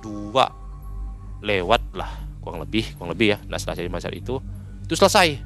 2 0.00 1.44
lewat 1.44 1.82
lah 1.92 2.08
kurang 2.40 2.64
lebih 2.64 2.96
kurang 2.96 3.12
lebih 3.12 3.36
ya 3.36 3.38
nggak 3.44 3.60
selesai 3.60 3.92
masa 3.92 4.08
itu 4.08 4.40
itu 4.88 4.94
selesai. 4.96 5.36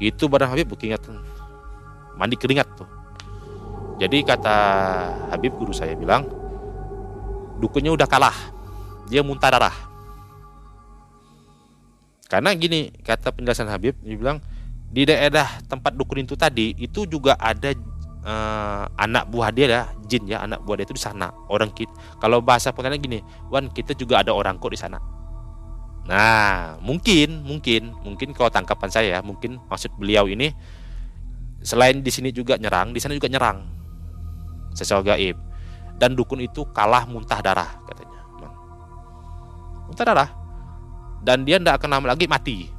Itu 0.00 0.32
badan 0.32 0.48
Habib 0.48 0.72
ingatan 0.72 1.20
mandi 2.16 2.40
keringat 2.40 2.72
tuh. 2.72 2.88
Jadi 4.00 4.24
kata 4.24 4.56
Habib 5.28 5.52
guru 5.60 5.76
saya 5.76 5.92
bilang 5.92 6.24
dukunnya 7.60 7.92
udah 7.92 8.08
kalah. 8.08 8.34
Dia 9.12 9.20
muntah 9.20 9.52
darah. 9.52 9.76
Karena 12.28 12.56
gini 12.56 12.88
kata 13.04 13.28
penjelasan 13.36 13.68
Habib 13.68 14.00
dia 14.00 14.16
bilang 14.16 14.40
di 14.88 15.04
daerah 15.04 15.60
tempat 15.68 15.92
dukun 15.92 16.24
itu 16.24 16.32
tadi 16.32 16.72
itu 16.80 17.04
juga 17.04 17.36
ada 17.36 17.76
uh, 18.24 18.84
anak 18.98 19.28
buah 19.30 19.52
dia 19.54 19.66
ya 19.68 19.82
jin 20.08 20.24
ya 20.26 20.42
anak 20.42 20.64
buah 20.64 20.80
dia 20.80 20.86
itu 20.88 20.96
di 20.96 21.02
sana. 21.02 21.30
Orang 21.46 21.70
kita 21.70 21.92
kalau 22.18 22.42
bahasa 22.42 22.72
Pontianak 22.74 22.98
gini 23.02 23.22
Wan 23.52 23.70
kita 23.70 23.94
juga 23.94 24.22
ada 24.24 24.32
orang 24.34 24.56
kok 24.58 24.72
di 24.72 24.80
sana. 24.80 24.98
Nah 26.08 26.80
mungkin 26.80 27.44
mungkin 27.44 27.92
mungkin 28.02 28.32
kalau 28.32 28.48
tangkapan 28.48 28.88
saya 28.90 29.08
ya 29.18 29.20
mungkin 29.20 29.60
maksud 29.68 29.92
beliau 30.00 30.24
ini 30.26 30.50
selain 31.60 32.00
di 32.00 32.10
sini 32.10 32.32
juga 32.32 32.56
nyerang 32.56 32.96
di 32.96 32.98
sana 32.98 33.14
juga 33.14 33.28
nyerang. 33.28 33.58
Sesuatu 34.72 35.06
gaib. 35.06 35.36
Dan 35.98 36.14
dukun 36.14 36.38
itu 36.38 36.62
kalah 36.70 37.10
muntah 37.10 37.42
darah 37.42 37.82
katanya 37.84 38.22
muntah 39.90 40.04
darah. 40.06 40.30
Dan 41.18 41.42
dia 41.42 41.58
tidak 41.58 41.82
akan 41.82 41.98
lama 41.98 42.14
lagi 42.14 42.30
mati. 42.30 42.70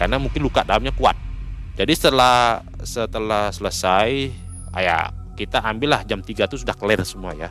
Karena 0.00 0.16
mungkin 0.16 0.40
luka 0.40 0.64
dalamnya 0.64 0.96
kuat 0.96 1.29
jadi 1.80 1.92
setelah 1.96 2.60
setelah 2.84 3.48
selesai, 3.48 4.28
ya 4.76 5.08
kita 5.32 5.64
ambillah 5.64 6.04
jam 6.04 6.20
3 6.20 6.44
itu 6.44 6.60
sudah 6.60 6.76
clear 6.76 7.00
semua 7.08 7.32
ya. 7.32 7.48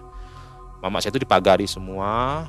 Mama 0.86 1.02
saya 1.02 1.18
itu 1.18 1.26
dipagari 1.26 1.66
semua, 1.66 2.46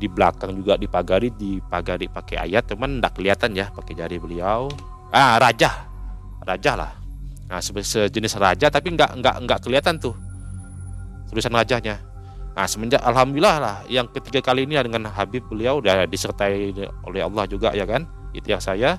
di 0.00 0.08
belakang 0.08 0.56
juga 0.56 0.80
dipagari, 0.80 1.28
dipagari 1.28 2.08
pakai 2.08 2.48
ayat, 2.48 2.64
teman 2.72 2.96
tidak 2.96 3.12
kelihatan 3.20 3.50
ya 3.52 3.68
pakai 3.68 3.92
jari 4.00 4.16
beliau. 4.16 4.72
Ah 5.12 5.36
raja, 5.36 5.84
raja 6.40 6.72
lah. 6.72 6.92
Nah 7.52 7.60
sejenis 7.60 8.40
raja 8.40 8.72
tapi 8.72 8.96
nggak 8.96 9.20
nggak 9.20 9.36
nggak 9.44 9.58
kelihatan 9.60 10.00
tuh 10.00 10.16
tulisan 11.28 11.52
rajanya. 11.52 12.00
Nah 12.56 12.64
semenjak 12.64 13.04
alhamdulillah 13.04 13.56
lah 13.60 13.76
yang 13.92 14.08
ketiga 14.08 14.40
kali 14.40 14.64
ini 14.64 14.80
dengan 14.80 15.12
Habib 15.12 15.44
beliau 15.52 15.84
udah 15.84 16.08
disertai 16.08 16.72
oleh 17.04 17.20
Allah 17.20 17.44
juga 17.44 17.76
ya 17.76 17.84
kan. 17.84 18.08
Itu 18.32 18.56
yang 18.56 18.64
saya 18.64 18.96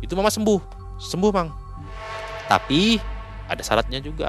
itu 0.00 0.16
mama 0.16 0.32
sembuh. 0.32 0.79
Sembuh, 1.00 1.32
Bang. 1.32 1.48
Tapi 2.46 3.00
ada 3.48 3.62
syaratnya 3.64 4.04
juga. 4.04 4.28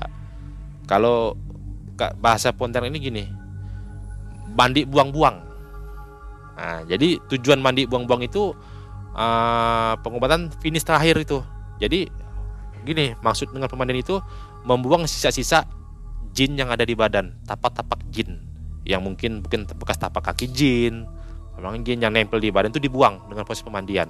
Kalau 0.87 1.35
bahasa 2.17 2.55
Pontianak 2.55 2.89
ini 2.89 2.99
gini. 2.99 3.23
Mandi 4.55 4.87
buang-buang. 4.87 5.37
Nah, 6.57 6.83
jadi 6.85 7.17
tujuan 7.31 7.57
mandi 7.63 7.87
buang-buang 7.87 8.27
itu 8.27 8.51
uh, 9.15 9.93
pengobatan 10.03 10.51
finish 10.59 10.83
terakhir 10.83 11.19
itu. 11.23 11.39
Jadi 11.79 12.05
gini, 12.83 13.15
maksud 13.23 13.49
dengan 13.49 13.71
pemandian 13.71 14.03
itu 14.03 14.19
membuang 14.67 15.07
sisa-sisa 15.07 15.65
jin 16.35 16.59
yang 16.59 16.69
ada 16.69 16.85
di 16.85 16.93
badan, 16.93 17.33
tapak-tapak 17.47 18.03
jin 18.11 18.51
yang 18.85 19.05
mungkin 19.05 19.45
mungkin 19.45 19.69
bekas 19.77 19.97
tapak 20.01 20.33
kaki 20.33 20.49
jin, 20.49 21.05
memang 21.57 21.85
jin 21.85 22.01
yang 22.01 22.13
nempel 22.13 22.41
di 22.41 22.49
badan 22.49 22.73
itu 22.73 22.81
dibuang 22.81 23.21
dengan 23.29 23.45
proses 23.45 23.61
pemandian. 23.61 24.09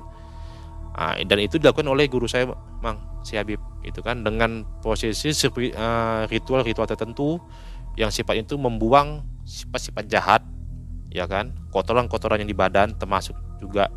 Nah, 0.91 1.15
dan 1.23 1.39
itu 1.39 1.55
dilakukan 1.57 1.87
oleh 1.87 2.05
guru 2.11 2.27
saya, 2.27 2.51
Mang 2.83 2.99
si 3.23 3.39
Habib, 3.39 3.61
itu 3.85 4.03
kan 4.03 4.25
dengan 4.25 4.67
posisi 4.83 5.31
ritual-ritual 6.27 6.87
tertentu 6.89 7.39
yang 7.95 8.11
sifat 8.11 8.43
itu 8.43 8.59
membuang 8.59 9.23
sifat-sifat 9.47 10.03
jahat, 10.11 10.41
ya 11.09 11.25
kan, 11.25 11.55
kotoran-kotoran 11.71 12.43
yang 12.43 12.49
di 12.49 12.57
badan, 12.57 12.93
termasuk 12.99 13.37
juga 13.63 13.87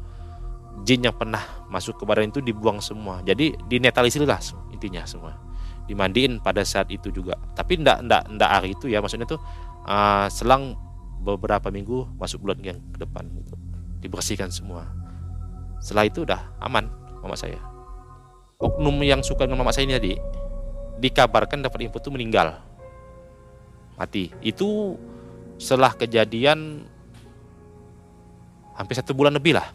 jin 0.86 1.06
yang 1.06 1.14
pernah 1.14 1.42
masuk 1.70 1.98
ke 1.98 2.04
badan 2.06 2.30
itu 2.30 2.38
dibuang 2.42 2.78
semua. 2.78 3.22
Jadi 3.26 3.58
dinetralisir 3.66 4.22
lah 4.22 4.38
intinya 4.70 5.06
semua 5.06 5.44
dimandiin 5.84 6.40
pada 6.40 6.64
saat 6.64 6.88
itu 6.88 7.12
juga 7.12 7.36
tapi 7.52 7.76
ndak 7.76 8.08
ndak 8.08 8.22
ndak 8.36 8.50
hari 8.50 8.72
itu 8.72 8.88
ya 8.88 9.04
maksudnya 9.04 9.28
tuh 9.28 9.40
uh, 9.84 10.26
selang 10.32 10.76
beberapa 11.20 11.68
minggu 11.68 12.16
masuk 12.20 12.44
bulan 12.44 12.60
yang 12.60 12.78
ke 12.92 13.00
depan 13.00 13.24
gitu. 13.40 13.54
dibersihkan 14.00 14.48
semua 14.52 14.88
setelah 15.84 16.08
itu 16.08 16.24
udah 16.24 16.40
aman 16.64 16.88
mama 17.20 17.36
saya. 17.36 17.60
Oknum 18.56 18.96
yang 19.04 19.20
suka 19.20 19.44
dengan 19.44 19.60
mama 19.60 19.76
saya 19.76 19.84
ini 19.84 19.94
tadi 20.00 20.12
dikabarkan 21.04 21.60
dapat 21.60 21.84
info 21.84 22.00
tuh 22.00 22.08
meninggal. 22.08 22.56
Mati. 24.00 24.32
Itu 24.40 24.96
setelah 25.60 25.92
kejadian 25.92 26.88
hampir 28.72 28.96
satu 28.96 29.12
bulan 29.12 29.36
lebih 29.36 29.60
lah. 29.60 29.68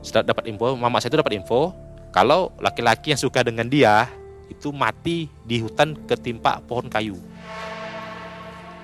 Setelah 0.00 0.32
dapat 0.32 0.48
info 0.48 0.72
mama 0.80 0.96
saya 0.96 1.12
itu 1.12 1.20
dapat 1.20 1.36
info 1.36 1.76
kalau 2.08 2.48
laki-laki 2.56 3.12
yang 3.12 3.20
suka 3.20 3.44
dengan 3.44 3.68
dia 3.68 4.08
itu 4.48 4.72
mati 4.72 5.28
di 5.44 5.60
hutan 5.60 5.92
ketimpa 6.08 6.64
pohon 6.64 6.88
kayu. 6.88 7.20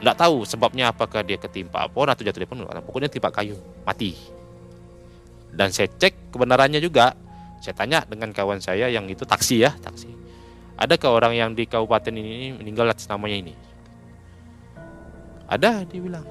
Nggak 0.05 0.17
tahu 0.21 0.45
sebabnya 0.45 0.93
apakah 0.93 1.25
dia 1.25 1.41
ketimpa 1.41 1.89
pohon 1.89 2.13
atau 2.13 2.21
jatuh 2.21 2.45
di 2.45 2.47
pohon, 2.47 2.69
pokoknya 2.85 3.09
timpa 3.09 3.33
kayu, 3.33 3.57
mati. 3.83 4.38
Dan 5.53 5.73
saya 5.75 5.89
cek 5.91 6.33
kebenarannya 6.35 6.79
juga, 6.79 7.17
saya 7.59 7.75
tanya 7.75 8.05
dengan 8.05 8.31
kawan 8.31 8.61
saya 8.63 8.89
yang 8.93 9.09
itu 9.09 9.25
taksi 9.25 9.65
ya, 9.65 9.73
taksi. 9.79 10.11
Ada 10.79 10.95
ke 10.95 11.09
orang 11.11 11.35
yang 11.35 11.51
di 11.59 11.67
kabupaten 11.67 12.15
ini 12.15 12.55
meninggal 12.55 12.87
atas 12.91 13.11
namanya 13.11 13.37
ini? 13.43 13.55
Ada, 15.49 15.83
dia 15.89 16.01
bilang. 16.01 16.27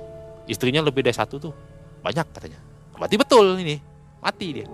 Istrinya 0.48 0.80
lebih 0.80 1.04
dari 1.04 1.18
satu 1.18 1.36
tuh, 1.36 1.54
banyak 2.00 2.28
katanya. 2.32 2.60
Mati 2.96 3.20
betul 3.20 3.60
ini, 3.60 3.78
mati 4.24 4.48
dia. 4.56 4.68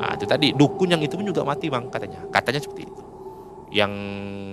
Nah, 0.00 0.16
itu 0.16 0.24
tadi 0.26 0.50
dukun 0.56 0.90
yang 0.90 1.02
itu 1.04 1.14
pun 1.14 1.26
juga 1.28 1.44
mati 1.44 1.68
bang 1.68 1.86
katanya. 1.92 2.24
Katanya 2.32 2.58
seperti 2.58 2.88
itu 2.88 3.02
yang 3.72 3.92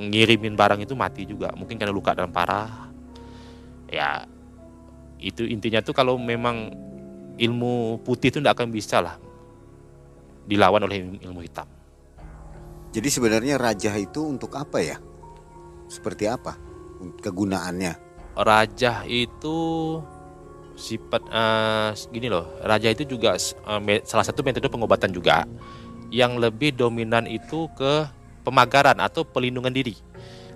ngirimin 0.09 0.55
barang 0.55 0.79
itu 0.79 0.95
mati 0.95 1.27
juga 1.27 1.51
mungkin 1.51 1.75
karena 1.75 1.91
luka 1.91 2.15
dalam 2.15 2.31
parah 2.31 2.87
ya 3.91 4.23
itu 5.19 5.43
intinya 5.43 5.83
tuh 5.83 5.91
kalau 5.91 6.15
memang 6.15 6.71
ilmu 7.39 8.03
putih 8.03 8.29
itu 8.29 8.37
tidak 8.43 8.59
akan 8.59 8.69
bisa 8.69 8.99
lah 8.99 9.15
dilawan 10.43 10.83
oleh 10.83 11.01
ilmu 11.23 11.41
hitam. 11.45 11.65
Jadi 12.89 13.07
sebenarnya 13.07 13.61
raja 13.61 13.93
itu 13.95 14.25
untuk 14.25 14.53
apa 14.57 14.81
ya? 14.81 14.97
Seperti 15.87 16.25
apa 16.27 16.57
kegunaannya? 17.21 18.09
Raja 18.39 19.05
itu 19.05 19.57
sifat 20.79 21.27
uh, 21.27 21.91
gini 22.07 22.31
loh 22.31 22.55
raja 22.63 22.87
itu 22.87 23.03
juga 23.03 23.35
uh, 23.35 23.81
salah 24.07 24.23
satu 24.23 24.47
metode 24.47 24.71
pengobatan 24.71 25.11
juga 25.11 25.43
yang 26.07 26.39
lebih 26.39 26.71
dominan 26.71 27.27
itu 27.27 27.67
ke 27.75 28.07
pemagaran 28.47 28.97
atau 28.97 29.21
pelindungan 29.27 29.69
diri. 29.69 29.93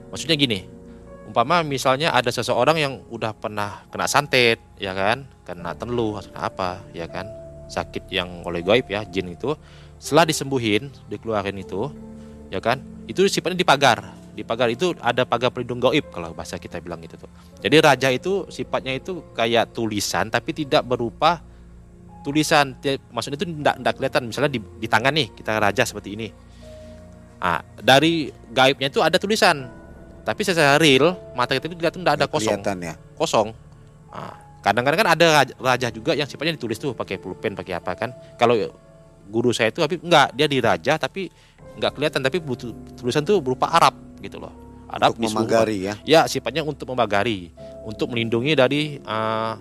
Maksudnya 0.10 0.34
gini, 0.34 0.66
umpama 1.28 1.64
misalnya 1.64 2.12
ada 2.12 2.30
seseorang 2.30 2.78
yang 2.80 2.94
udah 3.10 3.34
pernah 3.36 3.84
kena 3.90 4.08
santet, 4.08 4.60
ya 4.78 4.92
kan, 4.92 5.28
kena 5.48 5.74
teluh 5.76 6.20
atau 6.20 6.34
apa, 6.36 6.84
ya 6.92 7.08
kan, 7.08 7.28
sakit 7.68 8.10
yang 8.12 8.44
oleh 8.44 8.62
gaib 8.62 8.88
ya, 8.92 9.04
jin 9.08 9.32
itu, 9.32 9.56
setelah 9.98 10.28
disembuhin, 10.28 10.92
dikeluarin 11.08 11.58
itu, 11.60 11.90
ya 12.52 12.60
kan, 12.60 12.82
itu 13.08 13.26
sifatnya 13.28 13.60
dipagar. 13.60 14.00
Dipagar 14.34 14.66
itu 14.74 14.98
ada 14.98 15.30
pagar 15.30 15.54
pelindung 15.54 15.78
gaib 15.78 16.10
kalau 16.10 16.34
bahasa 16.34 16.58
kita 16.58 16.82
bilang 16.82 16.98
gitu 17.06 17.22
tuh. 17.22 17.30
Jadi 17.62 17.76
raja 17.78 18.10
itu 18.10 18.50
sifatnya 18.50 18.98
itu 18.98 19.22
kayak 19.38 19.78
tulisan 19.78 20.34
tapi 20.34 20.58
tidak 20.58 20.82
berupa 20.82 21.38
tulisan. 22.26 22.74
Maksudnya 23.14 23.38
itu 23.38 23.46
tidak 23.62 23.94
kelihatan. 23.94 24.26
Misalnya 24.26 24.50
di, 24.50 24.58
di 24.58 24.90
tangan 24.90 25.14
nih 25.14 25.38
kita 25.38 25.62
raja 25.62 25.86
seperti 25.86 26.18
ini 26.18 26.28
Nah, 27.44 27.60
dari 27.76 28.32
gaibnya 28.56 28.88
itu 28.88 29.04
ada 29.04 29.20
tulisan. 29.20 29.68
Tapi 30.24 30.42
secara 30.48 30.80
real 30.80 31.20
mata 31.36 31.52
kita 31.52 31.68
itu 31.68 31.76
tidak 31.76 32.16
ada 32.16 32.26
kosong. 32.32 32.64
ya. 32.80 32.96
Kosong. 33.20 33.48
Nah, 34.08 34.36
kadang-kadang 34.64 35.00
kan 35.04 35.10
ada 35.20 35.28
raja 35.60 35.88
juga 35.92 36.16
yang 36.16 36.26
sifatnya 36.26 36.56
ditulis 36.56 36.80
tuh 36.80 36.96
pakai 36.96 37.20
pulpen, 37.20 37.54
pakai 37.60 37.76
apa 37.76 37.92
kan. 37.94 38.16
Kalau 38.40 38.56
guru 39.28 39.52
saya 39.52 39.72
itu 39.72 39.84
tapi 39.84 40.00
enggak, 40.00 40.32
dia 40.32 40.48
di 40.48 40.60
raja 40.64 40.96
tapi 40.96 41.28
enggak 41.76 41.92
kelihatan 42.00 42.24
tapi 42.24 42.38
butuh 42.40 42.72
tulisan 42.96 43.28
tuh 43.28 43.44
berupa 43.44 43.68
Arab 43.68 44.00
gitu 44.24 44.40
loh. 44.40 44.52
Arab 44.88 45.18
untuk 45.18 45.34
memagari 45.34 45.78
ya. 45.90 45.94
Ya, 46.06 46.22
sifatnya 46.30 46.62
untuk 46.62 46.86
memagari, 46.94 47.50
untuk 47.84 48.14
melindungi 48.14 48.54
dari 48.54 48.82
uh, 49.02 49.58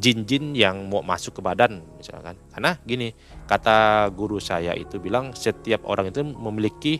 jin-jin 0.00 0.56
yang 0.56 0.88
mau 0.88 1.04
masuk 1.04 1.38
ke 1.38 1.40
badan 1.44 1.84
misalkan. 2.00 2.34
Karena 2.50 2.80
gini, 2.82 3.12
kata 3.46 4.08
guru 4.10 4.40
saya 4.42 4.74
itu 4.74 4.98
bilang 4.98 5.36
setiap 5.36 5.84
orang 5.86 6.10
itu 6.10 6.24
memiliki 6.24 6.98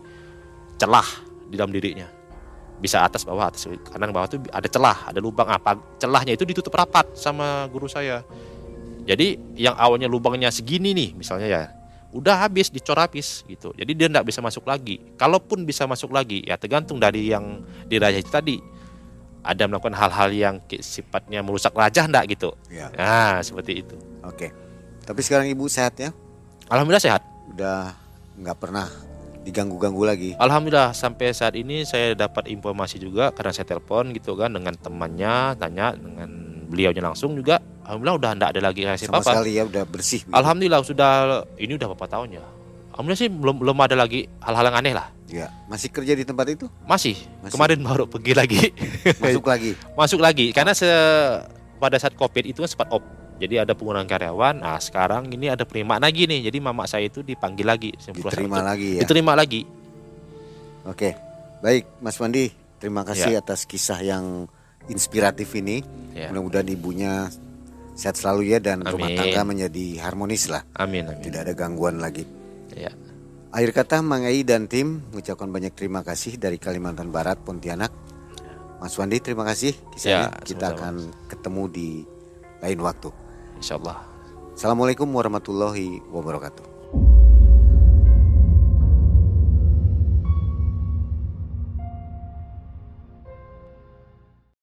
celah 0.76 1.06
di 1.48 1.56
dalam 1.56 1.72
dirinya. 1.72 2.06
Bisa 2.84 3.00
atas 3.00 3.24
bawah 3.24 3.48
atas 3.48 3.64
kanan 3.64 4.12
bawah 4.12 4.28
itu 4.28 4.44
ada 4.52 4.68
celah, 4.68 5.08
ada 5.08 5.16
lubang 5.24 5.48
apa? 5.48 5.80
Celahnya 5.96 6.36
itu 6.36 6.44
ditutup 6.44 6.76
rapat 6.76 7.16
sama 7.16 7.64
guru 7.72 7.88
saya. 7.88 8.20
Jadi 9.08 9.40
yang 9.56 9.72
awalnya 9.72 10.04
lubangnya 10.04 10.52
segini 10.52 10.92
nih 10.92 11.16
misalnya 11.16 11.48
ya, 11.48 11.62
udah 12.12 12.44
habis 12.44 12.68
dicor 12.68 13.00
habis 13.00 13.40
gitu. 13.48 13.72
Jadi 13.72 13.96
dia 13.96 14.12
tidak 14.12 14.28
bisa 14.28 14.44
masuk 14.44 14.68
lagi. 14.68 15.00
Kalaupun 15.16 15.64
bisa 15.64 15.88
masuk 15.88 16.12
lagi 16.12 16.44
ya 16.44 16.60
tergantung 16.60 17.00
dari 17.00 17.32
yang 17.32 17.64
dirajah 17.88 18.20
itu 18.20 18.28
tadi 18.28 18.56
ada 19.44 19.64
melakukan 19.64 19.96
hal-hal 19.96 20.28
yang 20.32 20.54
sifatnya 20.80 21.40
merusak 21.40 21.72
raja 21.72 22.04
enggak 22.04 22.36
gitu. 22.36 22.52
Ya. 22.68 22.92
Nah, 22.96 23.40
seperti 23.40 23.80
itu. 23.80 23.96
Oke. 24.24 24.52
Tapi 25.04 25.20
sekarang 25.20 25.48
Ibu 25.52 25.68
sehat 25.68 26.00
ya? 26.00 26.12
Alhamdulillah 26.68 27.00
sehat. 27.00 27.24
Udah 27.52 27.92
nggak 28.40 28.56
pernah 28.56 28.88
diganggu-ganggu 29.44 30.02
lagi. 30.02 30.30
Alhamdulillah 30.40 30.96
sampai 30.96 31.36
saat 31.36 31.54
ini 31.54 31.84
saya 31.84 32.16
dapat 32.16 32.48
informasi 32.48 32.96
juga 32.96 33.30
karena 33.36 33.52
saya 33.52 33.68
telepon 33.68 34.10
gitu 34.16 34.34
kan 34.34 34.50
dengan 34.50 34.72
temannya, 34.74 35.54
tanya 35.60 35.92
dengan 35.92 36.28
beliaunya 36.72 37.04
langsung 37.04 37.36
juga. 37.36 37.60
Alhamdulillah 37.84 38.16
udah 38.16 38.30
enggak 38.32 38.50
ada 38.56 38.60
lagi 38.64 38.80
rahasia 38.88 39.06
Sama 39.12 39.20
apa. 39.20 39.36
sekali 39.36 39.50
ya 39.60 39.62
udah 39.68 39.84
bersih. 39.84 40.24
Gitu. 40.24 40.32
Alhamdulillah 40.32 40.80
sudah 40.80 41.12
ini 41.60 41.76
udah 41.76 41.88
beberapa 41.92 42.08
tahun 42.08 42.40
ya. 42.40 42.44
Alhamdulillah 42.96 43.20
sih 43.20 43.30
belum 43.30 43.56
belum 43.60 43.76
ada 43.84 43.96
lagi 43.98 44.24
hal-hal 44.40 44.64
yang 44.72 44.78
aneh 44.80 44.94
lah. 44.96 45.08
Ya, 45.28 45.50
masih 45.66 45.90
kerja 45.90 46.14
di 46.14 46.22
tempat 46.22 46.46
itu? 46.52 46.70
Masih. 46.86 47.18
Masih. 47.42 47.52
Kemarin 47.58 47.80
baru 47.82 48.04
pergi 48.06 48.32
lagi. 48.38 48.70
Masuk 49.18 49.44
lagi. 49.50 49.72
Masuk 49.98 50.20
lagi 50.22 50.46
karena 50.54 50.72
se 50.72 50.86
pada 51.82 51.98
saat 51.98 52.14
Covid 52.16 52.44
itu 52.48 52.62
kan 52.64 52.70
sempat 52.70 52.88
op. 52.94 53.02
Jadi 53.34 53.54
ada 53.58 53.74
penggunaan 53.74 54.06
karyawan. 54.06 54.62
Nah, 54.62 54.78
sekarang 54.78 55.26
ini 55.34 55.50
ada 55.50 55.66
penerimaan 55.66 56.02
lagi 56.02 56.30
nih. 56.30 56.48
Jadi 56.48 56.58
mama 56.62 56.86
saya 56.86 57.10
itu 57.10 57.26
dipanggil 57.26 57.66
lagi. 57.66 57.90
Diterima 57.98 58.62
lagi 58.62 58.88
ya. 58.98 59.00
Diterima 59.02 59.32
lagi. 59.34 59.62
Oke. 60.86 61.10
Baik, 61.64 61.88
Mas 62.04 62.20
Wandi, 62.20 62.52
terima 62.76 63.02
kasih 63.08 63.40
ya. 63.40 63.40
atas 63.40 63.64
kisah 63.64 63.98
yang 64.04 64.46
inspiratif 64.86 65.48
ini. 65.56 65.80
Ya. 66.12 66.28
Mudah-mudahan 66.28 66.68
ibunya 66.68 67.32
sehat 67.96 68.20
selalu 68.20 68.52
ya 68.52 68.58
dan 68.60 68.84
amin. 68.84 68.92
rumah 68.92 69.10
tangga 69.16 69.42
menjadi 69.48 69.86
harmonis 70.04 70.52
lah. 70.52 70.62
Amin, 70.76 71.08
amin. 71.08 71.24
Tidak 71.24 71.40
ada 71.40 71.52
gangguan 71.56 71.98
lagi. 71.98 72.28
Ya. 72.76 72.92
Akhir 73.54 73.70
kata 73.70 74.02
Mang 74.02 74.26
Ei 74.26 74.42
dan 74.42 74.66
tim 74.66 74.98
mengucapkan 75.14 75.46
banyak 75.46 75.72
terima 75.78 76.02
kasih 76.02 76.36
dari 76.36 76.58
Kalimantan 76.58 77.14
Barat, 77.14 77.38
Pontianak. 77.40 77.94
Mas 78.82 78.92
Wandi 78.98 79.22
terima 79.22 79.46
kasih 79.46 79.72
kisahnya. 79.94 80.34
Ya, 80.34 80.42
Kita 80.42 80.74
akan 80.74 81.14
ketemu 81.30 81.62
di 81.70 81.88
lain 82.60 82.78
waktu. 82.82 83.23
Insya 83.64 83.80
Allah. 83.80 84.04
Assalamualaikum 84.52 85.08
warahmatullahi 85.08 86.04
wabarakatuh. 86.12 86.73